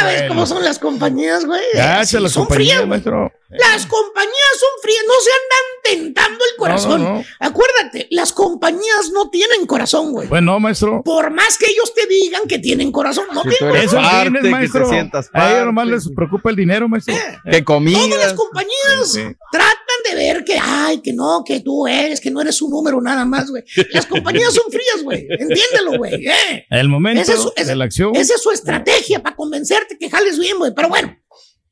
Ya 0.00 0.06
ves 0.06 0.18
Bueno. 0.20 0.28
cómo 0.28 0.46
son 0.46 0.64
las 0.64 0.78
compañías, 0.78 1.44
güey. 1.44 1.60
Sí, 2.04 2.16
son 2.28 2.46
compañía, 2.46 2.48
frías, 2.48 2.78
güey. 2.78 2.88
maestro. 2.88 3.32
Las 3.50 3.84
compañías 3.86 4.52
son 4.58 4.70
frías, 4.82 5.04
no 5.06 5.14
se 5.20 5.30
andan 5.30 6.04
tentando 6.14 6.44
el 6.50 6.56
corazón. 6.56 7.02
no, 7.04 7.14
no. 7.16 7.24
Acuérdate, 7.38 8.08
las 8.10 8.32
compañías 8.32 9.10
no 9.12 9.28
tienen 9.28 9.66
corazón, 9.66 10.12
güey. 10.12 10.26
Bueno, 10.28 10.58
maestro. 10.58 11.02
Por 11.04 11.30
más 11.30 11.58
que 11.58 11.66
ellos 11.66 11.92
te 11.94 12.06
digan 12.06 12.42
que 12.48 12.58
tienen 12.58 12.90
corazón, 12.90 13.26
no 13.34 13.42
Si 13.42 13.50
tienen 13.50 13.76
eres 13.76 13.84
Eso 13.88 13.96
parte, 13.96 14.22
tienes, 14.22 14.42
que 14.42 14.48
maestro. 14.50 14.84
te 14.84 14.90
sientas 14.94 15.30
A 15.34 15.50
ellos 15.52 15.66
nomás 15.66 15.86
les 15.86 16.08
preocupa 16.14 16.48
el 16.50 16.56
dinero, 16.56 16.88
maestro. 16.88 17.14
Que 17.50 17.62
comida. 17.62 17.98
Todas 17.98 18.18
las 18.18 18.32
compañías 18.32 19.12
Sí. 19.12 19.20
tratan 19.50 19.76
de 20.08 20.14
ver 20.14 20.44
que, 20.44 20.56
ay, 20.60 21.00
que 21.00 21.12
no, 21.12 21.42
que 21.44 21.60
tú 21.60 21.86
eres, 21.86 22.20
que 22.20 22.30
no 22.30 22.40
eres 22.40 22.60
un 22.62 22.70
número 22.70 23.00
nada 23.00 23.24
más, 23.24 23.50
güey. 23.50 23.62
Las 23.90 24.06
compañías 24.06 24.52
son 24.54 24.70
frías, 24.70 25.02
güey. 25.02 25.26
Entiéndelo, 25.30 25.98
güey. 25.98 26.26
eh. 26.26 26.66
El 26.70 26.88
momento 26.88 27.22
Esa 27.22 27.34
es 27.34 27.40
su- 27.40 27.52
esa- 27.56 27.70
de 27.70 27.76
la 27.76 27.84
acción. 27.84 28.14
Esa 28.16 28.34
es 28.34 28.42
su 28.42 28.50
estrategia 28.50 29.22
para 29.22 29.36
convencerte 29.36 29.96
que 29.98 30.10
jales 30.10 30.38
bien, 30.38 30.58
güey. 30.58 30.72
Pero 30.74 30.88
bueno, 30.88 31.16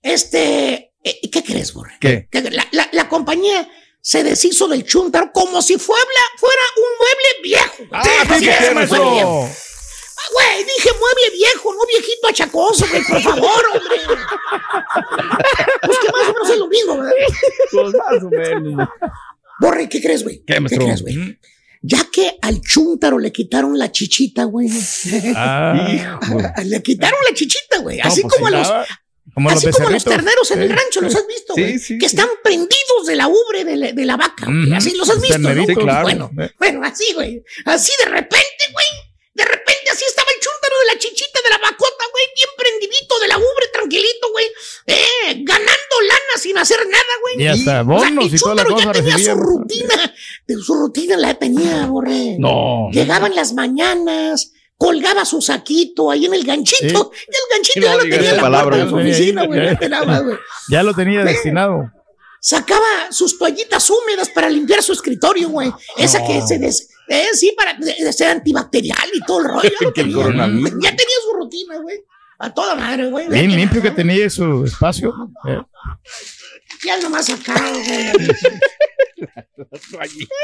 este, 0.03 0.93
eh, 1.05 1.21
¿qué 1.31 1.43
crees, 1.45 1.73
güey? 1.73 1.91
¿Qué? 2.01 2.27
Que 2.31 2.43
la, 2.51 2.67
la- 2.73 2.89
la 2.93 3.09
compañía 3.09 3.69
se 4.03 4.25
deshizo 4.25 4.67
del 4.69 4.85
chúntaro 4.85 5.31
como 5.33 5.61
si 5.61 5.77
fuera, 5.79 6.03
fuera 6.39 6.63
un 6.77 6.83
mueble 6.99 7.43
viejo. 7.43 7.91
Ah, 7.93 8.03
Sí, 8.39 8.45
sí, 8.47 8.51
Güey, 10.33 10.65
dije 10.65 10.91
mueble 10.91 11.31
viejo, 11.35 11.75
no 11.75 11.81
viejito 11.87 12.29
achacoso, 12.29 12.87
güey, 12.89 13.03
por 13.03 13.21
favor, 13.21 13.65
hombre. 13.75 13.97
Pues 15.83 15.99
que 15.99 16.13
más 16.13 16.29
o 16.29 16.33
menos 16.35 16.51
es 16.51 16.59
lo 16.59 16.69
mismo, 16.69 16.97
¿verdad? 16.99 17.13
Pues 17.73 17.95
más 17.95 18.23
o 18.23 18.31
menos. 18.31 18.89
Borre, 19.61 19.89
¿qué 19.89 20.01
crees, 20.01 20.23
güey? 20.23 20.43
¿Qué, 20.47 20.57
crees, 20.57 21.03
güey? 21.03 21.39
Ya 21.83 22.07
que 22.13 22.39
al 22.43 22.61
chúntaro 22.61 23.19
le 23.19 23.33
quitaron 23.33 23.79
la 23.79 23.91
chichita, 23.91 24.45
güey. 24.45 24.69
Ah, 25.35 25.75
le 26.65 26.83
quitaron 26.83 27.19
la 27.29 27.35
chichita, 27.35 27.79
güey. 27.79 27.99
no, 27.99 28.05
Así 28.05 28.23
pues 28.23 28.35
como 28.35 28.47
a 28.47 28.51
los, 28.51 28.69
como 29.35 29.51
los 29.51 29.65
Así 29.65 29.71
como 29.73 29.91
los 29.91 30.05
terneros 30.05 30.51
en 30.51 30.63
el 30.63 30.69
rancho, 30.71 31.01
¿los 31.01 31.15
has 31.15 31.27
visto? 31.27 31.55
Sí, 31.55 31.61
güey? 31.61 31.79
sí, 31.79 31.99
que 31.99 32.09
sí. 32.09 32.17
están 32.17 32.29
prendidos 32.43 33.07
de 33.07 33.17
la 33.17 33.29
ubre 33.29 33.65
de 33.65 33.77
la, 33.77 33.93
de 33.93 34.05
la 34.05 34.17
vaca. 34.17 34.47
güey. 34.47 34.73
Así 34.75 34.95
los 34.97 35.09
has 35.09 35.21
visto, 35.21 35.39
¿no? 35.39 35.67
Claro. 35.67 36.03
Bueno, 36.03 36.31
bueno, 36.59 36.83
así, 36.85 37.13
güey. 37.15 37.43
Así 37.65 37.93
de 38.05 38.11
repente, 38.11 38.65
güey. 38.73 39.10
De 39.33 39.45
repente 39.45 39.87
así 39.93 40.05
estaba 40.05 40.29
el 40.35 40.41
chúntaro 40.43 40.77
de 40.81 40.87
la 40.93 40.99
chichita 40.99 41.39
de 41.45 41.51
la 41.51 41.59
vacota, 41.59 42.05
güey. 42.13 42.25
Bien 42.35 42.49
prendidito 42.59 43.19
de 43.21 43.29
la 43.29 43.39
ubre, 43.39 43.67
tranquilito, 43.73 44.31
güey. 44.33 44.47
Eh, 44.87 45.35
ganando 45.45 45.97
lana 46.09 46.35
sin 46.37 46.59
hacer 46.59 46.79
nada, 46.87 47.15
güey. 47.23 47.43
Y 47.43 47.47
hasta 47.47 47.61
O 47.61 47.65
sea, 47.65 47.83
bonos 47.83 48.33
y 48.33 48.39
toda 48.39 48.55
la 48.57 48.65
chúntaro 48.65 48.81
ya 48.81 48.87
cosa 48.87 48.93
tenía 48.93 49.15
recibía. 49.17 49.33
su 49.35 49.41
rutina. 49.41 50.15
Su 50.65 50.75
rutina 50.75 51.17
la 51.17 51.35
tenía, 51.35 51.87
borre. 51.87 52.37
No. 52.39 52.89
Llegaba 52.93 53.29
en 53.29 53.37
las 53.37 53.53
mañanas, 53.53 54.53
colgaba 54.77 55.25
su 55.25 55.41
saquito 55.41 56.11
ahí 56.11 56.27
en 56.27 56.35
el 56.35 56.45
ganchito. 56.45 57.13
El 57.29 57.35
ganchito 57.53 57.81
ya 57.87 57.95
lo 57.95 58.03
tenía 58.03 58.31
en 58.31 58.37
la 58.53 58.63
puerta 58.63 58.85
de 58.85 58.91
su 58.91 58.97
oficina, 58.97 59.47
güey. 59.47 59.61
Ya 60.71 60.83
lo 60.83 60.93
tenía 60.95 61.23
destinado. 61.25 61.91
Sacaba 62.41 62.87
sus 63.11 63.39
toallitas 63.39 63.89
húmedas 63.91 64.29
para 64.31 64.49
limpiar 64.49 64.83
su 64.83 64.93
escritorio, 64.93 65.49
güey. 65.51 65.71
Esa 65.99 66.25
que 66.27 66.41
se 66.43 66.59
des... 66.59 66.89
eh, 67.09 67.27
sí, 67.35 67.55
para 67.57 67.77
ser 68.13 68.29
antibacterial 68.29 69.09
y 69.13 69.21
todo 69.25 69.41
el 69.41 69.45
rollo. 69.45 69.71
Ya, 69.81 69.93
tenía. 69.93 70.15
coronavirus. 70.17 70.71
Ya 70.83 70.91
tenía 70.91 71.17
su 71.25 71.37
rutina, 71.37 71.77
güey. 71.79 72.01
A 72.39 72.55
toda 72.55 72.75
madre, 72.75 73.11
güey. 73.11 73.29
Bien 73.29 73.55
limpio 73.55 73.83
que 73.83 73.91
tenía 73.91 74.29
su 74.31 74.65
espacio. 74.65 75.13
Eh, 75.47 75.61
Ya 76.87 76.97
nomás 76.99 77.29
acá, 77.29 77.63
güey. 77.71 78.11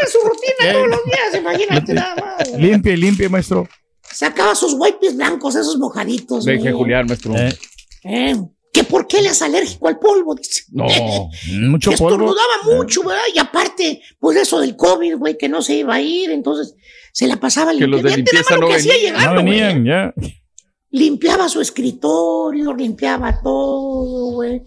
Es 0.02 0.12
su 0.12 0.18
rutina 0.20 0.72
todos 0.72 0.88
los 0.88 1.04
días, 1.06 1.34
imagínate 1.40 1.94
nada 1.94 2.14
más. 2.16 2.48
güey. 2.50 2.60
limpia 2.62 2.92
y 2.92 2.96
limpia, 2.98 3.28
maestro. 3.30 3.66
Sacaba 4.02 4.54
sus 4.54 4.74
wipes 4.74 5.16
blancos, 5.16 5.54
esos 5.56 5.78
mojaditos, 5.78 6.44
Deje. 6.44 6.72
Julián, 6.72 7.06
maestro. 7.06 7.34
Eh, 7.36 7.58
Eh, 8.04 8.36
que 8.76 8.84
por 8.84 9.06
qué 9.08 9.18
él 9.20 9.26
es 9.26 9.40
alérgico 9.40 9.88
al 9.88 9.98
polvo, 9.98 10.34
dice. 10.34 10.64
no, 10.70 10.84
mucho 11.70 11.90
que 11.90 11.96
polvo. 11.96 12.10
estornudaba 12.26 12.76
mucho, 12.76 13.02
¿verdad? 13.02 13.22
Y 13.34 13.38
aparte, 13.38 14.02
pues 14.18 14.36
eso 14.36 14.60
del 14.60 14.76
COVID, 14.76 15.16
güey, 15.16 15.38
que 15.38 15.48
no 15.48 15.62
se 15.62 15.76
iba 15.76 15.94
a 15.94 16.00
ir, 16.02 16.30
entonces 16.30 16.74
se 17.12 17.26
la 17.26 17.36
pasaba 17.40 17.72
Que 17.72 17.86
los 17.86 18.02
limpiando. 18.02 18.08
de 18.08 18.10
Ya 18.10 18.14
tenía 18.16 18.40
limpieza 18.42 18.54
lo 18.56 18.60
no 18.60 18.68
que 18.68 18.74
hacía 18.74 18.92
venían. 18.92 19.14
llegando, 19.14 19.34
No 19.34 19.42
güey. 19.42 19.60
venían, 19.60 19.84
ya. 19.86 20.14
Limpiaba 20.90 21.48
su 21.48 21.60
escritorio, 21.62 22.74
limpiaba 22.74 23.40
todo, 23.42 24.32
güey. 24.32 24.62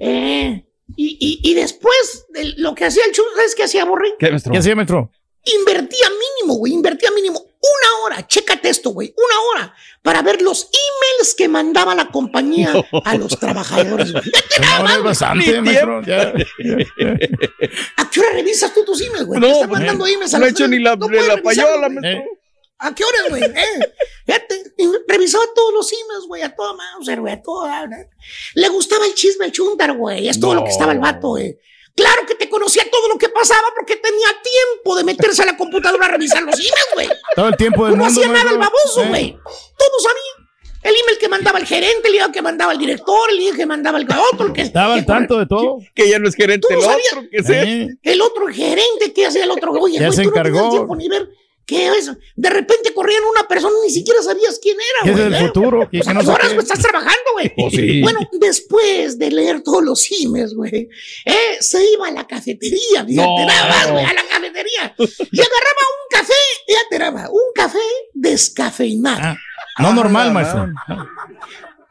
Eh, 0.00 0.64
y, 0.96 1.16
y, 1.20 1.50
y 1.50 1.54
después 1.54 2.26
de 2.30 2.54
lo 2.56 2.74
que 2.74 2.84
hacía 2.86 3.04
el 3.06 3.12
chulo, 3.12 3.28
¿sabes 3.36 3.54
qué 3.54 3.62
hacía 3.64 3.84
Borre? 3.84 4.08
¿Qué, 4.18 4.30
maestro? 4.30 4.52
¿Qué 4.52 4.58
hacía, 4.58 4.74
maestro? 4.74 5.10
Invertía 5.44 6.06
mínimo, 6.10 6.58
güey, 6.58 6.72
invertía 6.72 7.10
mínimo 7.12 7.42
una 7.62 8.02
hora, 8.04 8.26
chécate 8.26 8.68
esto, 8.68 8.90
güey, 8.90 9.14
una 9.16 9.40
hora 9.40 9.74
para 10.02 10.20
ver 10.22 10.42
los 10.42 10.64
emails 10.64 11.34
que 11.34 11.48
mandaba 11.48 11.94
la 11.94 12.08
compañía 12.08 12.72
a 13.04 13.14
los 13.16 13.38
trabajadores, 13.38 14.12
güey. 14.12 14.24
Es 14.96 15.02
bastante, 15.02 15.60
maestro. 15.60 16.02
ya. 16.02 16.32
¿A 17.96 18.10
qué 18.10 18.20
hora 18.20 18.30
revisas 18.32 18.74
tú 18.74 18.84
tus 18.84 19.00
emails, 19.00 19.26
güey? 19.26 19.40
No, 19.40 19.46
¿Te 19.46 19.52
estás 19.52 19.68
mandando 19.70 20.06
emails 20.06 20.34
a 20.34 20.38
no 20.38 20.46
he 20.46 20.50
hecho 20.50 20.66
ni 20.68 20.78
la, 20.80 20.96
no 20.96 21.08
la 21.08 21.36
payola, 21.42 21.88
maestro. 21.88 22.24
¿A 22.78 22.92
qué 22.92 23.04
horas, 23.04 23.28
güey? 23.28 23.44
Eh, 23.44 23.92
revisaba 25.06 25.44
todos 25.54 25.72
los 25.72 25.92
emails, 25.92 26.26
güey, 26.26 26.42
a 26.42 26.52
toda 26.54 26.72
Mauser, 26.74 27.20
güey, 27.20 27.34
a 27.34 27.40
toda. 27.42 27.86
¿no? 27.86 27.96
Le 28.54 28.68
gustaba 28.70 29.06
el 29.06 29.14
chisme 29.14 29.46
el 29.46 29.52
chuntar, 29.52 29.96
güey. 29.96 30.26
Es 30.28 30.40
todo 30.40 30.54
No. 30.54 30.60
lo 30.60 30.64
que 30.66 30.72
estaba 30.72 30.90
el 30.92 30.98
vato, 30.98 31.28
güey. 31.28 31.56
Claro 31.94 32.24
que 32.26 32.34
te 32.34 32.48
conocía 32.48 32.84
todo 32.90 33.08
lo 33.08 33.18
que 33.18 33.28
pasaba 33.28 33.68
porque 33.76 33.96
tenía 33.96 34.28
tiempo 34.42 34.96
de 34.96 35.04
meterse 35.04 35.42
a 35.42 35.46
la 35.46 35.56
computadora 35.56 36.06
a 36.06 36.08
revisar 36.10 36.42
los 36.42 36.54
emails, 36.54 36.74
güey. 36.94 37.08
Todo 37.36 37.48
el 37.48 37.56
tiempo 37.56 37.84
del 37.86 37.96
No 37.98 38.04
mundo. 38.04 38.20
hacía 38.20 38.32
nada 38.32 38.50
el 38.50 38.58
baboso, 38.58 39.02
Eh. 39.02 39.08
güey. 39.08 39.32
Todo 39.32 40.00
sabía. 40.00 40.48
El 40.84 40.94
email 41.00 41.18
que 41.18 41.28
mandaba 41.28 41.58
el 41.60 41.66
gerente, 41.66 42.08
el 42.08 42.14
email 42.16 42.32
que 42.32 42.42
mandaba 42.42 42.72
el 42.72 42.78
director, 42.78 43.30
el 43.30 43.38
email 43.38 43.56
que 43.56 43.66
mandaba 43.66 43.98
el 43.98 44.06
otro, 44.32 44.46
el 44.46 44.52
que 44.52 44.62
Estaba 44.62 44.94
al 44.94 45.06
tanto 45.06 45.38
de 45.38 45.46
todo. 45.46 45.78
Que 45.94 46.08
ya 46.08 46.18
no 46.18 46.28
es 46.28 46.34
gerente 46.34 46.66
el 46.74 46.80
no 46.80 46.86
otro, 46.86 47.28
que 47.30 47.42
sea. 47.44 47.62
Eh. 47.62 47.88
el 48.02 48.20
otro 48.22 48.48
gerente, 48.48 49.12
¿qué 49.14 49.26
hacía 49.26 49.44
el 49.44 49.50
otro? 49.52 49.70
Oye, 49.72 49.98
Ya 50.00 50.06
güey, 50.06 50.16
se 50.16 50.22
no 50.24 50.30
encargó. 50.30 50.70
tiempo 50.70 50.96
ni 50.96 51.08
ver 51.08 51.28
qué 51.66 51.88
es. 51.88 52.10
De 52.36 52.50
repente 52.50 52.92
corrían 52.94 53.22
una 53.30 53.46
persona, 53.48 53.74
ni 53.84 53.90
siquiera 53.90 54.22
sabías 54.22 54.58
quién 54.62 54.76
era, 54.76 55.04
¿Qué 55.04 55.10
es 55.10 55.16
güey. 55.16 55.24
del 55.30 55.34
¿eh? 55.34 55.46
futuro? 55.46 55.88
¿Qué- 55.90 55.98
Pues 56.02 56.14
no 56.14 56.22
sé 56.22 56.30
horas 56.30 56.48
qué? 56.48 56.54
güey, 56.54 56.64
estás 56.66 56.78
trabajando, 56.80 57.32
güey. 57.34 57.52
Oh, 57.58 57.70
sí. 57.70 58.00
Bueno, 58.02 58.18
después 58.40 59.18
de 59.18 59.30
leer 59.30 59.62
todos 59.62 59.82
los 59.82 60.06
emails, 60.20 60.54
güey, 60.54 60.88
eh, 61.24 61.56
se 61.60 61.84
iba 61.92 62.08
a 62.08 62.10
la 62.10 62.26
cafetería, 62.26 63.04
fíjate, 63.06 63.14
No. 63.14 63.46
nada 63.46 63.68
más, 63.68 63.90
güey, 63.90 64.04
a 64.04 64.12
la 64.12 64.22
cafetería. 64.24 64.94
Y 64.98 65.40
agarraba 65.40 65.82
un 65.92 66.08
café, 66.10 66.32
fíjate, 66.66 66.98
nada 66.98 67.10
más, 67.10 67.28
un 67.30 67.52
café 67.54 67.78
descafeinado. 68.14 69.18
Ah, 69.22 69.36
no 69.78 69.92
normal, 69.92 70.28
la 70.28 70.32
maestro. 70.32 70.68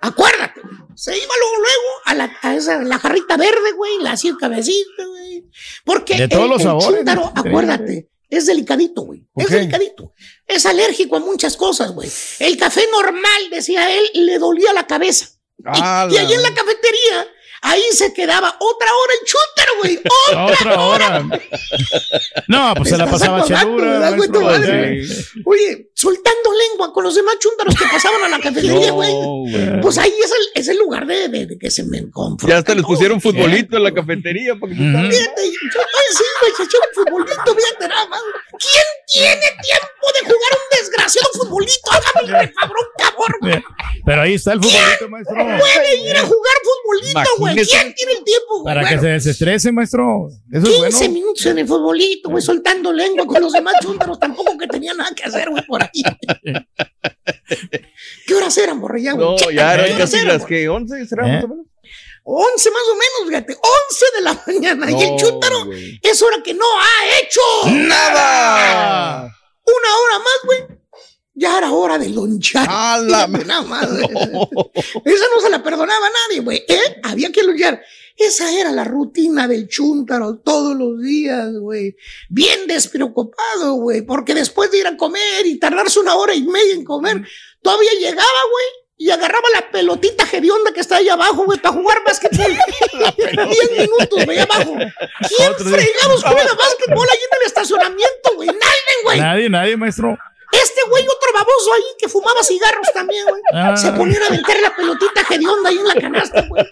Acuérdate, 0.03 0.61
se 0.95 1.15
iba 1.15 1.33
luego, 1.39 1.55
luego 1.57 1.89
a 2.05 2.15
la, 2.15 2.37
a 2.41 2.55
esa, 2.55 2.81
la 2.81 2.97
jarrita 2.97 3.37
verde, 3.37 3.71
güey, 3.75 3.99
la 4.01 4.13
hacía 4.13 4.33
cabecita, 4.39 5.05
güey. 5.05 5.45
Porque 5.85 6.15
De 6.17 6.27
todos 6.27 6.43
el, 6.45 6.49
los 6.49 6.59
el 6.61 6.63
sabores, 6.65 6.89
chúntaro, 6.95 7.31
acuérdate, 7.35 8.09
es 8.31 8.47
delicadito, 8.47 9.01
güey. 9.03 9.23
Es 9.35 9.49
delicadito. 9.49 10.13
Es 10.47 10.65
alérgico 10.65 11.17
a 11.17 11.19
muchas 11.19 11.55
cosas, 11.55 11.91
güey. 11.91 12.09
El 12.39 12.57
café 12.57 12.85
normal, 12.91 13.49
decía 13.51 13.95
él, 13.95 14.09
le 14.13 14.39
dolía 14.39 14.73
la 14.73 14.87
cabeza. 14.87 15.27
Y- 15.59 15.63
Ah, 15.65 16.07
y, 16.09 16.15
la- 16.15 16.21
ahí 16.21 16.33
en 16.33 16.41
la 16.41 16.53
cafetería, 16.53 17.27
ahí 17.61 17.83
se 17.91 18.11
quedaba 18.13 18.55
otra 18.59 18.87
hora 18.91 19.13
el 19.19 19.27
chúntaro, 19.27 19.71
güey. 19.81 19.99
Otra, 20.27 20.45
Otra 20.47 20.81
hora. 20.81 21.23
No, 22.47 22.73
pues 22.75 22.89
se 22.89 22.97
la 22.97 23.05
pasaba 23.09 23.43
chelura. 23.43 23.99
Oye, 25.45 25.90
soltando 26.01 26.49
lengua 26.69 26.91
con 26.93 27.03
los 27.03 27.15
demás 27.15 27.35
chúntaros 27.39 27.75
que 27.75 27.85
pasaban 27.91 28.23
a 28.23 28.29
la 28.29 28.39
cafetería, 28.39 28.91
güey. 28.91 29.11
No. 29.13 29.81
Pues 29.81 29.97
ahí 29.97 30.13
es 30.23 30.31
el, 30.31 30.61
es 30.61 30.67
el 30.67 30.77
lugar 30.77 31.05
de, 31.05 31.27
de- 31.29 31.45
de 31.45 31.57
que 31.57 31.69
se 31.71 31.83
me 31.83 32.09
confrontan. 32.09 32.49
Ya 32.49 32.57
hasta 32.57 32.75
les 32.75 32.83
pusieron 32.85 33.21
futbolito 33.21 33.77
en 33.77 33.83
la 33.83 33.93
cafetería. 33.93 34.55
Para 34.59 34.73
que 34.73 34.79
Ujú. 34.81 35.11
Fíjate, 35.11 35.41
yo- 35.51 35.81
ay, 35.81 36.15
sí, 36.17 36.23
güey, 36.41 36.51
se 36.57 36.63
echó 36.63 36.77
un 36.77 37.05
futbolito, 37.05 37.55
fíjate 37.55 37.87
nada 37.87 38.07
más. 38.07 38.21
¿Quién 38.59 38.83
tiene 39.07 39.41
tiempo 39.61 40.05
de 40.13 40.19
jugar 40.21 40.51
un 40.53 40.77
desgraciado 40.79 41.29
futbolito? 41.33 41.91
Hágame 41.91 42.21
el 42.21 42.47
refabrón, 42.47 42.85
cabrón. 42.97 43.37
güey. 43.41 43.63
Pero 44.03 44.21
ahí 44.23 44.33
está 44.33 44.53
el 44.53 44.59
futbolito, 44.61 45.09
maestro. 45.09 45.35
Puede 45.35 45.95
ir 46.09 46.17
a 46.17 46.21
jugar 46.21 46.55
futbolito, 46.63 47.29
güey. 47.37 47.55
¿Quién 47.55 47.93
tiene 47.95 48.11
el 48.13 48.23
tiempo, 48.23 48.61
güey? 48.61 48.75
Para 48.75 48.87
que 48.89 48.99
se 48.99 49.07
desestrese, 49.07 49.71
maestro. 49.71 50.29
Eso 50.51 50.65
15 50.65 50.87
es 50.87 50.95
bueno. 50.97 51.13
minutos 51.13 51.45
en 51.45 51.57
el 51.59 51.67
futbolito, 51.67 52.29
güey, 52.29 52.41
soltando 52.43 52.91
lengua 52.91 53.25
con 53.27 53.41
los 53.41 53.53
demás 53.53 53.75
chúntaros. 53.81 54.19
Tampoco 54.19 54.57
que 54.57 54.67
tenía 54.67 54.93
nada 54.93 55.11
que 55.15 55.23
hacer, 55.23 55.49
güey, 55.49 55.63
por 55.65 55.83
ahí. 55.83 55.89
¿Qué 58.25 58.33
horas 58.35 58.57
eran, 58.57 58.79
borrilla, 58.79 59.13
güey? 59.13 59.27
No, 59.27 59.37
ya 59.37 59.45
¿qué 59.49 59.59
eran 59.59 59.85
horas 59.85 59.97
casi 59.97 60.15
eran, 60.17 60.27
las 60.27 60.45
que 60.45 60.69
11 60.69 61.05
será 61.05 61.27
¿Eh? 61.27 61.33
más 61.35 61.43
o 61.43 61.47
menos. 61.49 61.65
11 62.23 62.71
más 62.71 62.83
o 62.83 62.95
menos, 62.95 63.29
fíjate. 63.29 63.53
11 63.53 64.05
de 64.15 64.21
la 64.21 64.43
mañana. 64.47 64.91
y 64.91 65.03
el 65.03 65.65
güey. 65.65 65.99
es 66.01 66.21
hora 66.21 66.37
que 66.43 66.53
no 66.53 66.65
ha 66.65 67.19
hecho 67.19 67.41
¡Nada! 67.71 69.23
una 69.65 69.97
hora 69.97 70.19
más, 70.19 70.39
güey. 70.45 70.59
Ya 71.33 71.57
era 71.57 71.71
hora 71.71 71.97
de 71.97 72.09
lonchar. 72.09 72.67
¡A 72.69 72.99
la 72.99 73.25
Fíjate 73.25 73.45
nada 73.45 73.61
más. 73.63 73.83
Esa 75.05 75.25
no 75.33 75.41
se 75.41 75.49
la 75.49 75.63
perdonaba 75.63 76.05
a 76.05 76.11
nadie, 76.27 76.41
güey. 76.41 76.63
¿Eh? 76.67 76.99
Había 77.03 77.31
que 77.31 77.41
lonchar. 77.43 77.81
Esa 78.21 78.51
era 78.51 78.71
la 78.71 78.83
rutina 78.83 79.47
del 79.47 79.67
chúntaro 79.67 80.37
todos 80.37 80.77
los 80.77 81.01
días, 81.01 81.51
güey. 81.53 81.95
Bien 82.29 82.67
despreocupado, 82.67 83.73
güey. 83.75 84.03
Porque 84.03 84.35
después 84.35 84.69
de 84.69 84.77
ir 84.77 84.87
a 84.87 84.95
comer 84.95 85.45
y 85.45 85.57
tardarse 85.57 85.99
una 85.99 86.13
hora 86.15 86.35
y 86.35 86.43
media 86.43 86.75
en 86.75 86.83
comer, 86.83 87.25
todavía 87.63 87.91
llegaba, 87.99 88.21
güey. 88.21 88.65
Y 88.97 89.09
agarraba 89.09 89.47
la 89.55 89.71
pelotita 89.71 90.27
hedionda 90.31 90.71
que 90.71 90.81
está 90.81 90.97
ahí 90.97 91.09
abajo, 91.09 91.45
güey, 91.45 91.57
para 91.59 91.73
jugar 91.73 92.03
básquetbol. 92.05 92.45
Diez 93.49 93.71
minutos, 93.71 94.25
güey, 94.25 94.37
abajo. 94.37 94.75
¿Quién 94.75 95.55
fregados 95.55 96.23
juega 96.23 96.53
básquetbol 96.59 97.07
ahí 97.09 97.17
en 97.17 97.37
el 97.41 97.47
estacionamiento, 97.47 98.35
güey? 98.35 98.49
Nadie, 98.49 99.03
güey. 99.03 99.19
Nadie, 99.19 99.49
nadie, 99.49 99.77
maestro. 99.77 100.15
Este 100.51 100.81
güey, 100.89 101.03
otro 101.03 101.29
baboso 101.33 101.73
ahí 101.73 101.83
que 101.97 102.09
fumaba 102.09 102.43
cigarros 102.43 102.87
también, 102.93 103.25
güey. 103.27 103.41
Ah. 103.53 103.75
Se 103.77 103.91
ponía 103.93 104.19
a 104.21 104.27
aventar 104.27 104.59
la 104.61 104.75
pelotita 104.75 105.21
hedionda 105.29 105.69
ahí 105.69 105.77
en 105.77 105.87
la 105.87 105.95
canasta, 105.95 106.45
güey. 106.49 106.65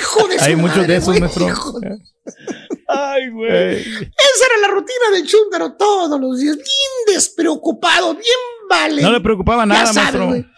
Hijo 0.00 0.28
de 0.28 0.38
su 0.38 0.44
Hay 0.44 0.56
muchos 0.56 0.76
madre, 0.78 0.92
de 0.92 0.96
esos, 0.98 1.20
maestro. 1.20 1.46
de- 1.80 1.98
Ay, 2.88 3.28
güey. 3.30 3.80
Esa 3.80 4.46
era 4.46 4.56
la 4.62 4.68
rutina 4.68 5.10
del 5.12 5.26
chúntaro 5.26 5.74
todos 5.76 6.20
los 6.20 6.38
días. 6.38 6.56
Bien 6.56 7.14
despreocupado, 7.14 8.14
bien 8.14 8.24
vale. 8.68 9.02
No 9.02 9.12
le 9.12 9.20
preocupaba 9.20 9.62
Ya 9.62 9.66
nada, 9.66 9.92
sabes, 9.92 10.20
maestro. 10.20 10.50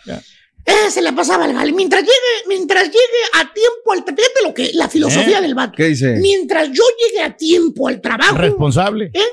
Eh, 0.66 0.90
se 0.90 1.00
la 1.00 1.14
pasaba 1.14 1.46
al 1.46 1.54
vale. 1.54 1.72
Mientras 1.72 2.02
llegue, 2.02 2.46
mientras 2.46 2.84
llegue 2.84 2.98
a 3.34 3.52
tiempo 3.54 3.92
al 3.92 4.04
trabajo, 4.04 4.22
fíjate 4.22 4.42
lo 4.46 4.54
que, 4.54 4.70
la 4.74 4.88
filosofía 4.88 5.38
¿Eh? 5.38 5.42
del 5.42 5.54
vato. 5.54 5.72
¿Qué 5.76 5.84
dice? 5.84 6.16
Mientras 6.16 6.68
yo 6.70 6.82
llegue 7.06 7.22
a 7.22 7.34
tiempo 7.34 7.88
al 7.88 8.00
trabajo, 8.02 8.36
Responsable. 8.36 9.10
¿eh? 9.14 9.24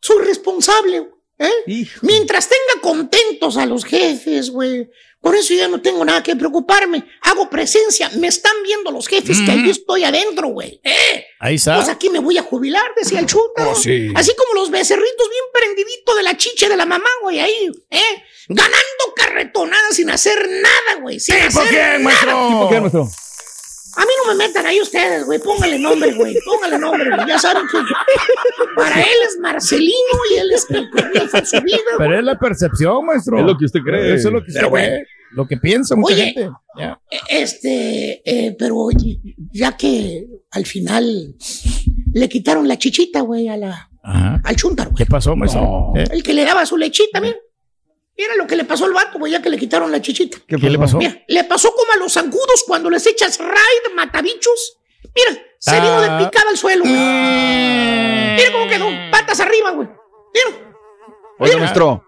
soy 0.00 0.24
responsable, 0.24 1.08
¿eh? 1.38 1.86
Mientras 2.02 2.48
tenga 2.48 2.80
contentos 2.80 3.56
a 3.56 3.66
los 3.66 3.84
jefes, 3.84 4.50
güey. 4.50 4.88
Por 5.20 5.34
eso 5.34 5.52
ya 5.52 5.66
no 5.66 5.80
tengo 5.80 6.04
nada 6.04 6.22
que 6.22 6.36
preocuparme. 6.36 7.04
Hago 7.22 7.50
presencia. 7.50 8.08
Me 8.18 8.28
están 8.28 8.52
viendo 8.62 8.92
los 8.92 9.08
jefes 9.08 9.38
que 9.44 9.50
ahí 9.50 9.68
estoy 9.68 10.04
adentro, 10.04 10.48
güey. 10.48 10.80
¿Eh? 10.84 11.26
Ahí 11.40 11.56
está. 11.56 11.74
Pues 11.74 11.88
aquí 11.88 12.08
me 12.08 12.20
voy 12.20 12.38
a 12.38 12.42
jubilar, 12.42 12.84
decía 12.96 13.18
el 13.18 13.26
chúntaro. 13.26 13.72
Oh, 13.72 13.74
sí. 13.74 14.12
Así 14.14 14.32
como 14.36 14.54
los 14.54 14.70
becerritos 14.70 15.28
bien 15.28 15.44
prendidito 15.52 16.14
de 16.14 16.22
la 16.22 16.36
chicha 16.36 16.68
de 16.68 16.76
la 16.76 16.86
mamá, 16.86 17.08
güey, 17.22 17.40
ahí, 17.40 17.68
¿eh? 17.90 18.22
Ganando 18.48 19.14
carretonadas 19.16 19.96
sin 19.96 20.08
hacer 20.08 20.48
nada, 20.48 21.00
güey. 21.00 21.18
Sin 21.18 21.34
¿Tipo 21.34 21.60
hacer 21.60 21.68
quién, 21.68 21.80
nada. 21.80 21.98
maestro? 21.98 22.60
¿Por 22.60 22.68
qué, 22.70 22.80
maestro? 22.80 23.08
A 23.98 24.02
mí 24.02 24.10
no 24.24 24.32
me 24.32 24.46
metan 24.46 24.64
ahí 24.64 24.80
ustedes, 24.80 25.24
güey. 25.26 25.40
Póngale 25.40 25.76
nombre, 25.78 26.14
güey. 26.14 26.36
Póngale 26.44 26.78
nombre, 26.78 27.10
güey. 27.16 27.26
Ya 27.26 27.36
saben 27.38 27.64
que 27.66 27.78
para 28.76 29.00
él 29.00 29.16
es 29.26 29.38
Marcelino 29.40 30.18
y 30.32 30.38
él 30.38 30.50
es 30.52 30.66
el 30.70 30.88
que 31.12 31.20
fue 31.22 31.44
su 31.44 31.60
vida, 31.62 31.76
güey. 31.96 32.08
Pero 32.08 32.18
es 32.20 32.24
la 32.24 32.38
percepción, 32.38 33.04
maestro. 33.06 33.40
Es 33.40 33.44
lo 33.44 33.58
que 33.58 33.64
usted 33.64 33.80
cree. 33.80 34.14
Eso 34.14 34.28
es 34.28 34.34
lo 34.34 34.40
que 34.44 34.50
usted 34.52 34.60
Pero 34.60 34.72
cree. 34.72 35.04
Lo 35.32 35.46
que 35.48 35.56
piensa 35.56 35.96
mucha 35.96 36.14
Oye. 36.14 36.24
gente. 36.26 36.50
Ya. 36.78 37.00
Este, 37.28 38.22
eh, 38.24 38.56
pero 38.56 38.88
ya 39.52 39.76
que 39.76 40.26
al 40.52 40.64
final 40.64 41.34
le 42.14 42.28
quitaron 42.28 42.68
la 42.68 42.78
chichita, 42.78 43.20
güey, 43.22 43.48
a 43.48 43.56
la, 43.56 43.90
Ajá. 44.02 44.40
al 44.44 44.56
chúntaro, 44.56 44.90
güey. 44.90 45.04
¿Qué 45.04 45.06
pasó, 45.10 45.34
maestro? 45.34 45.92
¿Eh? 45.96 46.04
El 46.12 46.22
que 46.22 46.32
le 46.34 46.44
daba 46.44 46.64
su 46.64 46.76
lechita, 46.76 47.20
mira. 47.20 47.36
Mira 48.18 48.34
lo 48.36 48.46
que 48.48 48.56
le 48.56 48.64
pasó 48.64 48.84
al 48.84 48.92
vato, 48.92 49.18
güey, 49.18 49.30
ya 49.32 49.40
que 49.40 49.48
le 49.48 49.56
quitaron 49.56 49.92
la 49.92 50.02
chichita. 50.02 50.38
¿Qué 50.46 50.56
le 50.58 50.78
pasó? 50.78 50.98
Mira, 50.98 51.22
le 51.28 51.44
pasó 51.44 51.72
como 51.72 51.92
a 51.92 51.96
los 51.98 52.12
zancudos 52.12 52.64
cuando 52.66 52.90
les 52.90 53.06
echas 53.06 53.38
raid, 53.38 53.94
matabichos. 53.94 54.78
Mira, 55.14 55.40
se 55.58 55.70
Ah. 55.76 55.80
vino 55.80 56.00
de 56.00 56.24
picada 56.24 56.50
al 56.50 56.56
suelo, 56.56 56.82
güey. 56.82 56.94
Mm. 56.94 58.34
Mira 58.36 58.52
cómo 58.52 58.68
quedó, 58.68 58.86
patas 59.12 59.38
arriba, 59.40 59.70
güey. 59.70 59.88
Mira, 60.34 60.58
Oiga, 61.38 61.58
maestro. 61.58 62.04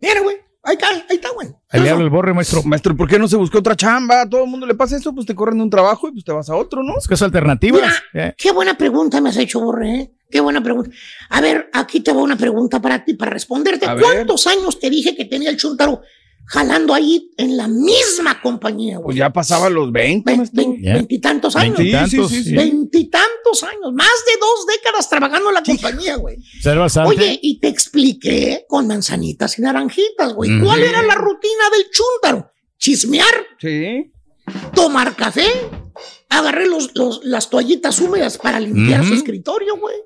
mira, 0.00 0.20
güey. 0.22 0.36
Ahí 0.62 0.74
está, 0.74 0.88
ahí 0.88 1.04
está, 1.10 1.30
güey. 1.30 1.48
Ahí 1.68 1.80
le 1.80 1.90
habla 1.90 2.02
el 2.02 2.10
borre, 2.10 2.34
maestro. 2.34 2.60
Maestro, 2.64 2.96
¿por 2.96 3.06
qué 3.08 3.18
no 3.20 3.28
se 3.28 3.36
buscó 3.36 3.58
otra 3.58 3.76
chamba? 3.76 4.22
A 4.22 4.28
todo 4.28 4.42
el 4.42 4.50
mundo 4.50 4.66
le 4.66 4.74
pasa 4.74 4.96
eso, 4.96 5.14
pues 5.14 5.24
te 5.26 5.34
corren 5.34 5.58
de 5.58 5.62
un 5.64 5.70
trabajo 5.70 6.08
y 6.08 6.12
pues 6.12 6.24
te 6.24 6.32
vas 6.32 6.50
a 6.50 6.56
otro, 6.56 6.82
¿no? 6.82 6.98
Es 6.98 7.06
que 7.06 7.14
es 7.14 7.22
alternativas. 7.22 8.02
Mira, 8.12 8.28
¿eh? 8.28 8.34
qué 8.36 8.50
buena 8.50 8.76
pregunta 8.76 9.20
me 9.20 9.28
has 9.28 9.36
hecho, 9.36 9.60
Borre, 9.60 9.90
¿eh? 9.94 10.10
Qué 10.30 10.40
buena 10.40 10.62
pregunta. 10.62 10.90
A 11.30 11.40
ver, 11.40 11.70
aquí 11.72 12.00
te 12.00 12.12
va 12.12 12.22
una 12.22 12.36
pregunta 12.36 12.80
para 12.82 13.04
ti, 13.04 13.14
para 13.14 13.30
responderte. 13.30 13.86
A 13.86 13.94
ver. 13.94 14.02
¿Cuántos 14.04 14.46
años 14.46 14.78
te 14.80 14.90
dije 14.90 15.14
que 15.14 15.24
tenía 15.24 15.50
el 15.50 15.56
Chuntaro 15.56 16.02
jalando 16.48 16.94
ahí 16.94 17.32
en 17.36 17.56
la 17.56 17.68
misma 17.68 18.40
compañía, 18.42 18.96
güey? 18.96 19.04
Pues 19.04 19.16
ya 19.16 19.32
pasaba 19.32 19.68
los 19.70 19.90
20, 19.92 20.30
Ve- 20.30 20.36
maestro. 20.36 20.62
vein- 20.62 20.82
Ya. 20.82 20.94
Veintitantos 20.94 21.54
años. 21.56 21.76
Sí, 21.76 21.84
Veintitantos, 21.84 22.30
sí, 22.30 22.36
sí, 22.42 22.50
sí. 22.50 22.56
Veintitantos 22.56 23.62
años. 23.62 23.92
Más 23.92 24.08
de 24.26 24.32
dos 24.40 24.66
décadas 24.66 25.08
trabajando 25.08 25.48
en 25.50 25.54
la 25.54 25.62
compañía, 25.62 26.16
güey. 26.16 26.36
Oye, 27.22 27.38
y 27.42 27.60
te 27.60 27.68
expliqué 27.68 28.64
con 28.68 28.86
manzanitas 28.88 29.58
y 29.58 29.62
naranjitas, 29.62 30.34
güey. 30.34 30.60
¿Cuál 30.60 30.82
era 30.82 31.02
la 31.02 31.14
rutina 31.14 31.70
del 31.72 31.86
Chuntaro? 31.90 32.50
Chismear, 32.78 33.34
Sí. 33.60 34.12
tomar 34.74 35.14
café, 35.16 35.46
agarré 36.28 36.66
los, 36.68 36.90
los- 36.94 37.24
las 37.24 37.48
toallitas 37.48 37.98
húmedas 38.00 38.38
para 38.38 38.60
limpiar 38.60 39.04
su 39.04 39.14
escritorio, 39.14 39.76
güey. 39.78 39.96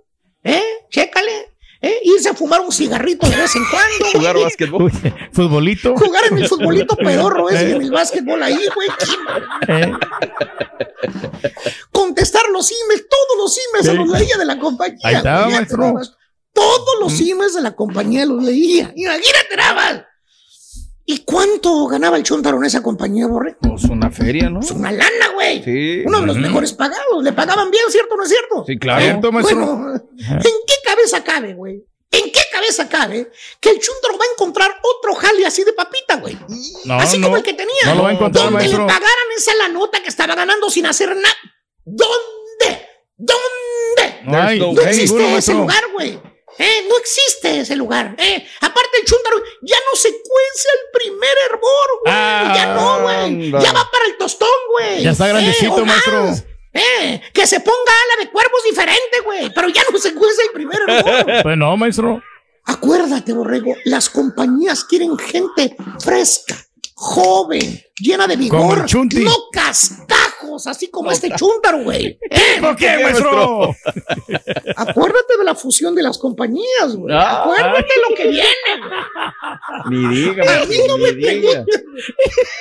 ¿Eh? 0.45 0.63
Chécale. 0.91 1.51
¿eh? 1.83 1.99
irse 2.05 2.29
a 2.29 2.35
fumar 2.35 2.61
un 2.61 2.71
cigarrito 2.73 3.27
de 3.29 3.37
vez 3.37 3.57
en 3.57 3.65
cuando. 3.71 4.19
Jugar 4.19 4.37
básquetbol. 4.39 4.93
Futbolito. 5.33 5.97
Jugar 5.97 6.25
en 6.31 6.39
el 6.39 6.47
futbolito 6.49 6.95
pedorro 6.97 7.49
ese, 7.49 7.71
en 7.73 7.83
el 7.83 7.91
básquetbol 7.91 8.43
ahí, 8.43 8.59
güey. 8.75 8.89
Eh. 9.69 9.93
Contestar 11.93 12.43
los 12.53 12.71
emails, 12.71 13.07
todos 13.09 13.39
los 13.39 13.59
emails 13.69 13.87
se 13.87 13.93
Sí. 13.93 13.97
los 13.99 14.09
leía 14.09 14.37
de 14.37 14.45
la 14.45 14.59
compañía. 14.59 14.99
Ahí 15.05 15.15
está, 15.17 15.45
güey. 15.47 16.07
Todos 16.53 16.99
los 17.01 17.21
emails 17.21 17.55
de 17.55 17.63
la 17.63 17.75
compañía 17.75 18.27
los 18.27 18.43
leía. 18.43 18.93
Imagínate 18.95 19.57
nada 19.57 19.75
más. 19.75 20.03
¿Y 21.13 21.25
cuánto 21.25 21.89
ganaba 21.89 22.17
el 22.19 22.23
Chuntaro 22.23 22.59
en 22.59 22.67
esa 22.67 22.85
compañía, 22.85 23.27
Borre? 23.27 23.57
Pues 23.61 23.83
una 23.83 24.13
feria, 24.13 24.49
¿no? 24.49 24.61
Es 24.61 24.71
una 24.71 24.93
lana, 24.93 25.31
güey. 25.35 25.61
Sí. 25.65 26.05
Uno 26.07 26.21
de 26.21 26.27
los 26.29 26.37
mejores 26.37 26.73
pagados. 26.73 27.25
Le 27.25 27.33
pagaban 27.33 27.69
bien, 27.69 27.83
¿cierto 27.89 28.15
o 28.15 28.17
no 28.17 28.23
es 28.23 28.29
cierto? 28.29 28.65
Sí, 28.65 28.79
claro. 28.79 29.03
Cierto. 29.03 29.33
Bueno, 29.33 29.93
¿en 29.93 30.41
qué 30.41 30.75
cabeza 30.85 31.25
cabe, 31.25 31.55
güey? 31.55 31.85
¿En 32.13 32.31
qué 32.31 32.41
cabeza 32.53 32.89
cabe 32.89 33.29
que 33.61 33.71
el 33.71 33.81
Chuntaro 33.81 34.17
va 34.19 34.25
a 34.25 34.33
encontrar 34.35 34.71
otro 34.71 35.17
jale 35.17 35.45
así 35.45 35.65
de 35.65 35.73
papita, 35.73 36.19
güey? 36.19 36.39
No, 36.85 36.95
así 36.95 37.19
no. 37.19 37.27
como 37.27 37.39
el 37.39 37.43
que 37.43 37.55
tenía. 37.55 37.87
No 37.87 37.97
lo 37.97 38.03
va 38.05 38.11
a 38.11 38.13
encontrar, 38.13 38.45
Donde 38.45 38.61
maestro. 38.61 38.83
le 38.83 38.87
pagaran 38.87 39.29
esa 39.37 39.55
la 39.57 39.69
nota 39.69 40.01
que 40.01 40.11
estaba 40.11 40.37
ganando 40.37 40.71
sin 40.71 40.87
hacer 40.87 41.09
nada. 41.17 41.35
¿Dónde? 41.85 42.87
¿Dónde? 43.17 44.21
No 44.27 44.41
hay, 44.41 44.61
No 44.61 44.81
existe 44.81 45.37
ese 45.37 45.55
lugar, 45.55 45.83
güey. 45.93 46.21
Eh, 46.63 46.87
no 46.89 46.99
existe 46.99 47.61
ese 47.61 47.75
lugar. 47.75 48.15
Eh, 48.19 48.47
aparte 48.61 48.99
el 49.01 49.07
chúntaro 49.07 49.39
ya 49.63 49.77
no 49.91 49.99
se 49.99 50.11
cuece 50.11 50.69
el 50.75 50.91
primer 50.93 51.37
hervor, 51.47 51.89
güey. 52.05 52.15
ya 52.55 52.75
no, 52.75 53.01
güey. 53.03 53.51
Ya 53.51 53.73
va 53.73 53.91
para 53.91 54.05
el 54.07 54.19
tostón, 54.19 54.49
güey. 54.73 55.03
Ya 55.03 55.13
está 55.13 55.27
grandecito, 55.27 55.75
o 55.75 55.85
más. 55.87 56.07
maestro. 56.07 56.47
Eh, 56.73 57.21
que 57.33 57.47
se 57.47 57.61
ponga 57.61 57.79
ala 57.79 58.25
de 58.25 58.31
cuervos 58.31 58.63
diferente, 58.65 59.21
güey. 59.25 59.51
Pero 59.55 59.69
ya 59.71 59.83
no 59.91 59.99
se 59.99 60.15
cuece 60.15 60.43
el 60.43 60.51
primer 60.51 60.79
hervor. 60.87 61.27
Pues 61.43 61.57
no, 61.57 61.77
maestro. 61.79 62.23
Acuérdate, 62.67 63.33
Borrego, 63.33 63.75
las 63.87 64.11
compañías 64.11 64.85
quieren 64.85 65.19
gente 65.19 65.75
fresca, 65.99 66.57
joven, 67.03 67.81
llena 67.99 68.27
de 68.27 68.37
vigor, 68.37 68.85
no 68.93 69.35
cascajos, 69.53 70.67
así 70.67 70.91
como 70.91 71.11
este 71.11 71.31
chúntaro, 71.35 71.83
güey. 71.83 72.19
¿Eh? 72.31 72.59
¿Por 72.61 72.77
qué, 72.77 72.99
maestro? 73.03 73.75
Acuérdate 74.77 75.39
de 75.39 75.45
la 75.45 75.55
fusión 75.55 75.95
de 75.95 76.03
las 76.03 76.19
compañías, 76.19 76.95
güey. 76.95 77.15
Ah, 77.17 77.41
Acuérdate 77.43 77.89
lo 78.07 78.15
que 78.17 78.29
viene, 78.29 78.47
güey. 79.89 80.09
Ni 80.09 80.15
diga, 80.15 80.61
A 80.61 80.67
mí 80.67 80.77
no 80.87 80.99
me 80.99 81.13
preguntes. 81.15 81.85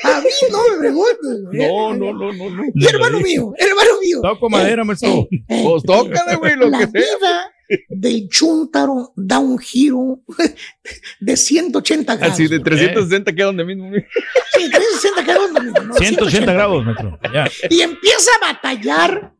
A 0.04 0.22
mí 0.22 0.30
no 0.52 0.70
me 0.70 0.78
preguntes, 0.78 1.44
güey. 1.44 1.58
No, 1.68 1.94
no, 1.96 2.14
no, 2.14 2.32
no, 2.32 2.50
no. 2.50 2.64
Y 2.74 2.86
hermano 2.88 3.20
mío, 3.20 3.52
hermano 3.58 3.92
mío. 4.02 4.20
Toco 4.22 4.50
madera, 4.50 4.86
maestro. 4.86 5.28
eh, 5.50 5.64
Pues 5.66 5.84
tócale, 5.84 6.36
güey, 6.38 6.56
lo 6.56 6.70
la 6.70 6.78
que 6.80 6.88
sea. 6.88 7.02
vida 7.02 7.52
del 7.90 8.28
chúntaro 8.30 9.14
da 9.16 9.40
un 9.40 9.60
giro 9.60 10.22
de 11.20 11.38
180 11.38 12.16
grados. 12.16 12.34
Así 12.34 12.48
de 12.48 12.60
360 12.60 13.34
queda 13.34 13.46
donde 13.48 13.66
mismo. 13.66 13.92
Sí, 13.92 14.70
360 14.70 15.22
grados. 15.24 15.52
no, 15.52 15.84
no, 15.84 15.94
180 15.94 16.54
grados, 16.54 16.86
maestro. 16.86 17.20
Ya. 17.34 17.48
Y 17.70 17.82
empieza 17.82 18.32
a 18.42 18.54
batallar. 18.54 19.34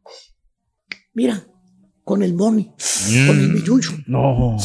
Mira, 1.14 1.44
con 2.04 2.24
el 2.24 2.34
money, 2.34 2.72
con 3.28 3.40
el 3.40 3.54
billuyo. 3.54 3.92
No. 4.08 4.58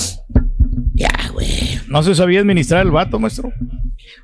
Ya, 0.94 1.12
güey. 1.32 1.80
No 1.88 2.02
se 2.02 2.14
sabía 2.14 2.40
administrar 2.40 2.84
el 2.84 2.90
vato, 2.90 3.18
maestro. 3.18 3.52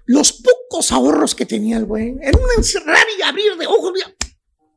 Los 0.07 0.33
pocos 0.33 0.93
ahorros 0.93 1.35
que 1.35 1.47
tenía 1.47 1.77
el 1.79 1.85
güey, 1.85 2.09
en 2.09 2.35
un 2.35 2.49
encerrar 2.57 3.05
y 3.19 3.23
abrir 3.23 3.57
de 3.59 3.67
ojos, 3.67 3.93
mira, 3.93 4.07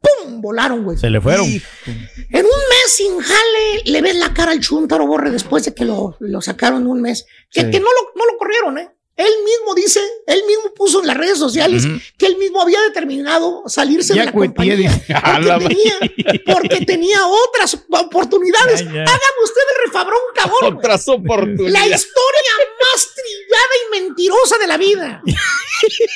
¡pum! 0.04 0.42
Volaron, 0.42 0.84
güey. 0.84 0.98
Se 0.98 1.10
le 1.10 1.20
fueron. 1.22 1.46
En 1.48 2.46
un 2.46 2.62
mes 2.70 2.88
sin 2.96 3.18
jale, 3.20 3.82
le 3.86 4.02
ves 4.02 4.16
la 4.16 4.34
cara 4.34 4.52
al 4.52 4.60
chuntaro 4.60 5.08
borre 5.08 5.32
después 5.32 5.64
de 5.66 5.74
que 5.74 5.86
lo, 5.86 6.16
lo 6.20 6.42
sacaron 6.42 6.86
un 6.88 7.02
mes. 7.02 7.26
Que, 7.52 7.62
Sí. 7.62 7.72
que 7.72 7.80
no, 7.80 7.86
lo, 7.88 8.12
no 8.16 8.26
lo 8.32 8.38
corrieron, 8.38 8.78
¿eh? 8.78 8.90
Él 9.16 9.32
mismo 9.46 9.76
dice, 9.76 10.00
él 10.26 10.42
mismo 10.48 10.74
puso 10.74 11.00
en 11.00 11.06
las 11.06 11.16
redes 11.16 11.38
sociales 11.38 11.84
que 12.18 12.26
él 12.26 12.36
mismo 12.38 12.60
había 12.64 12.82
determinado 12.82 13.62
salirse 13.68 14.16
Ya 14.16 14.22
de 14.22 14.26
la 14.26 14.32
compañía. 14.32 14.76
la 15.40 15.60
Porque 15.60 15.68
tenía, 15.76 16.00
porque 16.52 16.86
tenía 16.86 17.20
otras 17.28 17.76
oportunidades. 17.92 18.80
Ya, 18.80 18.86
ya. 18.86 19.02
Hágame 19.04 19.40
usted 19.44 19.62
el 19.70 19.86
refabrón, 19.86 20.20
cabrón. 20.34 20.78
Otras 20.78 21.06
La 21.08 21.14
oportunidades. 21.14 21.92
historia 22.02 22.52
trillada 22.58 22.64
y 22.64 22.73
mentirosa 24.00 24.58
de 24.58 24.68
la 24.68 24.78
vida. 24.78 25.22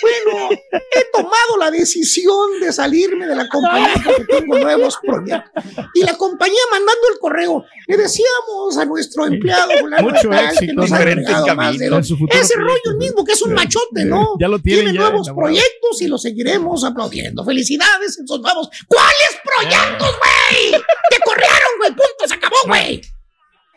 Bueno, 0.02 0.50
he 0.72 1.06
tomado 1.12 1.58
la 1.60 1.70
decisión 1.72 2.60
de 2.62 2.72
salirme 2.72 3.28
de 3.28 3.36
la 3.36 3.50
compañía 3.50 3.96
porque 4.06 4.24
tengo 4.24 4.58
nuevos 4.58 4.98
proyectos. 5.06 5.64
Y 5.94 6.04
la 6.04 6.16
compañía 6.16 6.62
mandando 6.72 7.02
el 7.14 7.20
correo, 7.20 7.66
le 7.88 7.98
decíamos 7.98 8.78
a 8.78 8.86
nuestro 8.86 9.26
empleado 9.26 9.72
Mucho 10.00 10.30
tal, 10.30 10.50
que 10.50 10.54
éxito. 10.54 10.74
nos 10.74 10.92
ha 10.94 10.98
Diferente 11.00 11.24
agregado 11.34 11.46
camino 11.48 11.64
más 11.72 11.78
de 11.80 11.86
en 11.86 11.92
lo- 11.92 12.04
su 12.04 12.18
futuro 12.18 12.40
Ese 12.40 12.56
rollo 12.56 12.98
mismo, 12.98 13.26
que 13.26 13.34
es 13.34 13.42
un 13.42 13.54
machote, 13.54 14.06
¿no? 14.06 14.36
Ya 14.40 14.48
lo 14.48 14.60
tiene, 14.60 14.94
ya 14.94 15.00
nuevos 15.02 15.30
proyectos 15.36 16.02
y 16.02 16.08
lo 16.08 16.18
seguiremos 16.18 16.86
aplaudiendo. 16.86 17.44
Felicidades 17.44 18.18
en 18.20 18.28
sus 18.28 18.40
nuevos. 18.40 18.70
¿Cuáles 18.88 19.42
proyectos, 19.44 20.08
güey? 20.20 20.82
Te 21.10 21.20
corrieron, 21.26 21.72
güey. 21.80 21.90
Punto, 21.90 22.26
se 22.28 22.34
acabó, 22.36 22.56
güey. 22.68 23.02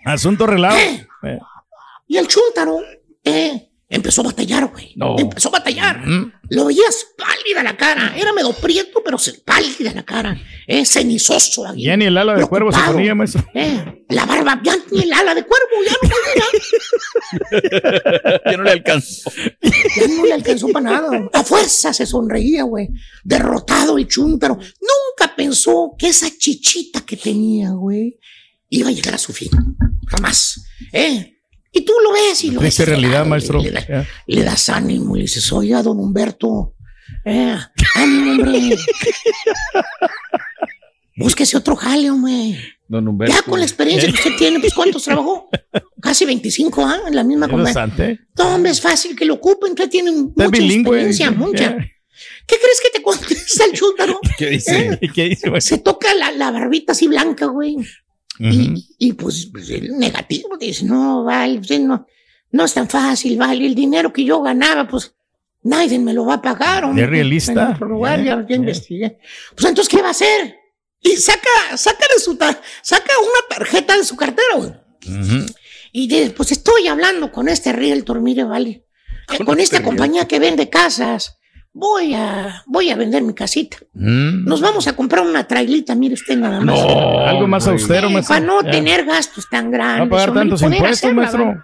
Asunto 0.04 0.44
arreglado. 0.44 0.76
Eh. 0.78 1.06
Eh. 1.24 1.38
Y 2.06 2.16
el 2.16 2.28
chúntaro, 2.28 2.78
eh, 3.24 3.69
empezó 3.90 4.22
a 4.22 4.24
batallar, 4.24 4.66
güey. 4.70 4.92
No. 4.96 5.18
Empezó 5.18 5.48
a 5.48 5.52
batallar. 5.52 6.06
Mm. 6.06 6.32
Lo 6.48 6.64
veías 6.66 7.06
pálida 7.18 7.62
la 7.62 7.76
cara. 7.76 8.14
Era 8.16 8.32
medio 8.32 8.52
prieto, 8.54 9.02
pero 9.04 9.18
se- 9.18 9.34
pálida 9.44 9.92
la 9.92 10.02
cara. 10.04 10.40
Eh, 10.66 10.86
cenizoso. 10.86 11.66
ahí. 11.66 11.84
Ya 11.84 11.96
ni 11.96 12.06
el 12.06 12.16
ala 12.16 12.34
de 12.34 12.46
cuervo 12.46 12.72
se 12.72 12.80
ponía, 12.80 13.14
maestro. 13.14 13.44
Eh, 13.54 14.04
la 14.08 14.24
barba, 14.24 14.60
ya 14.64 14.74
ni 14.90 15.02
el 15.02 15.12
ala 15.12 15.34
de 15.34 15.44
cuervo, 15.44 15.84
ya 15.84 15.92
no 15.92 16.08
podía. 16.08 16.44
Ya 18.50 18.56
no 18.56 18.62
le 18.64 18.70
alcanzó. 18.70 19.30
Ya 19.62 20.06
no 20.08 20.24
le 20.24 20.32
alcanzó 20.32 20.68
para 20.68 20.90
nada. 20.90 21.28
A 21.32 21.44
fuerza 21.44 21.92
se 21.92 22.06
sonreía, 22.06 22.62
güey. 22.64 22.88
Derrotado 23.24 23.98
el 23.98 24.06
chúntaro. 24.06 24.56
Nunca 24.56 25.34
pensó 25.36 25.94
que 25.98 26.08
esa 26.08 26.28
chichita 26.36 27.00
que 27.02 27.16
tenía, 27.16 27.70
güey, 27.70 28.18
iba 28.68 28.88
a 28.88 28.92
llegar 28.92 29.14
a 29.14 29.18
su 29.18 29.32
fin. 29.32 29.50
Jamás. 30.08 30.64
¿Eh? 30.92 31.29
Y 31.72 31.84
tú 31.84 31.92
lo 32.02 32.12
ves 32.12 32.44
y 32.44 32.50
lo 32.50 32.60
ves. 32.60 32.78
Realidad, 32.80 33.24
maestro. 33.26 33.62
Le, 33.62 33.70
le- 33.70 33.86
Ya. 33.88 34.06
le 34.26 34.42
das 34.42 34.68
ánimo 34.68 35.16
y 35.16 35.20
le 35.20 35.24
dices, 35.24 35.52
oye, 35.52 35.72
don 35.82 35.98
Humberto, 35.98 36.74
eh, 37.24 37.56
ánimo, 37.94 38.32
hombre. 38.32 38.60
Búsquese 41.16 41.56
otro 41.56 41.76
jale, 41.76 42.10
hombre. 42.10 42.58
Don 42.88 43.06
Humberto. 43.06 43.34
Ya 43.34 43.42
con 43.42 43.58
la 43.60 43.66
experiencia 43.66 44.08
que 44.08 44.14
usted 44.16 44.36
tiene, 44.38 44.58
pues 44.58 44.72
¿cuántos 44.74 45.04
trabajó? 45.04 45.48
Casi 46.00 46.24
25, 46.24 46.84
¿ah? 46.84 47.00
En 47.06 47.14
la 47.14 47.22
misma 47.24 47.48
compañía. 47.48 48.18
No, 48.38 48.54
hombre, 48.54 48.72
es 48.72 48.80
fácil 48.80 49.14
que 49.16 49.24
lo 49.24 49.34
ocupen, 49.34 49.70
usted 49.72 49.88
tiene 49.90 50.10
mucha 50.12 50.48
bilingüe. 50.48 50.96
experiencia, 50.96 51.30
mucha. 51.30 51.76
¿Qué 52.46 52.56
crees 52.56 52.80
que 52.82 52.90
te 52.98 53.02
contesta 53.02 53.64
el 53.64 53.72
chúntaro? 53.72 54.18
¿Qué 54.38 54.46
dice? 54.50 54.98
¿Y 55.00 55.08
qué 55.10 55.24
dice, 55.28 55.50
maestro? 55.50 55.76
Se 55.76 55.82
toca 55.82 56.12
la, 56.14 56.32
la 56.32 56.50
barbita 56.50 56.92
así 56.92 57.06
blanca, 57.06 57.46
güey. 57.46 57.76
Y, 58.42 58.86
y, 58.98 59.12
pues, 59.12 59.50
pues, 59.52 59.68
el 59.68 59.98
negativo 59.98 60.56
dice, 60.56 60.86
no, 60.86 61.24
vale, 61.24 61.58
pues, 61.58 61.78
no, 61.78 62.06
no 62.52 62.64
es 62.64 62.72
tan 62.72 62.88
fácil, 62.88 63.36
vale. 63.36 63.66
El 63.66 63.74
dinero 63.74 64.12
que 64.12 64.24
yo 64.24 64.40
ganaba, 64.40 64.88
pues 64.88 65.14
nadie 65.62 65.98
me 65.98 66.14
lo 66.14 66.24
va 66.24 66.34
a 66.34 66.42
pagar. 66.42 66.84
hombre. 66.84 67.04
Es 67.04 67.10
realista. 67.10 67.52
En 67.52 67.58
otro 67.74 67.88
lugar, 67.88 68.20
Eh, 68.20 68.24
ya, 68.24 68.46
ya 68.48 68.56
investigué. 68.56 69.18
Pues 69.54 69.66
entonces, 69.68 69.88
¿qué 69.94 70.00
va 70.00 70.08
a 70.08 70.12
hacer? 70.12 70.56
Y 71.02 71.16
saca, 71.16 71.76
saca 71.76 72.06
de 72.14 72.20
su 72.20 72.32
saca 72.82 73.12
una 73.18 73.56
tarjeta 73.56 73.96
de 73.96 74.04
su 74.04 74.16
cartera, 74.16 74.56
güey. 74.56 74.72
Y 75.92 76.08
dice, 76.08 76.30
pues 76.30 76.52
estoy 76.52 76.86
hablando 76.88 77.32
con 77.32 77.48
este 77.48 77.72
realtor, 77.72 78.20
mire, 78.20 78.44
vale. 78.44 78.84
Con 79.44 79.60
esta 79.60 79.82
compañía 79.82 80.26
que 80.26 80.38
vende 80.38 80.70
casas. 80.70 81.36
Voy 81.72 82.14
a, 82.14 82.62
voy 82.66 82.90
a 82.90 82.96
vender 82.96 83.22
mi 83.22 83.32
casita. 83.32 83.76
Mm. 83.94 84.44
Nos 84.44 84.60
vamos 84.60 84.88
a 84.88 84.94
comprar 84.96 85.24
una 85.24 85.46
trailita, 85.46 85.94
mire 85.94 86.14
usted 86.14 86.36
nada 86.36 86.60
más. 86.60 86.66
No, 86.80 87.20
algo 87.26 87.46
más 87.46 87.66
austero, 87.68 88.08
Eh, 88.08 88.12
maestro. 88.12 88.34
para 88.34 88.44
no 88.46 88.62
Ya. 88.62 88.70
tener 88.72 89.04
gastos 89.04 89.48
tan 89.48 89.66
No 89.66 89.70
grandes. 89.70 90.08
pagar 90.10 90.28
hombre, 90.30 90.40
y 90.40 90.48
tantos 90.48 90.62
impuestos, 90.62 90.98
hacerla, 90.98 91.14
maestro. 91.14 91.44
¿vale? 91.44 91.58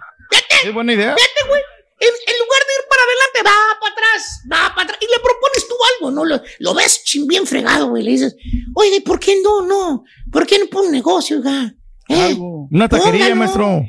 Es 0.63 0.73
buena 0.73 0.93
idea. 0.93 1.13
Fíjate, 1.15 1.47
güey. 1.49 1.61
En, 1.99 2.07
en 2.09 2.39
lugar 2.39 2.59
de 2.67 2.73
ir 2.77 2.87
para 2.89 3.01
adelante, 3.03 3.39
va 3.43 3.79
para 3.81 3.93
atrás, 3.93 4.41
va 4.51 4.75
para 4.75 4.83
atrás. 4.83 4.99
Y 5.01 5.05
le 5.05 5.19
propones 5.21 5.67
tú 5.67 5.75
algo, 5.97 6.11
¿no? 6.11 6.25
Lo, 6.25 6.41
lo 6.59 6.73
ves 6.75 7.03
chin, 7.03 7.27
bien 7.27 7.45
fregado, 7.47 7.87
güey. 7.89 8.03
Le 8.03 8.11
dices, 8.11 8.35
oye, 8.75 9.01
¿por 9.01 9.19
qué 9.19 9.35
no, 9.43 9.61
no? 9.65 10.03
¿Por 10.31 10.45
qué 10.47 10.57
no 10.59 10.67
pone 10.67 10.87
un 10.87 10.93
negocio, 10.93 11.37
oiga? 11.37 11.73
¿Eh? 12.07 12.21
Algo. 12.21 12.67
Una 12.71 12.87
taquería, 12.87 13.29
Póngalo. 13.29 13.35
maestro. 13.35 13.85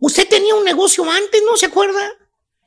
Usted 0.00 0.28
tenía 0.28 0.54
un 0.56 0.64
negocio 0.64 1.08
antes, 1.08 1.40
¿no 1.46 1.56
se 1.56 1.66
acuerda? 1.66 2.00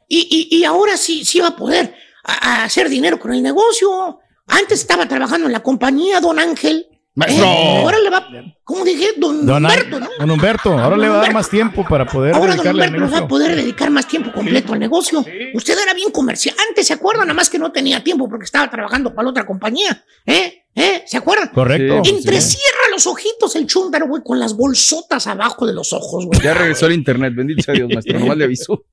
Y, 0.08 0.50
y, 0.50 0.58
y 0.58 0.64
ahora 0.64 0.96
sí, 0.98 1.26
sí 1.26 1.40
va 1.42 1.48
a 1.50 1.56
poder 1.56 1.94
a- 2.26 2.62
a 2.62 2.64
hacer 2.66 2.90
dinero 2.90 3.20
con 3.20 3.34
el 3.34 3.42
negocio. 3.42 4.20
Antes 4.48 4.82
estaba 4.82 5.08
trabajando 5.08 5.48
en 5.48 5.54
la 5.54 5.62
compañía, 5.64 6.20
don 6.20 6.38
Ángel. 6.40 6.88
Maestro. 7.18 7.46
Eh, 7.46 7.78
ahora 7.78 7.98
le 8.00 8.10
va, 8.10 8.28
¿cómo 8.66 8.84
dije? 8.84 9.12
Don, 9.16 9.46
Don, 9.46 9.64
Humberto, 9.64 10.02
¿no? 10.02 10.10
don 10.20 10.32
Humberto, 10.32 10.78
ahora 10.78 10.98
le 10.98 11.08
va 11.08 11.20
a 11.20 11.22
dar 11.22 11.34
más 11.34 11.50
tiempo 11.50 11.86
para 11.88 12.06
poder 12.06 12.36
Ahora 12.36 12.48
don 12.48 12.58
dedicarle 12.58 12.84
al 12.84 12.90
Humberto 12.90 13.06
nos 13.06 13.14
va 13.22 13.26
a 13.26 13.28
poder 13.30 13.56
dedicar 13.56 13.90
más 13.90 14.06
tiempo 14.06 14.34
completo 14.34 14.74
al 14.74 14.80
negocio. 14.80 15.24
Usted 15.54 15.80
era 15.82 15.94
bien 15.94 16.12
comerciante, 16.12 16.84
¿se 16.84 16.92
acuerdan? 16.92 17.28
Nada 17.28 17.34
más 17.36 17.50
que 17.50 17.58
no 17.58 17.72
tenía 17.72 18.04
tiempo 18.04 18.28
porque 18.28 18.44
estaba 18.44 18.70
trabajando 18.70 19.12
para 19.16 19.24
la 19.24 19.30
otra 19.30 19.46
compañía. 19.46 20.04
¿Eh? 20.26 20.64
¿Eh? 20.76 21.04
¿Se 21.08 21.16
acuerdan? 21.16 21.52
Correcto. 21.54 22.02
Sí, 22.04 22.16
Entrecierra 22.18 22.80
los 22.92 23.08
ojitos 23.08 23.56
el 23.56 23.66
chúndaro, 23.66 24.10
güey, 24.10 24.22
con 24.22 24.38
las 24.38 24.54
bolsotas 24.58 25.26
abajo 25.28 25.66
de 25.66 25.72
los 25.74 25.94
ojos, 25.94 26.26
güey. 26.26 26.42
Ya 26.42 26.54
regresó 26.54 26.88
el 26.88 26.94
internet, 26.96 27.32
bendito 27.34 27.64
sea 27.64 27.76
Dios, 27.76 27.88
maestro. 27.94 28.20
Nomás 28.20 28.36
le 28.36 28.44
avisó. 28.44 28.84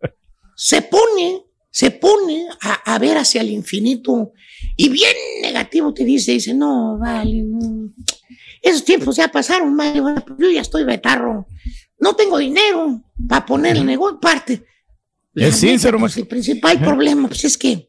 se 0.55 0.83
pone, 0.83 1.43
se 1.73 1.91
pone 1.91 2.47
a, 2.61 2.95
a 2.95 2.99
ver 3.01 3.16
hacia 3.18 3.41
el 3.41 3.51
infinito 3.51 4.33
y 4.77 4.89
bien 4.91 5.12
negativo 5.43 5.93
te 5.93 6.05
dice, 6.05 6.33
dice, 6.33 6.55
no, 6.55 6.99
vale, 6.99 7.43
no. 7.43 7.89
Esos 8.61 8.85
tiempos 8.85 9.16
ya 9.16 9.27
pasaron, 9.29 9.77
vale, 9.77 10.01
pues 10.01 10.39
yo 10.39 10.51
ya 10.51 10.61
estoy 10.61 10.85
betarro. 10.85 11.47
No 11.99 12.14
tengo 12.14 12.39
dinero 12.39 13.03
para 13.29 13.45
poner 13.47 13.77
el 13.77 13.87
negocio 13.87 14.20
parte. 14.20 14.64
La 15.35 15.47
Es 15.49 15.57
sincero, 15.57 15.99
pues, 15.99 16.16
el 16.18 16.27
principal 16.29 16.79
problema, 16.79 17.27
pues 17.27 17.45
es 17.45 17.57
que 17.59 17.89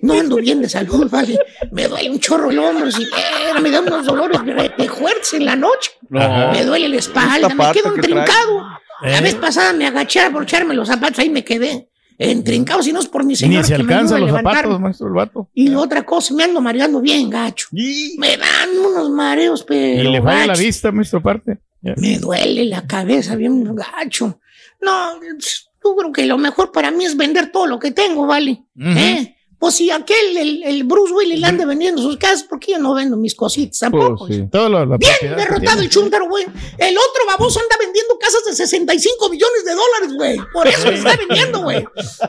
no 0.00 0.18
ando 0.18 0.36
bien 0.36 0.60
de 0.62 0.68
salud, 0.68 1.08
vale. 1.10 1.38
Me 1.70 1.86
duele 1.86 2.10
un 2.10 2.18
chorro 2.18 2.50
el 2.50 2.58
hombro, 2.58 2.90
si 2.90 3.02
eh, 3.02 3.60
me 3.60 3.70
da 3.70 3.80
unos 3.82 4.04
dolores 4.06 4.40
de 4.44 4.88
fuerza 4.88 5.36
en 5.36 5.44
la 5.44 5.54
noche. 5.54 5.90
Ajá. 6.12 6.50
Me 6.52 6.64
duele 6.64 6.88
la 6.88 6.96
espalda, 6.96 7.48
Esta 7.48 7.54
me 7.54 7.72
quedo 7.72 7.94
que 7.94 8.00
trae. 8.00 8.12
entrincado. 8.18 8.66
La 9.02 9.18
Eh. 9.18 9.22
vez 9.22 9.34
pasada 9.36 9.72
me 9.74 9.86
agaché 9.86 10.20
a 10.20 10.26
abrocharme 10.26 10.74
los 10.74 10.88
zapatos, 10.88 11.18
ahí 11.20 11.28
me 11.30 11.44
quedé 11.44 11.88
entrincado, 12.18 12.82
si 12.82 12.92
no 12.92 13.00
es 13.00 13.06
por 13.06 13.22
mi 13.24 13.30
Ni 13.32 13.36
señor. 13.36 13.64
se 13.64 13.72
me 13.76 13.82
alcanzan 13.82 14.18
ayuda 14.22 14.32
los 14.42 14.52
zapatos, 14.54 14.80
maestro, 14.80 15.06
el 15.08 15.12
vato. 15.14 15.48
Y 15.54 15.68
la 15.68 15.78
otra 15.80 16.04
cosa, 16.04 16.34
me 16.34 16.44
ando 16.44 16.60
mareando 16.60 17.00
bien 17.00 17.28
gacho. 17.30 17.68
Me 17.72 18.36
dan 18.36 18.70
unos 18.78 19.10
mareos, 19.10 19.62
Y 19.62 19.64
pero 19.68 20.10
le 20.10 20.22
falla 20.22 20.46
la 20.46 20.54
vista, 20.54 20.92
maestro, 20.92 21.18
aparte. 21.20 21.58
Ya. 21.80 21.94
Me 21.96 22.18
duele 22.18 22.64
la 22.66 22.86
cabeza 22.86 23.34
bien 23.36 23.74
gacho. 23.74 24.38
No, 24.80 25.20
yo 25.22 25.96
creo 25.96 26.12
que 26.12 26.26
lo 26.26 26.38
mejor 26.38 26.70
para 26.72 26.90
mí 26.90 27.04
es 27.04 27.16
vender 27.16 27.50
todo 27.50 27.66
lo 27.66 27.78
que 27.78 27.90
tengo, 27.90 28.26
¿vale? 28.26 28.62
¿Eh? 28.78 29.34
Pues 29.62 29.76
si 29.76 29.92
aquel, 29.92 30.36
el, 30.36 30.62
el 30.64 30.82
Bruce 30.82 31.14
Willis, 31.14 31.38
le 31.38 31.46
anda 31.46 31.64
vendiendo 31.64 32.02
sus 32.02 32.16
casas, 32.16 32.42
¿por 32.42 32.58
qué 32.58 32.72
yo 32.72 32.80
no 32.80 32.94
vendo 32.94 33.16
mis 33.16 33.32
cositas 33.32 33.78
tampoco? 33.78 34.26
Pues 34.26 34.34
sí. 34.34 34.48
Todo 34.50 34.68
lo, 34.68 34.84
la 34.84 34.96
Bien 34.96 35.36
derrotado 35.36 35.82
el 35.82 35.88
chúntaro, 35.88 36.28
güey. 36.28 36.44
El 36.78 36.98
otro 36.98 37.26
baboso 37.28 37.60
anda 37.60 37.76
vendiendo 37.78 38.18
casas 38.18 38.44
de 38.44 38.56
65 38.56 39.28
millones 39.28 39.64
de 39.64 39.70
dólares, 39.70 40.16
güey. 40.16 40.40
Por 40.52 40.66
eso 40.66 40.90
le 40.90 40.96
está 40.96 41.14
vendiendo, 41.14 41.62
güey. 41.62 41.86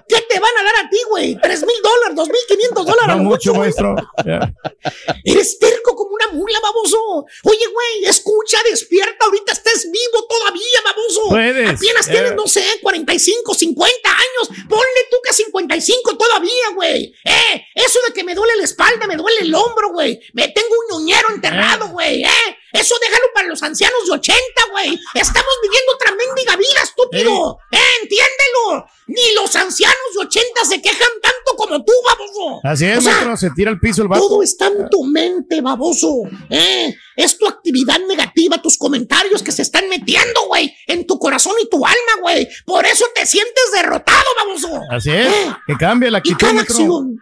¿Qué 0.07 0.21
te 0.29 0.39
van 0.39 0.51
a 0.59 0.63
dar 0.63 0.85
a 0.85 0.89
ti, 0.91 0.97
güey? 1.09 1.35
¿3 1.35 1.65
mil 1.65 1.75
dólares? 1.81 2.17
¿2 2.17 2.25
mil 2.27 2.41
500 2.49 2.85
dólares? 2.85 3.17
No 3.17 3.23
mucho, 3.23 3.55
maestro. 3.55 3.95
Eres 5.23 5.57
terco 5.57 5.95
como 5.95 6.11
una 6.13 6.27
mula, 6.33 6.59
baboso. 6.61 7.25
Oye, 7.45 7.65
güey, 7.73 8.11
escucha, 8.11 8.59
despierta. 8.69 9.25
Ahorita 9.25 9.53
estés 9.53 9.85
vivo 9.85 10.27
todavía, 10.29 10.42
Puedes, 11.29 11.69
Apenas 11.69 12.07
eh. 12.07 12.11
tienes, 12.11 12.35
no 12.35 12.47
sé, 12.47 12.63
45, 12.81 13.53
50 13.53 14.09
años. 14.09 14.65
Ponle 14.69 15.07
tú 15.09 15.17
que 15.23 15.33
55 15.33 16.17
todavía, 16.17 16.69
güey. 16.75 17.13
Eh, 17.23 17.65
eso 17.75 17.99
de 18.07 18.13
que 18.13 18.23
me 18.23 18.35
duele 18.35 18.55
la 18.57 18.63
espalda, 18.63 19.07
me 19.07 19.15
duele 19.15 19.41
el 19.41 19.53
hombro, 19.55 19.91
güey. 19.91 20.19
Me 20.33 20.47
tengo 20.49 20.69
un 20.69 20.99
ñuñero 20.99 21.29
enterrado, 21.29 21.87
güey, 21.89 22.23
eh. 22.23 22.57
Eso 22.73 22.95
déjalo 22.99 23.27
para 23.35 23.47
los 23.47 23.61
ancianos 23.61 24.05
de 24.05 24.13
80, 24.13 24.39
güey. 24.71 24.99
Estamos 25.13 25.53
viviendo 25.61 25.93
otra 25.93 26.11
mendiga 26.11 26.55
vida, 26.55 26.81
estúpido. 26.81 27.59
Eh, 27.71 27.77
entiéndelo. 28.01 28.85
Ni 29.07 29.33
los 29.35 29.55
ancianos 29.55 29.97
de 30.17 30.25
80 30.25 30.65
se 30.67 30.81
quejan 30.81 31.09
tanto 31.21 31.55
como 31.57 31.83
tú, 31.83 31.91
baboso. 32.05 32.59
Así 32.63 32.85
es, 32.85 32.97
O 32.99 33.01
sea, 33.01 33.11
maestro, 33.13 33.37
se 33.37 33.49
tira 33.55 33.69
al 33.71 33.79
piso 33.79 34.01
el 34.01 34.07
vato. 34.07 34.27
todo 34.27 34.43
está 34.43 34.67
en 34.67 34.89
tu 34.89 35.03
mente, 35.03 35.61
baboso. 35.61 36.23
¿eh? 36.49 36.95
Es 37.15 37.37
tu 37.37 37.47
actividad 37.47 37.99
negativa, 38.07 38.61
tus 38.61 38.77
comentarios 38.77 39.43
que 39.43 39.51
se 39.51 39.61
están 39.61 39.89
metiendo, 39.89 40.47
güey, 40.47 40.73
en 40.87 41.05
tu 41.05 41.19
corazón 41.19 41.53
y 41.61 41.69
tu 41.69 41.85
alma, 41.85 42.21
güey. 42.21 42.47
Por 42.65 42.85
eso 42.85 43.05
te 43.13 43.25
sientes 43.25 43.63
derrotado, 43.73 44.23
baboso. 44.45 44.81
Así 44.89 45.11
es. 45.11 45.27
¿Eh? 45.27 45.55
Que 45.67 45.75
cambie 45.75 46.09
la 46.09 46.17
Y 46.17 46.19
actitud, 46.19 46.37
cada 46.39 46.53
maestro. 46.53 46.75
acción 46.77 47.17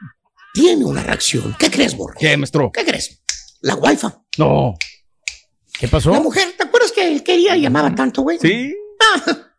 tiene 0.53 0.85
una 0.85 1.01
reacción. 1.03 1.55
¿Qué 1.57 1.71
crees, 1.71 1.95
Borre? 1.97 2.17
¿Qué, 2.19 2.37
maestro? 2.37 2.71
¿Qué 2.73 2.85
crees? 2.85 3.21
La 3.61 3.75
wifi. 3.75 4.07
No. 4.37 4.75
¿Qué 5.79 5.87
pasó? 5.87 6.11
La 6.11 6.19
mujer, 6.19 6.53
¿te 6.57 6.63
acuerdas 6.63 6.91
que 6.91 7.07
él 7.11 7.23
quería 7.23 7.55
y 7.57 7.61
llamaba 7.61 7.93
tanto, 7.95 8.21
güey? 8.21 8.37
¿Sí? 8.39 8.75
Ah, 9.15 9.50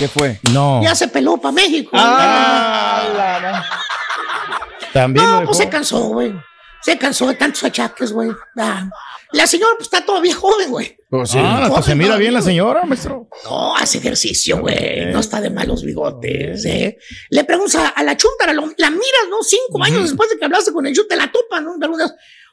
¿Qué 0.00 0.08
fue? 0.08 0.40
No. 0.52 0.82
ya 0.82 0.94
se 0.94 1.08
peló 1.08 1.36
para 1.36 1.52
México. 1.52 1.90
Ah, 1.92 3.62
También 4.94 5.26
lo 5.26 5.32
No, 5.32 5.38
dejó. 5.40 5.50
pues 5.50 5.58
se 5.58 5.68
cansó, 5.68 6.00
güey. 6.08 6.32
Se 6.82 6.96
cansó 6.96 7.28
de 7.28 7.34
tantos 7.34 7.62
achaques, 7.64 8.10
güey. 8.12 8.30
Ah, 8.56 8.88
La 9.32 9.46
señora 9.46 9.72
pues, 9.76 9.86
está 9.88 10.02
todavía 10.04 10.34
joven, 10.34 10.70
güey. 10.70 10.96
Pues 11.10 11.30
sí. 11.32 11.38
Ah, 11.38 11.66
hasta 11.66 11.82
se 11.82 11.94
mira 11.94 12.16
bien 12.16 12.32
la 12.32 12.40
señora, 12.40 12.84
maestro. 12.84 13.28
No, 13.44 13.76
hace 13.76 13.98
ejercicio, 13.98 14.58
güey. 14.60 15.12
No 15.12 15.20
está 15.20 15.40
de 15.42 15.50
malos 15.50 15.84
bigotes, 15.84 16.64
¿eh? 16.64 16.96
Le 17.28 17.44
preguntas 17.44 17.92
a, 17.94 18.02
la 18.02 18.16
chuntara, 18.16 18.54
lo- 18.54 18.72
la 18.78 18.90
miras, 18.90 19.26
¿no? 19.28 19.42
Cinco 19.42 19.84
años 19.84 20.04
después 20.04 20.30
de 20.30 20.38
que 20.38 20.46
hablaste 20.46 20.72
con 20.72 20.86
el 20.86 20.94
chute, 20.94 21.14
la 21.14 21.30
topa, 21.30 21.60
¿no? 21.60 21.74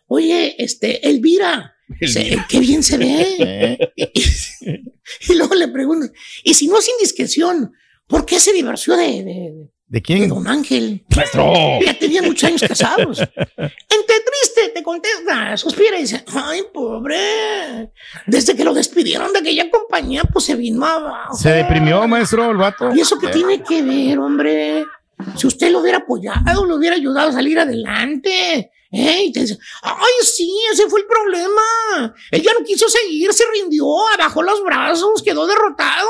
Oye, 0.07 0.61
este, 0.61 1.07
Elvira, 1.09 1.76
se- 2.07 2.37
qué 2.49 2.59
bien 2.59 2.83
se 2.83 2.97
ve. 2.97 3.77
y 5.29 5.33
luego 5.35 5.55
le 5.55 5.67
preguntas, 5.69 6.11
y 6.43 6.53
si 6.53 6.67
no 6.67 6.79
es 6.79 6.87
indiscreción, 6.89 7.71
¿por 8.07 8.25
qué 8.25 8.39
se 8.39 8.53
divorció 8.53 8.95
de, 8.95 9.23
de- 9.23 9.53
¿De 9.89 9.99
de 9.99 10.01
quién? 10.01 10.27
don 10.27 10.45
Ángel? 10.49 11.05
Maestro. 11.15 11.53
Ya 11.81 11.97
tenían 11.97 12.25
muchos 12.25 12.43
años 12.43 12.61
casados. 12.67 13.19
Entre 13.21 14.15
triste 14.19 14.71
te 14.75 14.83
contesta, 14.83 15.55
suspira 15.55 15.97
y 15.97 16.01
dice, 16.01 16.25
ay, 16.33 16.63
pobre. 16.73 17.89
Desde 18.25 18.53
que 18.53 18.65
lo 18.65 18.73
despidieron 18.73 19.31
de 19.31 19.39
aquella 19.39 19.69
compañía, 19.71 20.23
pues 20.25 20.43
se 20.43 20.55
vino 20.55 20.85
abajo. 20.85 21.37
Se 21.37 21.51
deprimió, 21.51 22.05
maestro, 22.05 22.51
el 22.51 22.57
vato. 22.57 22.93
¿Y 22.93 22.99
eso 22.99 23.17
qué 23.17 23.29
tiene 23.29 23.63
que 23.63 23.81
ver, 23.81 24.19
hombre? 24.19 24.83
Si 25.37 25.47
usted 25.47 25.71
lo 25.71 25.79
hubiera 25.79 25.99
apoyado, 25.99 26.65
lo 26.65 26.75
hubiera 26.75 26.97
ayudado 26.97 27.29
a 27.29 27.31
salir 27.31 27.57
adelante. 27.57 28.71
¿Eh? 28.91 29.25
Y 29.25 29.31
te 29.31 29.41
dice, 29.41 29.57
ay, 29.81 30.13
sí, 30.23 30.51
ese 30.71 30.89
fue 30.89 31.01
el 31.01 31.07
problema. 31.07 32.15
Él 32.31 32.41
ya 32.41 32.53
no 32.53 32.65
quiso 32.65 32.87
seguir, 32.89 33.33
se 33.33 33.45
rindió, 33.53 33.85
abajó 34.13 34.41
los 34.43 34.63
brazos, 34.63 35.21
quedó 35.23 35.45
derrotado. 35.47 36.07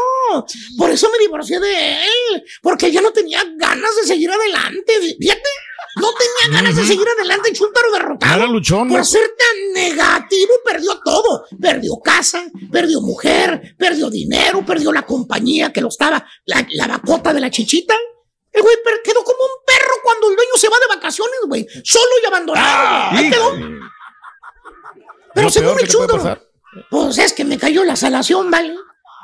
Por 0.78 0.90
eso 0.90 1.10
me 1.12 1.20
divorcié 1.20 1.60
de 1.60 2.02
él, 2.02 2.44
porque 2.62 2.92
ya 2.92 3.02
no 3.02 3.12
tenía 3.12 3.44
ganas 3.58 3.96
de 3.96 4.08
seguir 4.08 4.32
adelante. 4.32 4.94
Fíjate, 5.20 5.50
no 5.98 6.10
tenía 6.14 6.62
ganas 6.62 6.76
de 6.76 6.86
seguir 6.86 7.08
adelante, 7.18 7.54
chúntaro 7.54 7.92
derrotado. 7.92 8.36
Era 8.36 8.48
luchón, 8.48 8.90
Por 8.90 9.06
ser 9.06 9.28
tan 9.38 9.74
negativo, 9.74 10.54
perdió 10.64 11.00
todo. 11.04 11.46
Perdió 11.60 11.98
casa, 12.04 12.46
perdió 12.72 13.02
mujer, 13.02 13.76
perdió 13.78 14.10
dinero, 14.10 14.66
perdió 14.66 14.92
la 14.92 15.04
compañía 15.04 15.74
que 15.74 15.82
lo 15.82 15.88
estaba, 15.90 16.26
la, 16.46 16.68
la 16.72 16.88
vacota 16.88 17.34
de 17.34 17.42
la 17.42 17.50
chichita. 17.50 17.96
El 18.58 18.64
güey 18.64 18.76
per- 18.84 19.02
quedó 19.04 19.24
como 19.24 19.38
un 19.44 19.64
perro 19.66 19.94
cuando 20.04 20.30
el 20.30 20.36
dueño 20.36 20.52
se 20.56 20.68
va 20.68 20.78
de 20.80 20.96
vacaciones, 20.96 21.40
güey. 21.48 21.68
Solo 21.84 22.10
y 22.24 22.26
abandonado. 22.26 23.18
Ahí 23.18 23.30
quedó. 23.30 23.54
Pero 25.36 25.50
según 25.52 25.80
el 25.80 26.08
pasar. 26.08 26.42
pues 26.90 27.18
es 27.20 27.34
que 27.34 27.46
me 27.46 27.60
cayó 27.60 27.84
la 27.84 27.96
salación, 27.96 28.50
¿vale? 28.50 28.76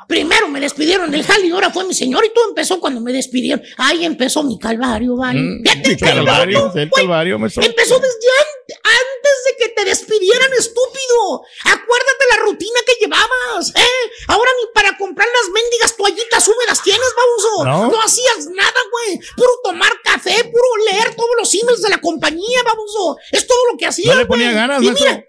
Primero 0.08 0.48
me 0.48 0.60
despidieron 0.60 1.10
del 1.10 1.24
jale 1.24 1.46
y 1.46 1.50
ahora 1.50 1.70
fue 1.70 1.84
mi 1.84 1.94
señor 1.94 2.24
y 2.24 2.32
todo 2.34 2.48
empezó 2.48 2.80
cuando 2.80 3.00
me 3.00 3.12
despidieron. 3.12 3.62
Ahí 3.78 4.04
empezó 4.04 4.42
mi 4.42 4.58
calvario, 4.58 5.16
¿vale? 5.16 5.40
Mm, 5.40 5.62
el 5.84 5.98
calvario, 5.98 6.72
el 6.74 6.90
calvario, 6.90 7.38
maestro. 7.38 7.62
Empezó 7.62 7.98
desde 7.98 8.28
antes, 8.40 8.76
antes 8.82 9.32
de 9.46 9.56
que 9.64 9.68
te 9.70 9.84
despidieran, 9.84 10.50
estúpido. 10.58 11.42
Acuérdate 11.64 12.24
la 12.30 12.36
rutina 12.44 12.80
que 12.86 12.94
llevabas, 13.00 13.70
¿eh? 13.76 14.10
Ahora 14.28 14.50
ni 14.60 14.72
para 14.74 14.96
comprar 14.98 15.26
las 15.28 15.50
mendigas 15.52 15.96
toallitas 15.96 16.48
húmedas 16.48 16.82
tienes, 16.82 17.08
baboso. 17.16 17.64
No. 17.64 17.92
No, 17.92 18.00
hacías 18.02 18.46
nada, 18.54 18.80
güey. 18.90 19.20
Puro 19.36 19.50
tomar 19.64 19.92
café, 20.02 20.44
puro 20.44 20.84
leer 20.90 21.14
todos 21.14 21.30
los 21.38 21.54
emails 21.54 21.82
de 21.82 21.88
la 21.90 21.98
compañía, 22.00 22.62
baboso. 22.64 23.16
Es 23.32 23.46
todo 23.46 23.58
lo 23.72 23.78
que 23.78 23.86
hacías, 23.86 24.14
No 24.14 24.20
le 24.20 24.26
ponía 24.26 24.46
güey. 24.46 24.54
ganas, 24.56 24.82
y 24.82 24.86
maestro. 24.86 25.06
mira, 25.10 25.24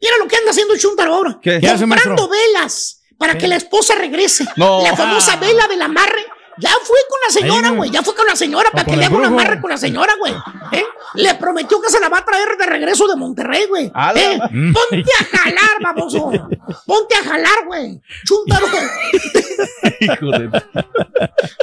mira 0.00 0.16
lo 0.18 0.28
que 0.28 0.36
anda 0.36 0.50
haciendo 0.50 0.76
Chuntaro 0.76 1.14
ahora. 1.14 1.38
¿Qué? 1.42 1.60
¿Qué 1.60 1.68
hace, 1.68 1.86
maestro? 1.86 2.28
Velas 2.28 2.98
para 3.22 3.38
que 3.38 3.46
la 3.46 3.54
esposa 3.54 3.94
regrese. 3.94 4.44
No. 4.56 4.82
La 4.82 4.96
famosa 4.96 5.36
vela 5.36 5.68
del 5.68 5.80
amarre. 5.80 6.26
Ya 6.58 6.70
fue 6.82 6.98
con 7.08 7.18
la 7.24 7.32
señora, 7.32 7.70
güey. 7.70 7.90
Ya 7.90 8.02
fue 8.02 8.16
con 8.16 8.26
la 8.26 8.34
señora 8.34 8.68
para 8.72 8.84
que 8.84 8.96
le 8.96 9.04
haga 9.04 9.16
un 9.16 9.24
amarre 9.24 9.60
con 9.60 9.70
la 9.70 9.76
señora, 9.76 10.12
güey. 10.18 10.34
¿Eh? 10.72 10.84
Le 11.14 11.34
prometió 11.36 11.80
que 11.80 11.88
se 11.88 12.00
la 12.00 12.08
va 12.08 12.18
a 12.18 12.24
traer 12.24 12.56
de 12.58 12.66
regreso 12.66 13.06
de 13.06 13.14
Monterrey, 13.14 13.66
güey. 13.66 13.86
¿Eh? 13.86 14.38
Ponte 14.50 15.10
a 15.20 15.36
jalar, 15.36 15.80
baboso. 15.80 16.32
Ponte 16.84 17.14
a 17.14 17.22
jalar, 17.22 17.64
güey. 17.66 18.00
Chúntaro, 18.24 18.66
güey. 18.68 18.84
Hijo 20.00 20.30
de... 20.38 20.62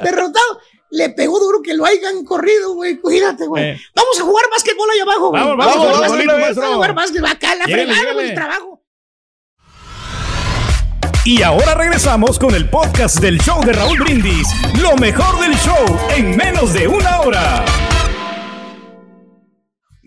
Derrotado. 0.01 0.61
Le 0.91 1.09
pegó 1.09 1.39
duro 1.39 1.61
que 1.61 1.73
lo 1.73 1.85
hayan 1.85 2.23
corrido, 2.23 2.73
güey. 2.73 2.97
Cuídate, 2.99 3.47
güey. 3.47 3.71
Eh. 3.71 3.81
Vamos 3.93 4.17
a 4.17 4.23
jugar 4.23 4.45
básquetbol 4.49 4.89
allá 4.89 5.03
abajo, 5.03 5.29
güey. 5.29 5.43
Vamos, 5.43 5.57
vamos, 5.57 5.75
vamos, 5.75 6.25
Vamos 6.25 6.57
a 6.57 6.73
jugar 6.73 6.95
básquetbol 6.95 7.29
acá, 7.29 7.55
la 7.55 7.65
fregada, 7.65 8.13
güey, 8.13 8.29
el 8.29 8.33
trabajo. 8.35 8.81
Y 11.29 11.43
ahora 11.43 11.75
regresamos 11.75 12.39
con 12.39 12.55
el 12.55 12.67
podcast 12.71 13.19
del 13.19 13.37
show 13.39 13.63
de 13.63 13.71
Raúl 13.73 13.99
Brindis. 13.99 14.47
Lo 14.81 14.95
mejor 14.97 15.39
del 15.39 15.53
show 15.57 15.85
en 16.17 16.35
menos 16.35 16.73
de 16.73 16.87
una 16.87 17.21
hora. 17.21 17.65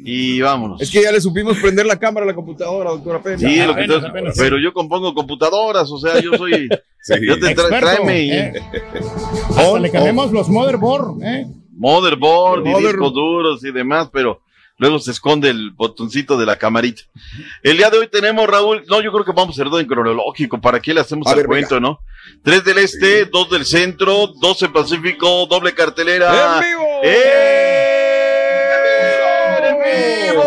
y 0.04 0.40
vámonos. 0.40 0.80
Es 0.80 0.90
que 0.90 1.00
ya 1.00 1.12
le 1.12 1.20
supimos 1.20 1.56
prender 1.58 1.86
la 1.86 1.96
cámara 1.96 2.24
a 2.24 2.26
la 2.26 2.34
computadora, 2.34 2.90
doctora 2.90 3.22
Pérez. 3.22 3.38
Sí, 3.40 3.60
Ah, 3.60 3.66
lo 3.66 3.74
que 3.76 3.84
apenas, 3.84 4.04
apenas. 4.10 4.34
pero 4.36 4.58
yo 4.58 4.72
compongo 4.72 5.14
computadoras, 5.14 5.88
o 5.92 5.98
sea, 5.98 6.20
yo 6.20 6.32
soy. 6.36 6.68
Sí. 7.04 7.14
Yo 7.26 7.34
te 7.34 7.46
tra- 7.46 7.50
Experto, 7.50 7.78
tráeme 7.86 8.22
y- 8.22 8.30
¿eh? 8.30 8.52
Hasta 9.56 9.78
le 9.80 9.90
cambiamos 9.90 10.30
los 10.32 10.48
motherboard, 10.48 11.20
¿eh? 11.24 11.46
motherboard 11.76 12.64
y 12.66 12.70
Mother- 12.70 12.90
discos 12.92 13.12
duros 13.12 13.64
y 13.64 13.72
demás, 13.72 14.08
pero 14.12 14.40
luego 14.82 14.98
se 14.98 15.12
esconde 15.12 15.48
el 15.48 15.70
botoncito 15.70 16.36
de 16.36 16.44
la 16.44 16.56
camarita. 16.56 17.02
El 17.62 17.76
día 17.76 17.88
de 17.88 17.98
hoy 17.98 18.08
tenemos, 18.08 18.48
Raúl, 18.48 18.82
no, 18.88 19.00
yo 19.00 19.12
creo 19.12 19.24
que 19.24 19.30
vamos 19.30 19.50
a 19.50 19.52
hacer 19.52 19.68
orden 19.68 19.86
cronológico, 19.86 20.60
¿para 20.60 20.80
qué 20.80 20.92
le 20.92 21.00
hacemos 21.00 21.28
A 21.28 21.30
el 21.30 21.36
ver, 21.36 21.46
cuento, 21.46 21.78
no? 21.78 22.00
Tres 22.42 22.64
del 22.64 22.78
este, 22.78 23.26
dos 23.26 23.48
del 23.48 23.64
centro, 23.64 24.26
dos 24.40 24.60
en 24.60 24.72
Pacífico, 24.72 25.46
doble 25.46 25.72
cartelera. 25.72 26.56
¡En 26.56 26.64
vivo! 26.64 26.82
¡En 29.62 29.76
vivo! 30.32 30.42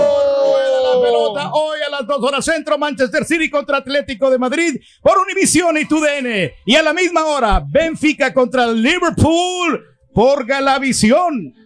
La 0.84 1.02
pelota 1.02 1.52
hoy 1.54 1.80
a 1.88 1.90
las 1.90 2.06
dos 2.06 2.22
horas 2.22 2.44
centro, 2.44 2.78
Manchester 2.78 3.24
City 3.24 3.50
contra 3.50 3.78
Atlético 3.78 4.30
de 4.30 4.38
Madrid 4.38 4.82
por 5.02 5.18
Univision 5.18 5.78
y 5.78 5.88
TUDN. 5.88 6.52
Y 6.66 6.76
a 6.76 6.84
la 6.84 6.92
misma 6.94 7.24
hora, 7.24 7.64
Benfica 7.66 8.34
contra 8.34 8.68
Liverpool 8.68 9.82
por 10.14 10.46
Galavisión. 10.46 11.65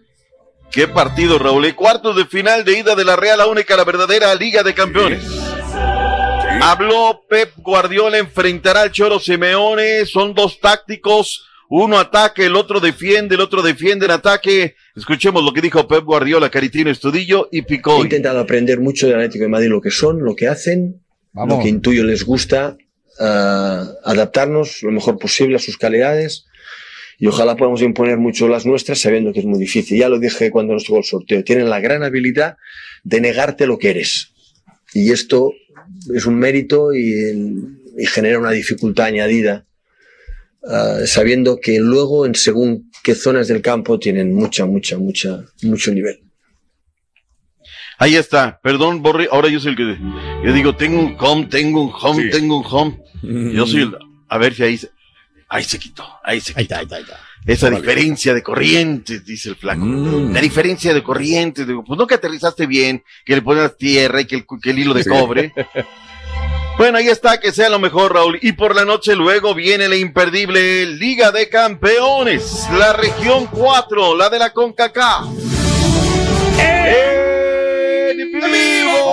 Qué 0.71 0.87
partido, 0.87 1.39
Raúl. 1.39 1.65
Y 1.65 1.73
cuartos 1.73 2.15
de 2.15 2.25
final 2.25 2.63
de 2.63 2.77
ida 2.79 2.95
de 2.95 3.03
la 3.03 3.15
Real, 3.15 3.37
la 3.39 3.47
única, 3.47 3.75
la 3.75 3.83
verdadera 3.83 4.33
Liga 4.35 4.63
de 4.63 4.73
Campeones. 4.73 5.23
Habló 6.61 7.23
Pep 7.27 7.53
Guardiola, 7.57 8.17
enfrentará 8.17 8.81
al 8.81 8.91
Choro 8.91 9.19
Simeone. 9.19 10.05
Son 10.05 10.33
dos 10.33 10.59
tácticos. 10.59 11.45
Uno 11.71 11.99
ataque, 11.99 12.45
el 12.45 12.55
otro 12.55 12.79
defiende, 12.79 13.35
el 13.35 13.41
otro 13.41 13.61
defiende 13.61 14.05
en 14.05 14.11
ataque. 14.11 14.75
Escuchemos 14.95 15.43
lo 15.43 15.53
que 15.53 15.61
dijo 15.61 15.87
Pep 15.87 16.03
Guardiola, 16.03 16.49
Caritino 16.49 16.89
Estudillo 16.89 17.47
y 17.51 17.59
He 17.59 17.63
Picó. 17.63 18.01
intentado 18.03 18.39
aprender 18.39 18.79
mucho 18.79 19.05
del 19.07 19.15
Atlético 19.17 19.43
de 19.43 19.49
Madrid, 19.49 19.69
lo 19.69 19.79
que 19.81 19.91
son, 19.91 20.23
lo 20.23 20.35
que 20.35 20.47
hacen, 20.47 21.01
Vamos. 21.31 21.57
lo 21.57 21.63
que 21.63 21.69
intuyo 21.69 22.03
les 22.03 22.23
gusta, 22.25 22.75
ah, 23.19 23.85
adaptarnos 24.03 24.81
lo 24.81 24.91
mejor 24.91 25.19
posible 25.19 25.57
a 25.57 25.59
sus 25.59 25.77
calidades 25.77 26.47
y 27.19 27.27
ojalá 27.27 27.57
podamos 27.57 27.81
imponer 27.81 28.17
mucho 28.17 28.47
las 28.47 28.65
nuestras 28.65 28.99
sabiendo 28.99 29.33
que 29.33 29.39
es 29.39 29.45
muy 29.45 29.59
difícil. 29.59 29.99
Ya 29.99 30.07
lo 30.07 30.19
dije 30.19 30.51
cuando 30.51 30.73
nos 30.73 30.85
tocó 30.85 30.99
el 30.99 31.03
sorteo, 31.03 31.43
tienen 31.43 31.69
la 31.69 31.81
gran 31.81 32.01
habilidad 32.03 32.55
de 33.03 33.19
negarte 33.19 33.67
lo 33.67 33.77
que 33.77 33.89
eres. 33.89 34.31
Y 34.93 35.11
esto 35.11 35.53
es 36.15 36.25
un 36.25 36.35
mérito 36.35 36.93
y, 36.93 37.69
y 37.97 38.05
genera 38.05 38.39
una 38.39 38.51
dificultad 38.51 39.07
añadida, 39.07 39.65
ah, 40.65 40.99
sabiendo 41.05 41.59
que 41.59 41.79
luego 41.79 42.25
en 42.25 42.35
según 42.35 42.89
qué 43.03 43.15
zonas 43.15 43.49
del 43.49 43.61
campo 43.61 43.99
tienen 43.99 44.33
mucha, 44.33 44.65
mucha, 44.65 44.97
mucha, 44.97 45.43
mucho 45.63 45.93
nivel. 45.93 46.21
Ahí 47.97 48.15
está. 48.15 48.61
Perdón, 48.63 49.01
Borri. 49.01 49.27
Ahora 49.29 49.49
yo 49.49 49.59
soy 49.59 49.71
el 49.71 49.77
que. 49.77 49.97
Yo 50.45 50.53
digo, 50.53 50.73
tengo 50.77 51.01
un 51.01 51.17
home, 51.19 51.47
tengo 51.47 51.83
un 51.83 51.91
home, 51.93 52.29
tengo 52.29 52.59
un 52.59 52.65
home. 52.65 52.97
Yo 53.53 53.67
soy 53.67 53.81
el. 53.81 53.95
A 54.29 54.37
ver 54.37 54.53
si 54.53 54.63
ahí 54.63 54.79
se. 55.49 55.55
Ahí 55.55 55.63
se 55.63 55.79
quitó. 55.79 56.05
Ahí 56.23 56.39
se 56.41 56.53
quitó. 56.53 56.75
Esa 57.45 57.67
Órale. 57.67 57.81
diferencia 57.81 58.33
de 58.33 58.43
corrientes, 58.43 59.25
dice 59.25 59.49
el 59.49 59.55
flaco. 59.55 59.81
Mm. 59.85 60.33
La 60.33 60.41
diferencia 60.41 60.93
de 60.93 61.01
corrientes. 61.01 61.65
Digo, 61.65 61.83
pues 61.83 61.97
no 61.97 62.05
que 62.05 62.15
aterrizaste 62.15 62.65
bien, 62.67 63.03
que 63.25 63.35
le 63.35 63.41
pones 63.41 63.75
tierra 63.77 64.21
y 64.21 64.25
que 64.25 64.35
el, 64.35 64.45
que 64.61 64.69
el 64.71 64.79
hilo 64.79 64.93
de 64.93 65.03
Sí. 65.03 65.09
cobre. 65.09 65.53
Bueno, 66.77 66.97
ahí 66.97 67.09
está, 67.09 67.41
que 67.41 67.51
sea 67.51 67.67
lo 67.67 67.77
mejor, 67.77 68.13
Raúl. 68.13 68.39
Y 68.41 68.53
por 68.53 68.73
la 68.73 68.85
noche 68.85 69.13
luego 69.13 69.53
viene 69.53 69.89
la 69.89 69.97
imperdible 69.97 70.85
Liga 70.85 71.29
de 71.29 71.49
Campeones, 71.49 72.67
la 72.71 72.93
región 72.93 73.47
4, 73.47 74.15
la 74.15 74.29
de 74.29 74.39
la 74.39 74.53
CONCACAF. 74.53 75.25
¡En 76.57 78.17
vivo! 78.31 79.08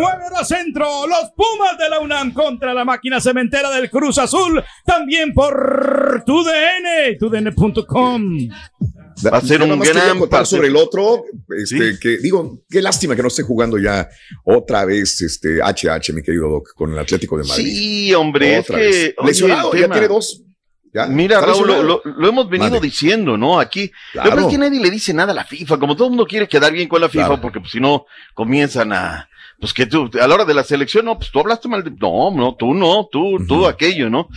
Comenzando 0.00 0.06
a 0.06 0.12
las 0.12 0.20
9 0.20 0.24
horas 0.26 0.48
centro, 0.48 1.06
los 1.06 1.30
Pumas 1.36 1.78
de 1.78 1.88
la 1.88 2.00
UNAM 2.00 2.32
contra 2.32 2.72
la 2.74 2.84
máquina 2.84 3.20
cementera 3.20 3.70
del 3.70 3.90
Cruz 3.90 4.18
Azul, 4.18 4.62
también 4.84 5.32
por 5.34 6.22
TUDN, 6.26 7.18
tudn.com. 7.18 8.48
Va 9.26 9.38
a 9.38 9.40
ser 9.40 9.58
Yo 9.58 9.64
un 9.74 9.80
gran 9.80 10.18
partido. 10.20 10.44
sobre 10.44 10.68
el 10.68 10.76
otro, 10.76 11.24
este, 11.60 11.98
que 11.98 12.18
digo, 12.18 12.60
qué 12.70 12.80
lástima 12.80 13.16
que 13.16 13.22
no 13.22 13.28
esté 13.28 13.42
jugando 13.42 13.76
ya 13.78 14.08
otra 14.44 14.84
vez 14.84 15.20
este 15.22 15.58
HH, 15.60 16.12
mi 16.12 16.22
querido 16.22 16.48
Doc, 16.48 16.72
con 16.74 16.92
el 16.92 16.98
Atlético 16.98 17.36
de 17.36 17.42
Madrid. 17.44 17.64
Sí, 17.66 18.14
hombre, 18.14 18.60
Otra 18.60 18.80
es 18.80 18.86
que. 18.96 19.02
vez. 19.06 19.14
oye, 19.18 19.28
Lesionado, 19.28 19.72
ya 19.74 19.80
tema- 19.82 19.94
tiene 19.96 20.08
dos. 20.08 20.42
Ya, 20.94 21.06
Mira, 21.06 21.40
Raúl, 21.40 21.66
lo, 21.66 21.82
lo- 21.82 22.02
lo 22.04 22.28
hemos 22.28 22.48
venido 22.48 22.80
diciendo, 22.80 23.36
¿no? 23.36 23.60
Aquí. 23.60 23.90
Claro. 24.12 24.30
La 24.30 24.34
verdad 24.34 24.50
es 24.50 24.56
que 24.56 24.58
nadie 24.58 24.80
le 24.80 24.90
dice 24.90 25.12
nada 25.12 25.32
a 25.32 25.34
la 25.34 25.44
FIFA. 25.44 25.78
Como 25.78 25.94
todo 25.96 26.06
el 26.06 26.10
mundo 26.12 26.26
quiere 26.26 26.48
quedar 26.48 26.72
bien 26.72 26.88
con 26.88 27.00
la 27.00 27.08
FIFA, 27.08 27.26
Claro. 27.26 27.42
porque 27.42 27.60
pues, 27.60 27.72
si 27.72 27.80
no 27.80 28.06
comienzan 28.34 28.92
a. 28.92 29.28
Pues 29.60 29.74
que 29.74 29.86
tú, 29.86 30.08
a 30.20 30.28
la 30.28 30.34
hora 30.34 30.44
de 30.44 30.54
la 30.54 30.62
selección, 30.62 31.04
no, 31.04 31.18
pues 31.18 31.32
tú 31.32 31.40
hablaste 31.40 31.66
mal 31.68 31.82
de. 31.82 31.90
No, 31.90 32.30
no, 32.30 32.54
tú 32.54 32.74
no, 32.74 33.08
tú, 33.10 33.44
tú 33.46 33.66
aquello, 33.66 34.08
¿no? 34.08 34.28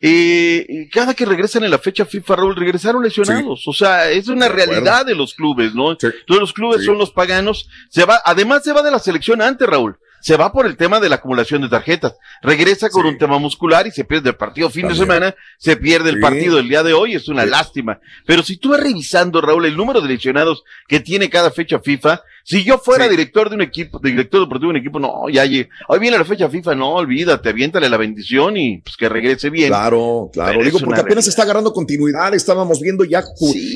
Eh, 0.00 0.64
y 0.68 0.88
cada 0.90 1.14
que 1.14 1.24
regresan 1.24 1.64
en 1.64 1.70
la 1.70 1.78
fecha 1.78 2.04
FIFA, 2.04 2.36
Raúl, 2.36 2.54
regresaron 2.56 3.02
lesionados. 3.02 3.66
O 3.66 3.72
sea, 3.72 4.10
es 4.10 4.28
una 4.28 4.46
De 4.48 4.52
realidad 4.54 5.06
de 5.06 5.14
los 5.14 5.34
clubes, 5.34 5.74
¿no? 5.74 5.96
Todos 5.96 6.40
los 6.40 6.52
clubes 6.52 6.80
Sí. 6.80 6.86
son 6.86 6.98
los 6.98 7.10
paganos. 7.10 7.68
Se 7.88 8.04
va, 8.04 8.20
además 8.24 8.62
se 8.62 8.72
va 8.72 8.82
de 8.82 8.90
la 8.90 8.98
selección 8.98 9.40
antes, 9.42 9.66
Raúl. 9.68 9.98
Se 10.20 10.36
va 10.36 10.52
por 10.52 10.66
el 10.66 10.76
tema 10.76 11.00
de 11.00 11.08
la 11.08 11.16
acumulación 11.16 11.62
de 11.62 11.68
tarjetas. 11.68 12.16
Regresa 12.42 12.90
con 12.90 13.06
un 13.06 13.18
tema 13.18 13.38
muscular 13.38 13.86
y 13.86 13.90
se 13.90 14.04
pierde 14.04 14.30
el 14.30 14.36
partido 14.36 14.70
fin 14.70 14.82
También. 14.82 15.00
de 15.00 15.14
semana. 15.14 15.34
Se 15.58 15.76
pierde 15.76 16.10
el 16.10 16.20
partido 16.20 16.56
del 16.56 16.68
día 16.68 16.82
de 16.82 16.92
hoy. 16.92 17.14
Es 17.14 17.28
una 17.28 17.46
lástima. 17.46 18.00
Pero 18.26 18.42
si 18.42 18.56
tú 18.56 18.70
vas 18.70 18.80
revisando, 18.80 19.40
Raúl, 19.40 19.66
el 19.66 19.76
número 19.76 20.00
de 20.00 20.08
lesionados 20.08 20.64
que 20.86 21.00
tiene 21.00 21.30
cada 21.30 21.50
fecha 21.50 21.78
FIFA, 21.80 22.22
si 22.44 22.64
yo 22.64 22.78
fuera 22.78 23.06
director 23.08 23.50
de 23.50 23.56
un 23.56 23.60
equipo, 23.62 23.98
director 24.02 24.40
deportivo 24.40 24.72
de 24.72 24.78
un 24.78 24.80
equipo, 24.80 24.98
no, 24.98 25.28
ya 25.28 25.44
llegué. 25.44 25.68
Hoy 25.88 25.98
viene 25.98 26.16
la 26.16 26.24
fecha 26.24 26.48
FIFA, 26.48 26.74
no, 26.74 26.94
olvídate, 26.94 27.50
aviéntale 27.50 27.90
la 27.90 27.98
bendición 27.98 28.56
y 28.56 28.78
pues 28.78 28.96
que 28.96 29.08
regrese 29.08 29.50
bien. 29.50 29.68
Claro, 29.68 30.30
claro. 30.32 30.52
Pero 30.52 30.64
Digo, 30.64 30.78
porque 30.78 31.00
apenas 31.00 31.26
está 31.28 31.42
agarrando 31.42 31.72
continuidad. 31.74 32.34
Estábamos 32.34 32.80
viendo 32.80 33.04
ya, 33.04 33.22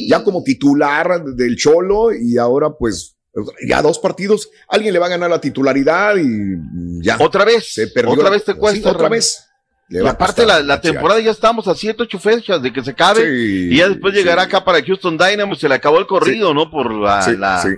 ya 0.08 0.24
como 0.24 0.42
titular 0.42 1.22
del 1.22 1.56
Cholo 1.56 2.14
y 2.14 2.38
ahora 2.38 2.70
pues 2.78 3.16
ya 3.66 3.80
dos 3.82 3.98
partidos. 3.98 4.50
Alguien 4.68 4.92
le 4.92 4.98
va 4.98 5.06
a 5.06 5.10
ganar 5.10 5.30
la 5.30 5.40
titularidad 5.40 6.16
y 6.16 7.02
ya. 7.02 7.16
Otra 7.20 7.44
vez. 7.44 7.72
Se 7.74 7.88
perdió. 7.88 8.12
Otra 8.12 8.24
la- 8.24 8.30
vez 8.30 8.44
te 8.44 8.52
sí, 8.52 8.58
cuesta. 8.58 8.90
otra 8.90 9.08
vez. 9.08 9.48
Le 9.88 10.00
va 10.00 10.10
aparte 10.10 10.46
la, 10.46 10.60
la 10.62 10.80
temporada 10.80 11.20
ya 11.20 11.30
estamos 11.30 11.68
a 11.68 11.74
siete, 11.74 12.02
ocho 12.04 12.18
fechas 12.18 12.62
de 12.62 12.72
que 12.72 12.82
se 12.82 12.92
acabe. 12.92 13.20
Sí, 13.24 13.68
y 13.72 13.76
ya 13.76 13.88
después 13.88 14.14
llegará 14.14 14.42
acá 14.42 14.64
para 14.64 14.82
Houston 14.82 15.18
Dynamo, 15.18 15.54
se 15.54 15.68
le 15.68 15.74
acabó 15.74 15.98
el 15.98 16.06
corrido, 16.06 16.54
¿no? 16.54 16.70
Por 16.70 16.92
la, 16.94 17.26
la- 17.38 17.62
sí. 17.62 17.68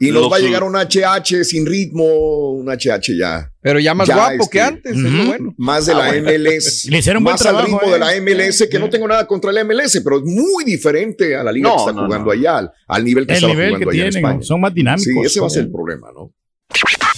Y 0.00 0.10
nos 0.10 0.22
los- 0.22 0.32
va 0.32 0.36
a 0.36 0.40
llegar 0.40 0.64
un 0.64 0.74
HH 0.76 1.44
sin 1.44 1.64
ritmo, 1.66 2.50
un 2.52 2.68
HH 2.68 3.16
ya. 3.16 3.48
Pero 3.60 3.78
ya 3.78 3.94
más 3.94 4.08
guapo 4.08 4.50
que 4.50 4.60
antes, 4.60 4.92
es 4.92 4.98
lo 4.98 5.08
ujú, 5.08 5.26
bueno. 5.28 5.54
Más 5.56 5.86
de 5.86 5.92
Ah, 5.92 5.98
la 5.98 6.06
bueno. 6.08 6.28
MLS. 6.30 6.84
Le 6.90 6.98
hicieron 6.98 7.22
buen 7.24 7.32
más 7.34 7.40
al 7.42 7.52
trabajo, 7.52 7.66
ritmo 7.80 7.82
eh. 7.82 7.92
de 7.92 7.98
la 7.98 8.16
MLS, 8.20 8.68
que 8.68 8.78
no 8.78 8.90
tengo 8.90 9.06
nada 9.08 9.26
contra 9.26 9.52
la 9.52 9.60
MLS, 9.64 10.00
pero 10.02 10.18
es 10.18 10.24
muy 10.24 10.64
diferente 10.64 11.36
a 11.36 11.42
la 11.44 11.52
liga 11.52 11.68
No, 11.68 11.76
que 11.76 11.80
está 11.80 11.92
no, 11.92 12.06
jugando 12.06 12.26
no. 12.26 12.32
allá, 12.32 12.58
al, 12.58 12.70
al 12.88 13.04
nivel 13.04 13.26
que 13.26 13.32
El 13.32 13.36
estaba 13.36 13.52
nivel 13.52 13.68
jugando 13.70 13.90
que 13.90 13.96
allá 13.96 14.04
en 14.06 14.10
tienen, 14.10 14.26
España. 14.30 14.42
son 14.44 14.60
más 14.60 14.74
dinámicos. 14.74 15.04
Sí, 15.04 15.20
ese 15.24 15.40
va 15.40 15.46
a 15.46 15.50
ser 15.50 15.62
el 15.64 15.70
problema, 15.70 16.08
¿no? 16.14 16.32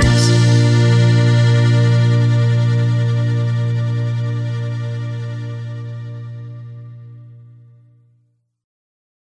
90s. 0.00 0.71